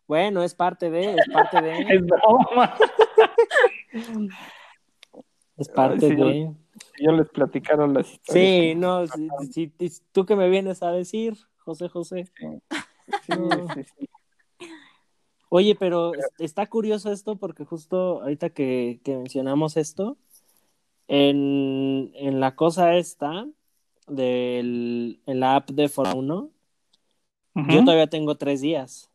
Bueno, 0.09 0.41
es 0.41 0.55
parte 0.55 0.89
de, 0.89 1.13
es 1.13 1.29
parte 1.31 1.61
de. 1.61 1.71
Es 1.87 2.01
broma. 2.03 2.75
Es 5.55 5.69
parte 5.69 6.07
Sí, 6.09 6.15
de. 6.15 6.51
Yo 6.99 7.11
les 7.11 7.29
platicaron 7.29 7.93
las 7.93 8.11
historias. 8.11 8.49
Sí, 8.49 8.73
no, 8.75 9.05
si, 9.05 9.29
si- 9.51 9.71
si- 9.87 10.01
tú 10.11 10.25
que 10.25 10.35
me 10.35 10.49
vienes 10.49 10.81
a 10.81 10.91
decir, 10.91 11.37
José 11.59 11.89
José. 11.89 12.25
Sí. 13.21 13.33
Oye, 15.49 15.75
pero 15.75 16.13
está 16.39 16.65
curioso 16.65 17.11
esto 17.11 17.35
porque 17.35 17.63
justo 17.63 18.23
ahorita 18.23 18.49
que, 18.49 19.01
que 19.03 19.15
mencionamos 19.15 19.77
esto, 19.77 20.17
en, 21.07 22.11
en 22.15 22.39
la 22.39 22.55
cosa 22.55 22.95
esta, 22.95 23.45
del, 24.07 25.21
en 25.27 25.39
la 25.39 25.57
app 25.57 25.69
de 25.69 25.87
Fórmula 25.87 26.15
1, 26.17 26.49
Ujú. 27.55 27.71
yo 27.71 27.83
todavía 27.83 28.07
tengo 28.07 28.37
tres 28.37 28.61
días. 28.61 29.08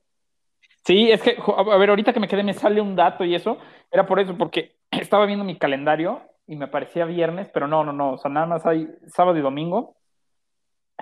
Sí, 0.85 1.11
es 1.11 1.23
que, 1.23 1.37
a 1.39 1.77
ver, 1.79 1.91
ahorita 1.91 2.13
que 2.13 2.21
me 2.21 2.29
quedé 2.29 2.43
me 2.43 2.55
sale 2.55 2.81
un 2.81 2.95
dato 2.95 3.25
y 3.25 3.35
eso, 3.35 3.59
era 3.91 4.07
por 4.07 4.21
eso, 4.21 4.37
porque 4.37 4.77
estaba 4.91 5.27
viendo 5.27 5.45
mi 5.45 5.57
calendario 5.57 6.23
y 6.47 6.57
me 6.57 6.69
parecía 6.69 7.05
viernes, 7.07 7.49
pero 7.53 7.67
no, 7.67 7.85
no, 7.85 7.93
no, 7.93 8.13
o 8.13 8.19
sea, 8.19 8.31
nada 8.31 8.47
más 8.47 8.67
hay 8.67 8.89
sábado 9.07 9.39
y 9.39 9.43
domingo. 9.43 9.97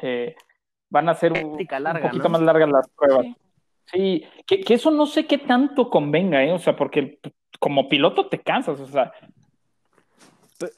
Eh, 0.01 0.35
van 0.89 1.09
a 1.09 1.15
ser 1.15 1.33
un, 1.33 1.53
poquito 1.53 1.79
¿no? 1.79 2.29
más 2.29 2.43
largas 2.43 2.69
las 2.71 2.89
pruebas. 2.91 3.27
Sí. 3.27 3.37
Sí, 3.87 4.25
que, 4.47 4.61
que 4.61 4.75
eso 4.75 4.91
no 4.91 5.07
sé 5.07 5.27
qué 5.27 5.39
tanto 5.39 5.91
convenga, 5.91 6.43
¿eh? 6.45 6.53
O 6.53 6.59
sea, 6.59 6.77
porque 6.77 7.19
como 7.59 7.89
piloto 7.89 8.29
te 8.29 8.39
cansas, 8.39 8.79
o 8.81 8.87
sea, 8.87 9.13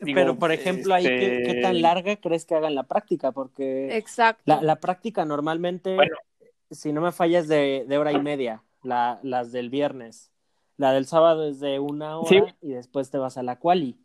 Digo, 0.01 0.15
pero, 0.15 0.39
por 0.39 0.53
ejemplo, 0.53 0.95
ahí, 0.95 1.05
¿qué, 1.05 1.39
este- 1.39 1.55
qué 1.55 1.61
tan 1.61 1.83
larga 1.83 2.17
crees 2.17 2.47
que 2.47 2.55
hagan 2.55 2.75
la 2.75 2.85
práctica? 2.85 3.33
Porque 3.33 3.97
Exacto. 3.97 4.43
la, 4.47 4.63
la 4.63 4.77
práctica 4.77 5.25
normalmente, 5.25 5.95
Bueno. 5.95 6.17
si 6.71 6.93
no 6.93 7.01
me 7.01 7.13
fallas, 7.13 7.49
de, 7.49 7.85
de 7.87 7.99
hora 7.99 8.13
y 8.13 8.19
media, 8.19 8.63
la- 8.85 9.19
las 9.23 9.51
del 9.53 9.71
viernes. 9.71 10.31
La 10.77 10.93
del 10.93 11.07
sábado 11.07 11.49
es 11.49 11.61
de 11.61 11.79
una 11.79 12.19
hora 12.19 12.29
Sí. 12.29 12.43
y 12.61 12.69
después 12.73 13.11
te 13.11 13.19
vas 13.19 13.37
a 13.37 13.43
la 13.43 13.59
quali. 13.59 13.99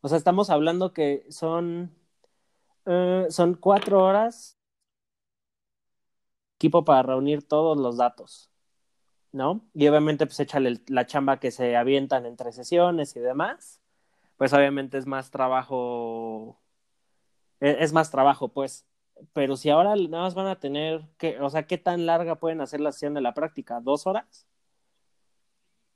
O 0.00 0.08
sea, 0.08 0.18
estamos 0.18 0.50
hablando 0.50 0.92
que 0.92 1.26
son, 1.30 1.94
eh, 2.86 3.26
son 3.30 3.54
cuatro 3.54 4.02
horas 4.04 4.58
equipo 6.58 6.84
para 6.84 7.02
reunir 7.02 7.46
todos 7.46 7.76
los 7.78 7.96
datos, 7.96 8.50
¿no? 9.32 9.60
Y 9.74 9.86
obviamente 9.88 10.26
pues 10.26 10.38
échale 10.40 10.80
la 10.88 11.06
chamba 11.06 11.38
que 11.40 11.50
se 11.50 11.76
avientan 11.76 12.26
entre 12.26 12.52
sesiones 12.52 13.16
y 13.16 13.20
demás, 13.20 13.80
pues 14.36 14.52
obviamente 14.52 14.96
es 14.98 15.06
más 15.06 15.30
trabajo, 15.30 16.58
e- 17.60 17.76
es 17.80 17.92
más 17.92 18.10
trabajo, 18.10 18.48
pues. 18.48 18.86
Pero 19.32 19.56
si 19.56 19.70
ahora 19.70 19.94
nada 19.96 20.24
más 20.24 20.34
van 20.34 20.46
a 20.48 20.58
tener 20.58 21.02
que, 21.18 21.38
o 21.40 21.48
sea, 21.50 21.64
¿qué 21.66 21.78
tan 21.78 22.04
larga 22.06 22.34
pueden 22.36 22.60
hacer 22.60 22.80
la 22.80 22.92
sesión 22.92 23.14
de 23.14 23.20
la 23.20 23.32
práctica? 23.34 23.80
¿Dos 23.80 24.06
horas? 24.06 24.46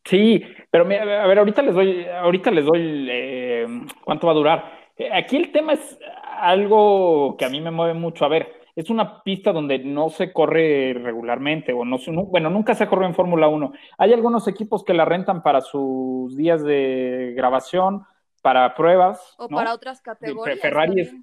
Sí, 0.05 0.43
pero 0.71 0.85
mira, 0.87 1.23
a 1.23 1.27
ver, 1.27 1.39
ahorita 1.39 1.61
les 1.63 1.75
doy, 1.75 2.07
ahorita 2.07 2.51
les 2.51 2.65
doy 2.65 3.07
eh, 3.11 3.67
cuánto 4.05 4.27
va 4.27 4.33
a 4.33 4.37
durar. 4.37 4.73
Eh, 4.97 5.11
Aquí 5.13 5.37
el 5.37 5.53
tema 5.53 5.75
es 5.75 5.99
algo 6.39 7.37
que 7.37 7.45
a 7.45 7.51
mí 7.51 7.61
me 7.61 7.71
mueve 7.71 7.93
mucho. 7.95 8.25
A 8.25 8.29
ver, 8.29 8.49
es 8.75 8.89
una 8.89 9.23
pista 9.23 9.53
donde 9.53 9.79
no 9.81 10.09
se 10.09 10.33
corre 10.33 10.95
regularmente, 10.95 11.73
o 11.75 11.85
no, 11.85 11.99
se- 11.99 12.11
nu- 12.13 12.25
bueno, 12.27 12.49
nunca 12.49 12.75
se 12.75 12.87
corre 12.87 13.05
en 13.07 13.15
Fórmula 13.15 13.49
1. 13.49 13.73
Hay 13.99 14.13
algunos 14.15 14.49
equipos 14.49 14.83
que 14.83 14.95
la 14.95 15.05
rentan 15.05 15.43
para 15.43 15.61
sus 15.61 16.35
días 16.37 16.63
de 16.65 17.35
grabación, 17.37 18.07
para 18.41 18.75
pruebas, 18.75 19.35
O 19.37 19.49
¿no? 19.49 19.57
para 19.57 19.75
otras 19.75 20.01
categorías. 20.01 20.61
Ferrari 20.61 21.01
es-. 21.03 21.15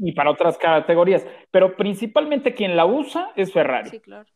Y 0.00 0.12
para 0.12 0.30
otras 0.30 0.58
categorías. 0.58 1.26
Pero 1.50 1.76
principalmente 1.76 2.54
quien 2.54 2.76
la 2.76 2.86
usa 2.86 3.32
es 3.36 3.52
Ferrari. 3.52 3.90
Sí, 3.90 4.00
claro. 4.00 4.26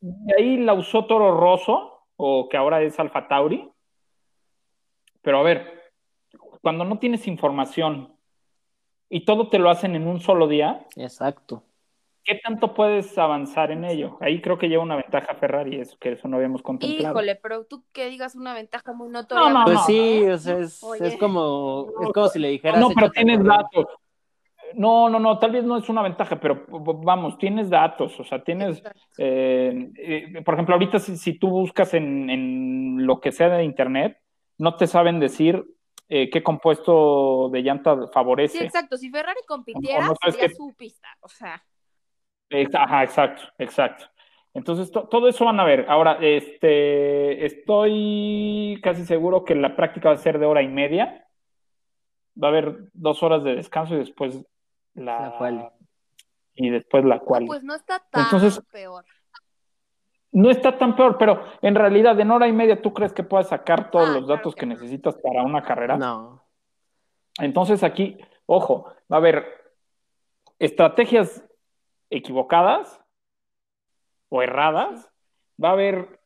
De 0.00 0.34
ahí 0.38 0.56
la 0.56 0.74
usó 0.74 1.06
Toro 1.06 1.38
Rosso, 1.38 2.04
o 2.16 2.48
que 2.48 2.56
ahora 2.56 2.82
es 2.82 2.98
Alfa 2.98 3.28
Tauri. 3.28 3.70
Pero 5.22 5.38
a 5.38 5.42
ver, 5.42 5.92
cuando 6.62 6.84
no 6.84 6.98
tienes 6.98 7.26
información 7.26 8.14
y 9.08 9.24
todo 9.24 9.48
te 9.48 9.58
lo 9.58 9.70
hacen 9.70 9.94
en 9.94 10.06
un 10.06 10.20
solo 10.20 10.48
día, 10.48 10.86
Exacto. 10.96 11.62
¿qué 12.24 12.36
tanto 12.42 12.74
puedes 12.74 13.16
avanzar 13.18 13.70
en 13.70 13.84
ello? 13.84 14.16
Ahí 14.20 14.40
creo 14.40 14.56
que 14.56 14.68
lleva 14.68 14.82
una 14.82 14.96
ventaja 14.96 15.34
Ferrari, 15.34 15.80
eso 15.80 15.96
que 15.98 16.12
eso 16.12 16.28
no 16.28 16.36
habíamos 16.36 16.62
contemplado. 16.62 17.12
Híjole, 17.14 17.36
pero 17.36 17.64
tú 17.64 17.84
que 17.92 18.08
digas 18.08 18.34
una 18.34 18.54
ventaja 18.54 18.92
muy 18.92 19.08
notoria. 19.10 19.50
No, 19.50 19.58
no, 19.60 19.64
Pues 19.64 19.76
no. 19.76 19.84
sí, 19.84 20.26
o 20.28 20.38
sea, 20.38 20.58
es, 20.58 20.82
es 21.00 21.16
como, 21.18 21.88
es 22.02 22.12
como 22.12 22.28
si 22.28 22.38
le 22.38 22.48
dijeras. 22.48 22.80
No, 22.80 22.90
pero 22.94 23.10
tienes 23.10 23.42
datos. 23.44 23.86
No, 24.74 25.08
no, 25.08 25.18
no, 25.18 25.38
tal 25.38 25.52
vez 25.52 25.64
no 25.64 25.76
es 25.76 25.88
una 25.88 26.02
ventaja, 26.02 26.38
pero 26.40 26.64
vamos, 26.68 27.38
tienes 27.38 27.70
datos, 27.70 28.18
o 28.20 28.24
sea, 28.24 28.42
tienes, 28.42 28.82
eh, 29.18 29.90
eh, 29.96 30.42
por 30.44 30.54
ejemplo, 30.54 30.74
ahorita 30.74 30.98
si, 30.98 31.16
si 31.16 31.38
tú 31.38 31.48
buscas 31.48 31.94
en, 31.94 32.30
en 32.30 33.06
lo 33.06 33.20
que 33.20 33.32
sea 33.32 33.48
de 33.48 33.64
internet, 33.64 34.18
no 34.58 34.76
te 34.76 34.86
saben 34.86 35.20
decir 35.20 35.64
eh, 36.08 36.28
qué 36.30 36.42
compuesto 36.42 37.48
de 37.50 37.62
llanta 37.62 38.08
favorece. 38.12 38.58
Sí, 38.58 38.64
exacto. 38.64 38.96
Si 38.96 39.10
Ferrari 39.10 39.40
compitiera, 39.46 40.06
no 40.06 40.14
sería 40.30 40.48
su 40.48 40.74
pista. 40.76 41.08
O 41.20 41.28
sea, 41.28 41.62
Ajá, 42.74 43.04
exacto, 43.04 43.42
exacto. 43.58 44.06
Entonces, 44.52 44.90
to- 44.90 45.06
todo 45.08 45.28
eso 45.28 45.44
van 45.44 45.60
a 45.60 45.64
ver. 45.64 45.86
Ahora, 45.88 46.18
este, 46.20 47.46
estoy 47.46 48.80
casi 48.82 49.04
seguro 49.04 49.44
que 49.44 49.54
la 49.54 49.76
práctica 49.76 50.08
va 50.08 50.16
a 50.16 50.18
ser 50.18 50.38
de 50.38 50.46
hora 50.46 50.62
y 50.62 50.68
media. 50.68 51.26
Va 52.42 52.48
a 52.48 52.50
haber 52.50 52.90
dos 52.92 53.22
horas 53.22 53.44
de 53.44 53.54
descanso 53.54 53.94
y 53.94 53.98
después 53.98 54.44
la, 55.00 55.20
La 55.30 55.38
quali. 55.38 55.64
y 56.54 56.70
después 56.70 57.04
la 57.04 57.16
no, 57.16 57.24
quali. 57.24 57.46
pues 57.46 57.62
no 57.64 57.74
está 57.74 57.98
tan 58.10 58.24
Entonces- 58.24 58.62
peor. 58.70 59.04
No 60.32 60.48
está 60.48 60.78
tan 60.78 60.94
peor, 60.94 61.18
pero 61.18 61.42
en 61.60 61.74
realidad 61.74 62.18
en 62.20 62.30
hora 62.30 62.46
y 62.46 62.52
media 62.52 62.80
tú 62.80 62.94
crees 62.94 63.12
que 63.12 63.24
puedes 63.24 63.48
sacar 63.48 63.90
todos 63.90 64.10
Ah, 64.10 64.12
los 64.12 64.24
claro 64.26 64.36
datos 64.36 64.54
que 64.54 64.64
necesitas 64.64 65.16
para 65.16 65.42
una 65.42 65.62
carrera. 65.62 65.96
No. 65.98 66.44
Entonces 67.40 67.82
aquí, 67.82 68.16
ojo, 68.46 68.84
va 69.12 69.16
a 69.16 69.18
haber 69.18 69.44
estrategias 70.60 71.44
equivocadas 72.10 73.00
o 74.28 74.40
erradas, 74.40 75.10
va 75.62 75.70
a 75.70 75.72
haber 75.72 76.20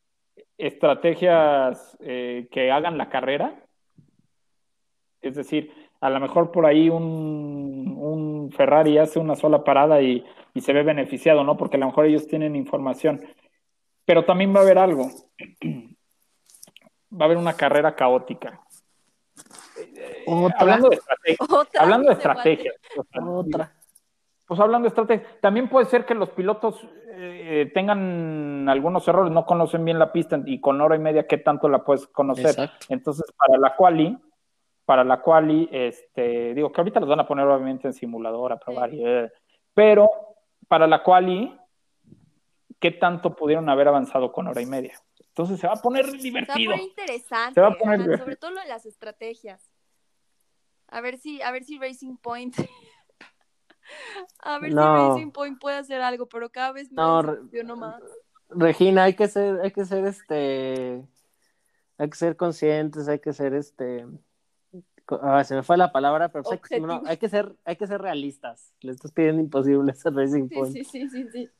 estrategias 0.58 1.96
eh, 2.00 2.46
que 2.50 2.70
hagan 2.70 2.98
la 2.98 3.08
carrera, 3.08 3.64
es 5.22 5.34
decir, 5.34 5.72
a 6.00 6.10
lo 6.10 6.20
mejor 6.20 6.50
por 6.50 6.66
ahí 6.66 6.90
un, 6.90 7.63
un 8.44 8.52
Ferrari 8.52 8.98
hace 8.98 9.18
una 9.18 9.34
sola 9.36 9.64
parada 9.64 10.00
y, 10.02 10.24
y 10.54 10.60
se 10.60 10.72
ve 10.72 10.82
beneficiado, 10.82 11.44
¿no? 11.44 11.56
Porque 11.56 11.76
a 11.76 11.80
lo 11.80 11.86
mejor 11.86 12.06
ellos 12.06 12.26
tienen 12.26 12.56
información, 12.56 13.20
pero 14.04 14.24
también 14.24 14.54
va 14.54 14.60
a 14.60 14.62
haber 14.62 14.78
algo, 14.78 15.08
va 17.12 17.20
a 17.20 17.24
haber 17.24 17.36
una 17.38 17.54
carrera 17.54 17.94
caótica. 17.94 18.60
Otra. 20.26 20.56
Hablando 20.58 20.88
de 20.88 20.96
estrategia. 20.96 21.36
Otra 21.48 21.82
Hablando 21.82 22.08
de 22.08 22.14
vez 22.14 22.22
se 22.22 22.28
va 22.28 22.34
a- 22.34 22.36
estrategias. 22.36 22.74
o 22.96 23.04
sea, 23.04 23.24
Otra. 23.24 23.72
Pues 24.46 24.60
hablando 24.60 24.84
de 24.84 24.88
estrategia, 24.90 25.26
también 25.40 25.68
puede 25.68 25.86
ser 25.86 26.04
que 26.04 26.14
los 26.14 26.28
pilotos 26.30 26.86
eh, 27.16 27.70
tengan 27.72 28.68
algunos 28.68 29.08
errores, 29.08 29.32
no 29.32 29.46
conocen 29.46 29.84
bien 29.86 29.98
la 29.98 30.12
pista 30.12 30.38
y 30.44 30.60
con 30.60 30.80
hora 30.82 30.96
y 30.96 30.98
media 30.98 31.26
qué 31.26 31.38
tanto 31.38 31.68
la 31.68 31.82
puedes 31.82 32.06
conocer. 32.08 32.46
Exacto. 32.50 32.86
Entonces, 32.90 33.24
para 33.36 33.58
la 33.58 33.74
quali, 33.74 34.18
para 34.84 35.04
la 35.04 35.20
quali, 35.22 35.68
este, 35.72 36.54
digo 36.54 36.70
que 36.72 36.80
ahorita 36.80 37.00
los 37.00 37.08
van 37.08 37.20
a 37.20 37.26
poner 37.26 37.46
obviamente 37.46 37.86
en 37.88 37.94
simulador 37.94 38.52
a 38.52 38.58
probar, 38.58 38.92
y, 38.92 39.02
eh, 39.04 39.30
pero 39.72 40.08
para 40.68 40.86
la 40.86 41.02
quali, 41.02 41.56
¿qué 42.78 42.90
tanto 42.90 43.34
pudieron 43.34 43.68
haber 43.68 43.88
avanzado 43.88 44.30
con 44.32 44.46
hora 44.48 44.60
y 44.60 44.66
media? 44.66 44.94
Entonces 45.28 45.58
se 45.58 45.66
va 45.66 45.72
a 45.74 45.82
poner 45.82 46.04
Se 46.04 46.10
va 46.12 46.18
a 46.18 46.20
divertido. 46.22 46.70
poner 46.72 46.86
interesante. 46.86 47.54
Se 47.54 47.60
va 47.60 47.68
a 47.68 47.70
poner 47.72 47.94
ajá, 47.94 48.02
divertido. 48.02 48.24
sobre 48.24 48.36
todo 48.36 48.50
lo 48.52 48.60
de 48.60 48.68
las 48.68 48.86
estrategias. 48.86 49.70
A 50.88 51.00
ver 51.00 51.18
si, 51.18 51.42
a 51.42 51.50
ver 51.50 51.64
si 51.64 51.78
Racing 51.78 52.16
Point. 52.18 52.54
a 54.38 54.58
ver 54.58 54.72
No. 54.72 54.82
si 54.82 55.08
Racing 55.18 55.32
Point 55.32 55.58
puede 55.60 55.76
hacer 55.78 56.00
algo, 56.02 56.26
pero 56.28 56.50
cada 56.50 56.72
vez 56.72 56.92
me 56.92 56.96
No, 56.96 57.76
más. 57.76 58.00
Regina, 58.50 59.04
hay 59.04 59.14
que 59.14 59.26
ser, 59.26 59.60
hay 59.62 59.72
que 59.72 59.84
ser 59.84 60.04
este, 60.04 61.04
hay 61.98 62.10
que 62.10 62.16
ser 62.16 62.36
conscientes, 62.36 63.08
hay 63.08 63.18
que 63.18 63.32
ser 63.32 63.54
este, 63.54 64.06
ah, 65.22 65.44
se 65.44 65.54
me 65.54 65.62
fue 65.62 65.76
la 65.76 65.92
palabra, 65.92 66.28
pero 66.28 66.44
pues 66.44 66.52
hay, 66.54 66.68
que, 66.68 66.80
no, 66.80 66.86
Objetivos. 66.86 67.10
hay 67.10 67.16
que 67.18 67.28
ser, 67.28 67.52
hay 67.64 67.76
que 67.76 67.86
ser 67.86 68.00
realistas. 68.00 68.74
Le 68.80 68.92
estás 68.92 69.12
pidiendo 69.12 69.40
imposibles 69.42 70.04
a 70.06 70.10
Racing 70.10 70.48
Sí, 70.48 70.54
Point. 70.54 70.72
sí, 70.74 70.84
sí, 70.84 71.08
sí, 71.08 71.28
sí. 71.30 71.50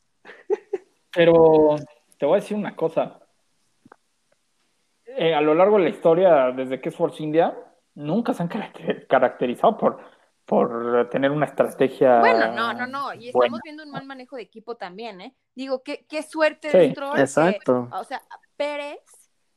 Pero 1.15 1.77
te 2.19 2.27
voy 2.27 2.39
a 2.39 2.41
decir 2.41 2.57
una 2.57 2.75
cosa. 2.75 3.21
Eh, 5.07 5.35
a 5.35 5.41
lo 5.41 5.55
largo 5.55 5.77
de 5.79 5.85
la 5.85 5.91
historia, 5.91 6.51
desde 6.51 6.81
que 6.81 6.89
es 6.89 6.97
Force 6.97 7.23
India, 7.23 7.57
nunca 7.95 8.33
se 8.33 8.43
han 8.43 8.49
caracter- 8.49 9.07
caracterizado 9.07 9.77
por, 9.79 10.01
por 10.45 11.09
tener 11.11 11.31
una 11.31 11.47
estrategia. 11.47 12.19
Bueno, 12.21 12.53
no, 12.53 12.73
no, 12.73 12.87
no. 12.87 13.15
Y 13.15 13.29
estamos 13.29 13.51
buena. 13.51 13.61
viendo 13.63 13.85
un 13.85 13.91
mal 13.91 14.05
manejo 14.07 14.37
de 14.37 14.43
equipo 14.43 14.77
también, 14.77 15.21
¿eh? 15.21 15.37
Digo, 15.55 15.83
qué, 15.85 16.05
qué 16.09 16.23
suerte 16.23 16.71
Sí, 16.71 16.79
de 16.79 16.91
Stroll. 16.91 17.15
que, 17.15 17.21
Exacto. 17.21 17.89
o 17.93 18.05
sea, 18.05 18.23
Pérez 18.57 18.99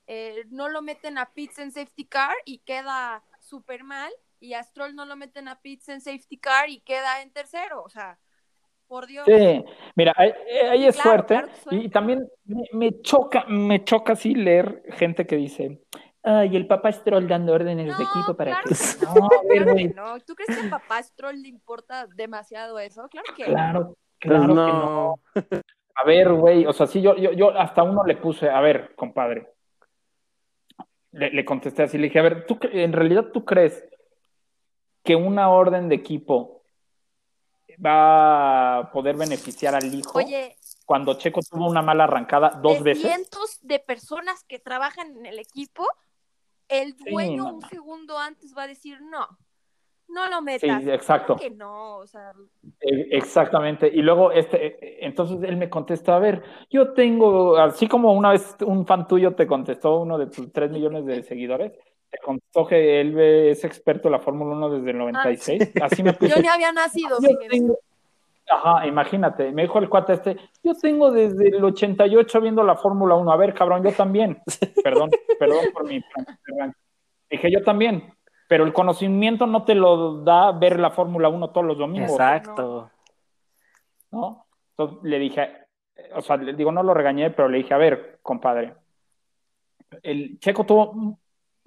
eh, 0.06 0.44
no 0.52 0.70
lo 0.70 0.82
meten 0.84 1.18
a 1.18 1.34
pits 1.34 1.58
en 1.60 1.72
safety 1.72 2.06
car 2.06 2.36
y 2.46 2.60
queda 2.60 3.24
súper 3.48 3.84
mal. 3.84 4.12
Y 4.40 4.54
a 4.54 4.64
Stroll 4.64 4.96
no 4.96 5.06
lo 5.06 5.16
meten 5.16 5.48
a 5.48 5.60
pits 5.62 5.90
en 5.90 6.02
safety 6.02 6.38
car 6.38 6.70
y 6.70 6.82
queda 6.82 7.22
en 7.22 7.32
tercero. 7.32 7.82
O 7.84 7.90
sea, 7.90 8.20
por 8.88 9.08
Dios. 9.08 9.26
Sí, 9.26 9.66
mira, 9.96 10.14
ahí, 10.16 10.32
ahí 10.70 10.86
es 10.86 10.96
Claro, 10.96 11.10
suerte. 11.10 11.34
claro 11.36 11.48
que 11.48 11.56
suerte. 11.58 11.86
Y 11.86 11.90
también 11.90 12.28
me, 12.46 12.64
me 12.74 13.02
choca, 13.02 13.46
me 13.48 13.84
choca 13.84 14.14
así 14.14 14.36
leer 14.36 14.84
gente 14.92 15.26
que 15.26 15.36
dice, 15.36 15.82
ay, 16.24 16.56
el 16.56 16.68
papá 16.68 16.92
Stroll 16.92 17.28
dando 17.28 17.54
órdenes 17.54 17.88
No, 17.88 17.98
de 17.98 18.04
equipo 18.04 18.36
para 18.38 18.52
claro 18.52 18.70
que. 18.70 18.76
que 18.76 19.06
no, 19.06 19.30
claro 19.50 19.76
que 19.76 19.90
no. 19.90 20.20
¿Tú 20.22 20.36
crees 20.36 20.52
que 20.52 20.62
a 20.62 20.70
papá 20.70 21.02
Stroll 21.04 21.42
le 21.42 21.48
importa 21.50 22.08
demasiado 22.08 22.80
eso? 22.80 23.08
Claro 23.10 23.34
que 23.36 23.44
Claro, 23.44 23.86
Pues 23.88 23.98
claro 24.20 24.48
que 24.48 24.54
no. 24.54 24.64
no. 24.74 25.20
A 25.96 26.04
ver, 26.06 26.32
güey, 26.32 26.66
o 26.66 26.74
sea, 26.74 26.86
sí, 26.88 27.02
yo, 27.02 27.16
yo, 27.16 27.32
yo 27.32 27.50
hasta 27.58 27.82
uno 27.84 28.04
le 28.04 28.18
puse, 28.18 28.50
a 28.50 28.62
ver, 28.62 28.94
compadre. 28.96 29.56
Le, 31.12 31.32
le 31.32 31.46
contesté 31.46 31.84
así, 31.84 31.98
le 31.98 32.08
dije, 32.08 32.20
a 32.20 32.24
ver, 32.24 32.46
¿tú, 32.46 32.60
en 32.62 32.94
realidad 32.94 33.28
tú 33.34 33.46
crees 33.46 33.84
que 35.04 35.16
una 35.16 35.50
orden 35.50 35.88
de 35.90 35.96
equipo 35.96 36.64
va 37.84 38.80
a 38.80 38.92
poder 38.92 39.16
beneficiar 39.16 39.76
al 39.76 39.94
hijo 39.94 40.18
Oye, 40.18 40.58
cuando 40.86 41.14
Checo 41.14 41.42
tuvo 41.42 41.70
una 41.70 41.82
mala 41.82 42.06
arrancada 42.06 42.60
dos 42.62 42.76
de 42.76 42.82
veces? 42.82 43.04
cientos 43.04 43.60
de 43.62 43.80
personas 43.80 44.44
que 44.44 44.60
trabajan 44.60 45.16
en 45.18 45.26
el 45.26 45.40
equipo, 45.40 45.88
el 46.68 46.96
dueño 46.98 47.54
un 47.54 47.62
segundo 47.70 48.18
antes 48.18 48.56
va 48.56 48.64
a 48.64 48.68
decir 48.68 49.02
no, 49.02 49.28
no 50.10 50.28
lo 50.30 50.38
Sí, 50.40 50.44
metas. 50.68 50.88
exacto. 50.88 51.36
Claro 51.36 51.50
que 51.50 51.56
no, 51.58 51.98
o 51.98 52.08
sea, 52.08 52.32
Eh, 52.82 53.08
Exactamente. 53.12 53.88
Y 53.88 54.02
luego, 54.02 54.32
este, 54.32 54.66
eh, 54.68 54.98
entonces 55.02 55.38
él 55.44 55.58
me 55.58 55.70
contesta, 55.70 56.16
a 56.16 56.20
ver, 56.20 56.42
yo 56.70 56.94
tengo, 56.94 57.58
así 57.58 57.88
como 57.88 58.14
una 58.14 58.32
vez 58.32 58.56
un 58.66 58.86
fan 58.86 59.08
tuyo 59.08 59.36
te 59.36 59.46
contestó, 59.48 60.00
uno 60.00 60.18
de 60.18 60.28
tus 60.28 60.52
tres 60.52 60.72
millones 60.72 61.06
de 61.06 61.24
seguidores, 61.24 61.74
te 62.10 62.18
contestó 62.20 62.66
que 62.66 63.02
él 63.02 63.20
es 63.20 63.64
experto 63.66 64.08
en 64.08 64.14
la 64.14 64.20
Fórmula 64.20 64.56
1 64.56 64.70
desde 64.78 64.92
el 64.92 64.98
96. 64.98 65.74
Así 65.82 66.04
me 66.04 66.12
Ah, 66.12 66.18
yo 66.22 66.38
ni 66.42 66.48
había 66.48 66.72
nacido, 66.72 67.18
Yo 67.22 67.28
fíjense. 67.28 67.50
tengo, 67.50 67.78
Ajá, 68.50 68.88
imagínate, 68.88 69.52
me 69.52 69.64
dijo 69.64 69.78
el 69.80 69.90
cuate 69.90 70.14
este, 70.14 70.38
yo 70.64 70.74
tengo 70.74 71.12
desde 71.12 71.50
el 71.50 71.62
88 71.66 72.40
viendo 72.40 72.64
la 72.64 72.78
Fórmula 72.78 73.16
1, 73.16 73.30
a 73.30 73.36
ver, 73.36 73.54
cabrón, 73.54 73.84
yo 73.84 73.92
también. 73.92 74.42
Perdón, 74.86 75.10
perdón 75.38 75.66
por 75.74 75.84
mi... 75.86 76.02
Dije, 77.30 77.52
yo 77.52 77.62
también, 77.62 78.14
pero 78.48 78.64
el 78.64 78.74
conocimiento 78.74 79.46
no 79.46 79.64
te 79.64 79.76
lo 79.76 80.24
da 80.24 80.52
ver 80.54 80.80
la 80.80 80.92
Fórmula 80.92 81.30
1 81.30 81.50
todos 81.50 81.68
los 81.68 81.78
domingos. 81.78 82.12
Exacto. 82.12 82.90
¿No? 84.12 84.46
Entonces 84.72 85.04
le 85.04 85.20
dije, 85.20 85.50
o 86.16 86.22
sea, 86.22 86.38
le 86.38 86.54
digo, 86.54 86.72
no 86.72 86.84
lo 86.84 86.94
regañé, 86.94 87.30
pero 87.32 87.50
le 87.50 87.58
dije, 87.58 87.74
a 87.74 87.78
ver, 87.78 88.20
compadre, 88.22 88.76
el 90.04 90.40
Checo 90.40 90.66
tuvo, 90.66 91.18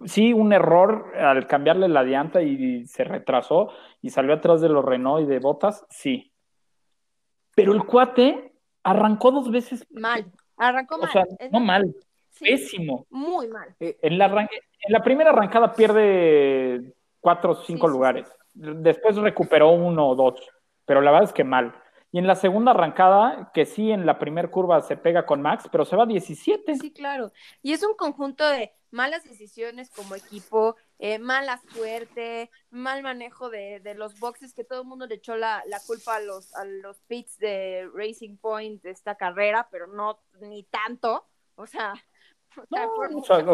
sí, 0.05 0.33
un 0.33 0.53
error 0.53 1.17
al 1.19 1.47
cambiarle 1.47 1.89
la 1.89 2.05
llanta 2.05 2.41
y 2.43 2.87
se 2.87 3.05
retrasó 3.05 3.71
y 4.01 4.11
salió 4.11 4.35
atrás 4.35 4.61
de 4.61 4.69
los 4.69 4.85
Renault 4.85 5.25
y 5.25 5.27
de 5.27 5.39
Botas, 5.39 5.87
sí. 5.91 6.33
Pero 7.55 7.73
el 7.75 7.85
cuate 7.85 8.55
arrancó 8.83 9.33
dos 9.33 9.51
veces. 9.51 9.87
Mal, 9.91 10.25
arrancó 10.57 10.99
mal. 10.99 11.09
O 11.09 11.13
sea, 11.13 11.27
no 11.51 11.61
mal, 11.61 11.95
pésimo. 12.41 13.07
Muy 13.11 13.49
mal. 13.49 13.75
Eh, 13.81 13.99
en 14.03 14.19
la, 14.19 14.27
en 14.27 14.93
la 14.93 15.03
primera 15.03 15.31
arrancada 15.31 15.73
pierde 15.73 16.95
cuatro 17.21 17.53
o 17.53 17.55
cinco 17.55 17.87
lugares. 17.89 18.29
Después 18.55 19.17
recuperó 19.17 19.71
uno 19.71 20.09
o 20.09 20.15
dos, 20.15 20.41
pero 20.85 21.01
la 21.01 21.11
verdad 21.11 21.29
es 21.29 21.35
que 21.35 21.45
mal. 21.45 21.75
Y 22.13 22.19
en 22.19 22.27
la 22.27 22.35
segunda 22.35 22.73
arrancada, 22.73 23.53
que 23.55 23.65
sí, 23.65 23.93
en 23.93 24.05
la 24.05 24.19
primera 24.19 24.51
curva 24.51 24.81
se 24.83 24.97
pega 24.97 25.25
con 25.27 25.41
Max, 25.43 25.69
pero 25.71 25.85
se 25.85 25.95
va 25.95 26.03
a 26.03 26.07
17. 26.07 26.75
Sí, 26.75 26.93
claro. 26.93 27.31
Y 27.63 27.73
es 27.73 27.85
un 27.85 27.95
conjunto 27.95 28.49
de 28.49 28.73
malas 28.91 29.23
decisiones 29.23 29.91
como 29.91 30.17
equipo, 30.17 30.75
eh, 30.99 31.21
mala 31.21 31.61
suerte, 31.73 32.51
mal 32.71 33.05
manejo 33.05 33.49
de, 33.49 33.79
de, 33.79 33.95
los 33.95 34.19
boxes, 34.19 34.55
que 34.55 34.65
todo 34.65 34.83
el 34.83 34.89
mundo 34.89 35.07
le 35.07 35.15
echó 35.15 35.37
la, 35.37 35.63
la, 35.67 35.79
culpa 35.87 36.17
a 36.17 36.21
los, 36.21 36.53
a 36.57 36.65
los 36.65 36.99
pits 37.03 37.39
de 37.39 37.89
Racing 37.95 38.37
Point 38.39 38.83
de 38.83 38.91
esta 38.91 39.15
carrera, 39.15 39.69
pero 39.71 39.87
no 39.87 40.19
ni 40.41 40.65
tanto. 40.65 41.27
O 41.55 41.67
sea, 41.67 41.95
no, 42.71 43.19
o 43.19 43.25
sea, 43.25 43.45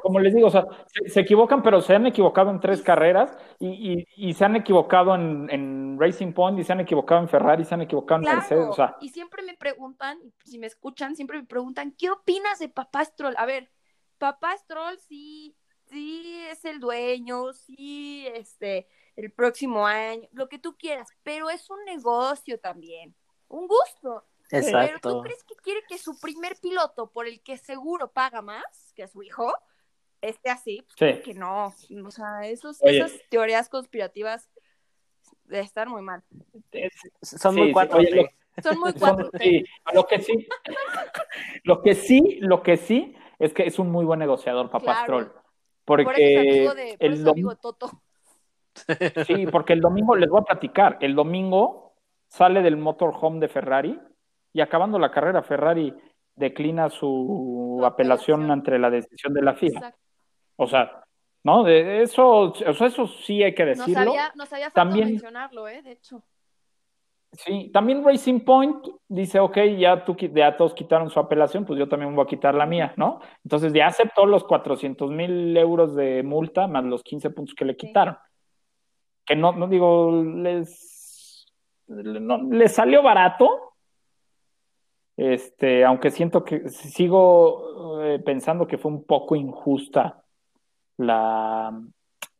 como 0.00 0.20
les 0.20 0.34
digo, 0.34 0.48
o 0.48 0.50
sea, 0.50 0.66
se, 1.06 1.20
equivocan, 1.20 1.62
pero 1.62 1.80
se 1.80 1.94
han 1.94 2.06
equivocado 2.06 2.50
en 2.50 2.60
tres 2.60 2.82
carreras 2.82 3.36
y, 3.58 3.68
y, 3.68 4.06
y 4.16 4.34
se 4.34 4.44
han 4.44 4.56
equivocado 4.56 5.14
en, 5.14 5.48
en, 5.50 5.98
Racing 5.98 6.32
Point 6.32 6.58
y 6.58 6.64
se 6.64 6.72
han 6.72 6.80
equivocado 6.80 7.20
en 7.20 7.28
Ferrari, 7.28 7.64
se 7.64 7.74
han 7.74 7.82
equivocado 7.82 8.22
en 8.22 8.34
Mercedes. 8.34 8.76
Y 9.00 9.08
siempre 9.10 9.42
me 9.42 9.54
preguntan, 9.56 10.18
si 10.44 10.58
me 10.58 10.66
escuchan, 10.66 11.16
siempre 11.16 11.38
me 11.40 11.46
preguntan, 11.46 11.92
¿qué 11.92 12.10
opinas 12.10 12.58
de 12.58 12.68
Papá 12.68 13.04
Stroll? 13.04 13.34
A 13.36 13.46
ver, 13.46 13.70
Papá 14.18 14.56
Stroll 14.56 14.98
sí, 14.98 15.56
sí 15.86 16.42
es 16.50 16.64
el 16.64 16.80
dueño, 16.80 17.52
sí, 17.52 18.26
este, 18.34 18.86
el 19.16 19.32
próximo 19.32 19.86
año, 19.86 20.28
lo 20.32 20.48
que 20.48 20.58
tú 20.58 20.76
quieras, 20.76 21.08
pero 21.22 21.50
es 21.50 21.68
un 21.70 21.84
negocio 21.84 22.58
también, 22.58 23.14
un 23.48 23.66
gusto. 23.66 24.24
Pero 24.52 24.98
¿tú 25.00 25.22
crees 25.22 25.42
que 25.44 25.54
quiere 25.56 25.80
que 25.88 25.96
su 25.96 26.18
primer 26.20 26.56
piloto, 26.60 27.10
por 27.10 27.26
el 27.26 27.42
que 27.42 27.56
seguro 27.56 28.12
paga 28.12 28.42
más 28.42 28.92
que 28.94 29.08
su 29.08 29.22
hijo, 29.22 29.52
esté 30.20 30.50
así? 30.50 30.84
Pues 30.98 31.16
sí. 31.16 31.22
Que 31.22 31.34
no. 31.34 31.74
O 32.04 32.10
sea, 32.10 32.46
esos, 32.46 32.82
esas 32.82 33.12
teorías 33.30 33.70
conspirativas 33.70 34.50
de 35.44 35.60
estar 35.60 35.88
muy 35.88 36.02
mal. 36.02 36.22
son 37.22 37.54
muy 37.56 37.72
cuatro. 37.72 37.98
son 38.62 38.78
muy 38.78 38.92
cuatro. 38.98 39.30
Sí, 39.40 39.64
lo 39.94 40.06
que 40.06 40.20
sí, 40.20 40.46
lo 41.64 41.82
que 41.82 41.94
sí, 41.94 42.38
lo 42.40 42.62
que 42.62 42.76
sí 42.76 43.16
es 43.38 43.54
que 43.54 43.62
es 43.64 43.78
un 43.78 43.90
muy 43.90 44.04
buen 44.04 44.20
negociador, 44.20 44.70
papá 44.70 45.02
Stroll. 45.02 45.32
Porque 45.84 46.04
por 46.04 46.20
es 46.20 46.38
amigo 46.38 46.74
de, 46.74 46.98
por 46.98 47.06
el 47.06 47.28
amigo 47.28 47.56
Toto. 47.56 47.90
Sí, 49.26 49.46
porque 49.50 49.72
el 49.72 49.80
domingo 49.80 50.14
les 50.14 50.28
voy 50.28 50.40
a 50.42 50.44
platicar. 50.44 50.98
El 51.00 51.14
domingo 51.14 51.94
sale 52.28 52.62
del 52.62 52.76
motorhome 52.76 53.40
de 53.40 53.48
Ferrari 53.48 54.00
y 54.52 54.60
acabando 54.60 54.98
la 54.98 55.10
carrera, 55.10 55.42
Ferrari 55.42 55.94
declina 56.34 56.90
su, 56.90 57.82
apelación, 57.84 58.50
ante 58.50 58.78
la 58.78 58.90
decisión 58.90 59.34
de 59.34 59.42
la 59.42 59.54
FIA. 59.54 59.94
O 60.56 60.66
sea, 60.66 61.04
¿no? 61.44 61.62
De 61.64 62.02
eso, 62.02 62.52
eso 62.54 63.06
sí 63.06 63.42
hay 63.42 63.54
que 63.54 63.64
decirlo. 63.64 64.04
Nos 64.04 64.08
había, 64.08 64.32
nos 64.34 64.52
había 64.52 64.70
también, 64.70 65.08
mencionarlo, 65.08 65.68
¿eh? 65.68 65.82
De 65.82 65.92
hecho. 65.92 66.22
Sí, 67.32 67.70
también 67.72 68.04
Racing 68.04 68.40
Point 68.40 68.86
dice, 69.08 69.40
ok, 69.40 69.56
ya, 69.78 70.04
tú, 70.04 70.14
ya 70.16 70.54
todos 70.54 70.74
quitaron 70.74 71.08
su 71.08 71.18
apelación, 71.18 71.64
pues 71.64 71.78
yo 71.78 71.88
también 71.88 72.14
voy 72.14 72.24
a 72.24 72.28
quitar 72.28 72.54
la 72.54 72.66
mía, 72.66 72.92
¿no? 72.98 73.20
Entonces 73.42 73.72
ya 73.72 73.86
aceptó 73.86 74.26
los 74.26 74.44
400 74.44 75.10
mil 75.10 75.56
euros 75.56 75.96
de 75.96 76.22
multa 76.22 76.66
más 76.66 76.84
los 76.84 77.02
15 77.02 77.30
puntos 77.30 77.54
que 77.54 77.64
le 77.64 77.74
quitaron. 77.74 78.18
Que 79.24 79.34
no, 79.34 79.52
no 79.52 79.66
digo, 79.66 80.22
les, 80.22 81.46
no, 81.86 82.42
les 82.50 82.74
salió 82.74 83.02
barato, 83.02 83.71
este, 85.16 85.84
aunque 85.84 86.10
siento 86.10 86.44
que 86.44 86.68
sigo 86.68 88.02
eh, 88.02 88.18
pensando 88.18 88.66
que 88.66 88.78
fue 88.78 88.90
un 88.90 89.04
poco 89.04 89.36
injusta 89.36 90.24
la, 90.96 91.78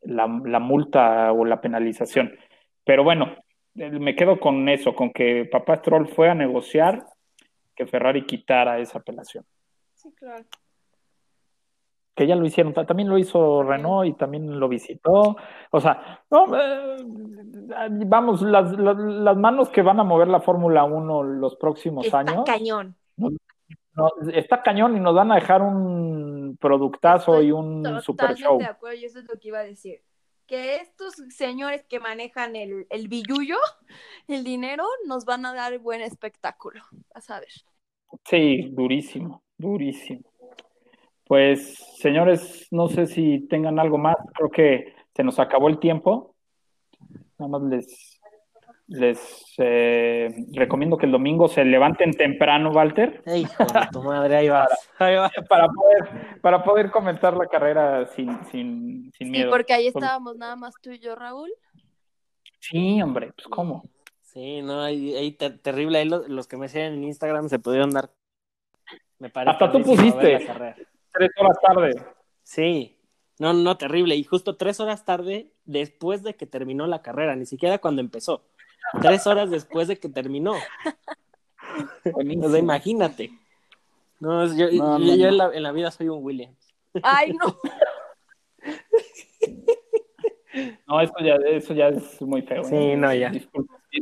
la, 0.02 0.26
multa 0.58 1.32
o 1.32 1.44
la 1.44 1.60
penalización. 1.60 2.36
Pero 2.84 3.04
bueno, 3.04 3.36
eh, 3.76 3.90
me 3.90 4.16
quedo 4.16 4.40
con 4.40 4.68
eso, 4.68 4.94
con 4.94 5.12
que 5.12 5.44
Papá 5.50 5.76
Stroll 5.76 6.08
fue 6.08 6.30
a 6.30 6.34
negociar 6.34 7.04
que 7.74 7.86
Ferrari 7.86 8.26
quitara 8.26 8.78
esa 8.78 8.98
apelación. 8.98 9.44
Sí, 9.94 10.12
claro 10.14 10.44
que 12.14 12.26
ya 12.26 12.36
lo 12.36 12.44
hicieron, 12.44 12.74
también 12.74 13.08
lo 13.08 13.16
hizo 13.16 13.62
Renault 13.62 14.08
y 14.08 14.12
también 14.12 14.60
lo 14.60 14.68
visitó. 14.68 15.36
O 15.70 15.80
sea, 15.80 16.22
eh, 16.30 16.96
vamos, 18.06 18.42
las, 18.42 18.72
las, 18.72 19.36
manos 19.36 19.70
que 19.70 19.82
van 19.82 20.00
a 20.00 20.04
mover 20.04 20.28
la 20.28 20.40
Fórmula 20.40 20.84
1 20.84 21.22
los 21.22 21.56
próximos 21.56 22.04
está 22.06 22.18
años. 22.18 22.44
cañón. 22.44 22.96
está 24.32 24.62
cañón 24.62 24.96
y 24.96 25.00
nos 25.00 25.14
van 25.14 25.32
a 25.32 25.36
dejar 25.36 25.62
un 25.62 26.58
productazo 26.60 27.42
y 27.42 27.50
un 27.50 28.02
super 28.02 28.34
show. 28.34 28.58
de 28.58 28.66
acuerdo, 28.66 28.98
y 28.98 29.04
eso 29.06 29.18
es 29.18 29.24
lo 29.26 29.38
que 29.38 29.48
iba 29.48 29.60
a 29.60 29.64
decir. 29.64 30.02
Que 30.46 30.76
estos 30.76 31.14
señores 31.30 31.86
que 31.88 31.98
manejan 31.98 32.56
el, 32.56 32.86
el 32.90 33.08
billullo, 33.08 33.56
el 34.28 34.44
dinero, 34.44 34.84
nos 35.06 35.24
van 35.24 35.46
a 35.46 35.54
dar 35.54 35.78
buen 35.78 36.02
espectáculo, 36.02 36.82
a 37.14 37.22
saber. 37.22 37.48
Sí, 38.24 38.68
durísimo, 38.72 39.42
durísimo. 39.56 40.31
Pues, 41.26 41.74
señores, 41.98 42.68
no 42.70 42.88
sé 42.88 43.06
si 43.06 43.46
tengan 43.48 43.78
algo 43.78 43.98
más. 43.98 44.16
Creo 44.34 44.50
que 44.50 44.94
se 45.14 45.24
nos 45.24 45.38
acabó 45.38 45.68
el 45.68 45.78
tiempo. 45.78 46.34
Nada 47.38 47.58
más 47.58 47.62
les, 47.62 48.20
les 48.88 49.54
eh, 49.58 50.28
recomiendo 50.52 50.96
que 50.96 51.06
el 51.06 51.12
domingo 51.12 51.48
se 51.48 51.64
levanten 51.64 52.12
temprano, 52.12 52.70
Walter. 52.70 53.22
Hijo 53.26 53.64
de 53.64 53.88
tu 53.90 54.02
madre, 54.02 54.36
ahí 54.36 54.48
vas. 54.48 54.70
Para, 54.98 55.68
poder, 55.68 56.40
para 56.40 56.62
poder 56.62 56.90
comentar 56.90 57.36
la 57.36 57.46
carrera 57.46 58.06
sin, 58.06 58.44
sin, 58.46 59.10
sin 59.12 59.30
miedo. 59.30 59.46
Sí, 59.46 59.50
porque 59.50 59.72
ahí 59.72 59.86
estábamos 59.86 60.36
nada 60.36 60.56
más 60.56 60.74
tú 60.80 60.90
y 60.90 60.98
yo, 60.98 61.14
Raúl. 61.14 61.50
Sí, 62.60 63.02
hombre, 63.02 63.32
pues 63.34 63.48
cómo. 63.48 63.82
Sí, 64.20 64.62
no, 64.62 64.82
ahí, 64.82 65.36
terrible. 65.62 65.98
Ahí 65.98 66.08
los, 66.08 66.46
que 66.46 66.56
me 66.56 66.68
siguen 66.68 66.94
en 66.94 67.04
Instagram 67.04 67.48
se 67.48 67.58
pudieron 67.58 67.90
dar. 67.90 68.10
Me 69.18 69.28
parece 69.30 69.52
Hasta 69.52 69.72
tú 69.72 69.82
pusiste. 69.82 70.46
Tres 71.12 71.30
horas 71.38 71.58
tarde. 71.60 72.02
Sí, 72.42 72.98
no, 73.38 73.52
no, 73.52 73.76
terrible. 73.76 74.16
Y 74.16 74.24
justo 74.24 74.56
tres 74.56 74.80
horas 74.80 75.04
tarde 75.04 75.52
después 75.64 76.22
de 76.22 76.34
que 76.34 76.46
terminó 76.46 76.86
la 76.86 77.02
carrera, 77.02 77.36
ni 77.36 77.46
siquiera 77.46 77.78
cuando 77.78 78.00
empezó. 78.00 78.44
Tres 79.00 79.26
horas 79.26 79.50
después 79.50 79.88
de 79.88 79.98
que 79.98 80.08
terminó. 80.08 80.54
O 82.14 82.22
sea, 82.22 82.58
imagínate. 82.58 83.30
No, 84.20 84.46
yo, 84.46 84.68
yo, 84.68 84.96
en, 84.96 85.62
la, 85.62 85.72
vida 85.72 85.90
soy 85.90 86.08
un 86.08 86.22
Williams. 86.22 86.74
Ay, 87.02 87.32
no. 87.32 87.56
No, 90.86 91.00
eso 91.00 91.14
ya, 91.24 91.36
eso 91.46 91.72
ya 91.72 91.88
es 91.88 92.20
muy 92.20 92.42
feo. 92.42 92.62
Sí, 92.64 92.74
¿eh? 92.74 92.94
no, 92.94 93.10
ya. 93.14 93.32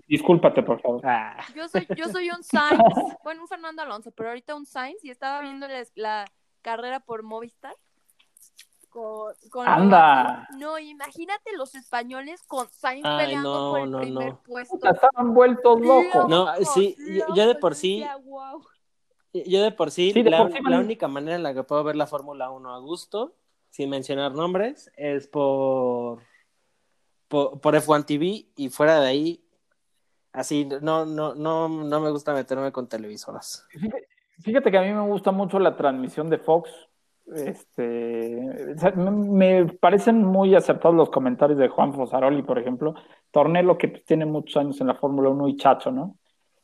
discúlpate, 0.09 0.65
por 0.65 0.81
favor. 0.81 1.01
Ah. 1.05 1.37
Yo, 1.55 1.69
soy, 1.69 1.87
yo 1.97 2.09
soy 2.09 2.29
un 2.31 2.43
Sainz, 2.43 2.83
bueno, 3.23 3.43
un 3.43 3.49
Fernando 3.49 3.83
Alonso, 3.83 4.11
pero 4.11 4.31
ahorita 4.31 4.57
un 4.57 4.67
Sainz 4.67 5.05
y 5.05 5.11
estaba 5.11 5.43
viendo 5.43 5.69
la, 5.95 6.25
carrera 6.63 7.01
por 7.01 7.23
Movistar. 7.23 7.75
Con, 8.91 9.69
Anda. 9.69 10.49
no, 10.59 10.77
imagínate 10.77 11.57
los 11.57 11.77
españoles 11.77 12.43
con 12.43 12.69
Sainz 12.71 13.07
peleando 13.07 13.71
por 13.71 13.81
el 13.81 14.01
primer 14.01 14.37
puesto. 14.39 14.75
estaban 14.83 15.33
vueltos 15.33 15.81
locos. 15.81 16.29
No, 16.29 16.49
sí, 16.75 16.97
yo, 17.37 17.47
de 17.47 17.55
por 17.55 17.77
sí. 17.77 18.05
Yo 19.33 19.63
de 19.63 19.71
por 19.71 19.93
sí, 19.93 20.13
la, 20.25 20.43
única 20.81 21.07
manera 21.07 21.37
en 21.37 21.45
la 21.45 21.55
que 21.55 21.63
puedo 21.63 21.85
ver 21.85 21.95
la 21.95 22.09
Fórmula 22.09 22.51
1 22.51 22.75
a 22.75 22.79
gusto, 22.81 23.37
sin 23.71 23.91
mencionar 23.91 24.33
nombres, 24.33 24.91
es 24.97 25.29
por, 25.29 26.19
por, 27.29 27.61
por, 27.61 27.77
F1 27.77 28.07
TV 28.07 28.49
y 28.57 28.71
fuera 28.71 29.01
de 29.01 29.07
ahí, 29.07 29.45
así, 30.33 30.65
no, 30.65 31.07
no, 31.07 31.37
no, 31.37 31.69
no 31.69 32.01
me 32.01 32.11
gusta 32.11 32.35
meterme 32.35 32.73
con 32.73 32.89
televisoras. 32.89 33.65
Fíjate 34.43 34.71
que 34.71 34.79
a 34.79 34.83
mí 34.83 34.93
me 34.93 35.07
gusta 35.07 35.31
mucho 35.33 35.59
la 35.59 35.77
transmisión 35.77 36.29
de 36.31 36.39
Fox. 36.39 36.71
Este, 37.35 38.75
me 39.07 39.67
parecen 39.67 40.25
muy 40.25 40.55
acertados 40.55 40.97
los 40.97 41.11
comentarios 41.11 41.59
de 41.59 41.69
Juan 41.69 41.93
Fosaroli, 41.95 42.43
por 42.43 42.59
ejemplo. 42.59 42.95
Tornelo, 43.31 43.79
que 43.79 43.89
tiene 43.89 44.27
muchos 44.27 44.57
años 44.57 44.81
en 44.81 44.89
la 44.89 44.95
Fórmula 44.95 45.31
1 45.31 45.49
y 45.49 45.57
Chacho, 45.57 45.91
¿no? 45.91 46.17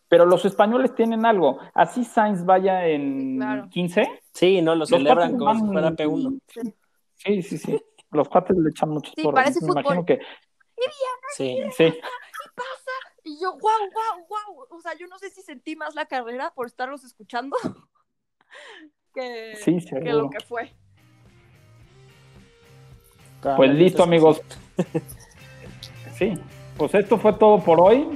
pero 0.09 0.25
los 0.25 0.45
españoles 0.45 0.95
tienen 0.95 1.27
algo. 1.27 1.59
Así 1.75 2.05
Sainz 2.05 2.45
vaya 2.45 2.87
en 2.87 3.39
claro. 3.39 3.69
15. 3.69 4.09
Sí, 4.33 4.63
no, 4.63 4.73
lo 4.75 4.81
Los 4.81 4.89
celebran 4.89 5.37
como 5.37 5.53
si 5.53 5.61
van- 5.63 5.73
fuera 5.73 5.91
P1. 5.91 6.39
Sí, 7.17 7.43
sí, 7.43 7.59
sí. 7.59 7.83
Los 8.13 8.29
cuates 8.29 8.57
le 8.57 8.71
echan 8.71 8.91
muchos 8.91 9.13
Sí, 9.17 9.23
porras. 9.25 9.43
parece 9.45 9.61
Me 9.63 9.67
fútbol. 9.67 9.83
imagino 9.83 10.05
que 10.07 10.21
Sí. 11.37 11.59
sí. 11.77 11.93
Y 13.27 13.41
yo, 13.41 13.51
wow, 13.51 13.61
wow, 13.61 14.27
wow. 14.29 14.67
O 14.71 14.81
sea, 14.81 14.93
yo 14.97 15.09
no 15.09 15.19
sé 15.19 15.31
si 15.31 15.43
sentí 15.43 15.75
más 15.75 15.97
la 15.97 16.07
carrera 16.07 16.53
por 16.55 16.69
estarlos 16.69 17.03
escuchando 17.03 17.57
que, 19.15 19.57
Sí, 19.57 19.85
que 19.85 20.13
lo 20.13 20.31
que 20.31 20.39
fue. 20.41 20.73
Pues 23.57 23.71
listo, 23.73 24.03
amigos. 24.03 24.41
Sí, 26.15 26.33
pues 26.79 26.95
esto 26.95 27.19
fue 27.19 27.35
todo 27.35 27.63
por 27.63 27.79
hoy. 27.79 28.09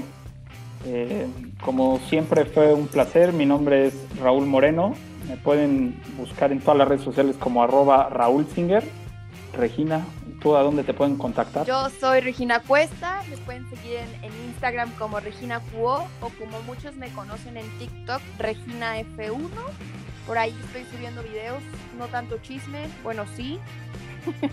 Eh, 0.87 1.27
como 1.63 1.99
siempre 2.09 2.47
fue 2.47 2.73
un 2.73 2.89
placer. 2.89 3.35
Mi 3.35 3.45
nombre 3.45 3.89
es 3.89 4.19
Raúl 4.19 4.47
Moreno. 4.47 4.95
Me 5.29 5.37
pueden 5.37 6.01
buscar 6.17 6.51
en 6.51 6.61
todas 6.61 6.79
las 6.79 6.89
redes 6.89 7.03
sociales 7.03 7.37
como 7.37 7.63
arroba 7.63 8.09
Raúl 8.09 8.47
Singer. 8.47 8.83
Regina, 9.53 10.03
¿tú 10.41 10.57
a 10.57 10.63
dónde 10.63 10.83
te 10.83 10.95
pueden 10.95 11.17
contactar? 11.17 11.67
Yo 11.67 11.89
soy 11.91 12.21
Regina 12.21 12.61
Cuesta, 12.61 13.23
me 13.29 13.37
pueden 13.39 13.69
seguir 13.71 13.99
en, 13.99 14.25
en 14.25 14.33
Instagram 14.49 14.91
como 14.97 15.21
Regina 15.21 15.61
Cuo 15.73 16.09
o 16.21 16.29
como 16.31 16.61
muchos 16.63 16.97
me 16.97 17.09
conocen 17.11 17.57
en 17.57 17.69
TikTok, 17.79 18.21
Regina 18.39 18.99
F1. 19.01 19.49
Por 20.27 20.39
ahí 20.39 20.55
estoy 20.67 20.85
subiendo 20.93 21.23
videos, 21.23 21.63
no 21.99 22.07
tanto 22.07 22.39
chisme, 22.39 22.89
bueno 23.03 23.25
sí. 23.37 23.59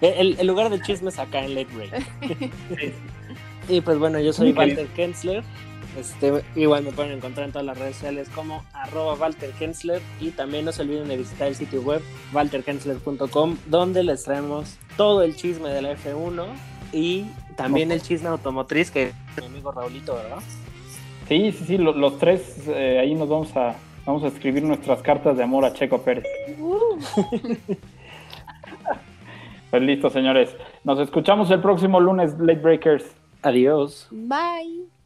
El, 0.00 0.38
el 0.38 0.46
lugar 0.46 0.68
del 0.68 0.82
chisme 0.82 1.08
es 1.08 1.18
acá 1.18 1.42
en 1.42 1.54
Late 1.54 1.74
Break. 1.74 2.06
Sí. 2.78 2.92
Y 3.68 3.82
pues 3.82 3.98
bueno, 3.98 4.18
yo 4.18 4.32
soy. 4.32 4.52
Walter 4.52 4.86
Kensler. 4.88 5.44
Este, 5.96 6.44
igual 6.54 6.84
me 6.84 6.92
pueden 6.92 7.12
encontrar 7.12 7.46
en 7.46 7.52
todas 7.52 7.66
las 7.66 7.78
redes 7.78 7.96
sociales 7.96 8.28
como 8.34 8.62
arroba 8.72 9.14
Walter 9.14 9.50
Kensler 9.52 10.00
y 10.20 10.30
también 10.30 10.64
no 10.64 10.72
se 10.72 10.82
olviden 10.82 11.08
de 11.08 11.16
visitar 11.16 11.48
el 11.48 11.54
sitio 11.56 11.80
web 11.82 12.02
walterkensler.com 12.32 13.56
donde 13.66 14.02
les 14.04 14.22
traemos 14.22 14.76
todo 14.96 15.22
el 15.22 15.34
chisme 15.34 15.70
de 15.70 15.82
la 15.82 15.92
F1 15.96 16.44
y 16.92 17.24
también 17.56 17.90
el 17.90 18.02
chisme 18.02 18.28
automotriz 18.28 18.90
que 18.90 19.04
es 19.08 19.14
mi 19.40 19.46
amigo 19.46 19.72
Raulito, 19.72 20.14
¿verdad? 20.14 20.38
Sí, 21.26 21.52
sí, 21.52 21.64
sí, 21.66 21.78
lo- 21.78 21.92
los, 21.94 22.18
tres 22.18 22.62
eh, 22.68 22.98
ahí 23.00 23.14
nos 23.14 23.28
vamos 23.28 23.56
a, 23.56 23.74
vamos 24.06 24.22
a 24.24 24.28
escribir 24.28 24.62
nuestras 24.62 25.02
cartas 25.02 25.36
de 25.36 25.42
amor 25.42 25.64
a 25.64 25.72
Checo 25.72 26.02
Pérez. 26.02 26.24
Pues 29.70 29.82
listo, 29.82 30.08
señores. 30.08 30.56
Nos 30.82 30.98
escuchamos 30.98 31.50
el 31.50 31.60
próximo 31.60 32.00
lunes, 32.00 32.32
Late 32.38 32.60
Breakers. 32.60 33.04
Adiós. 33.42 34.08
Bye. 34.10 34.97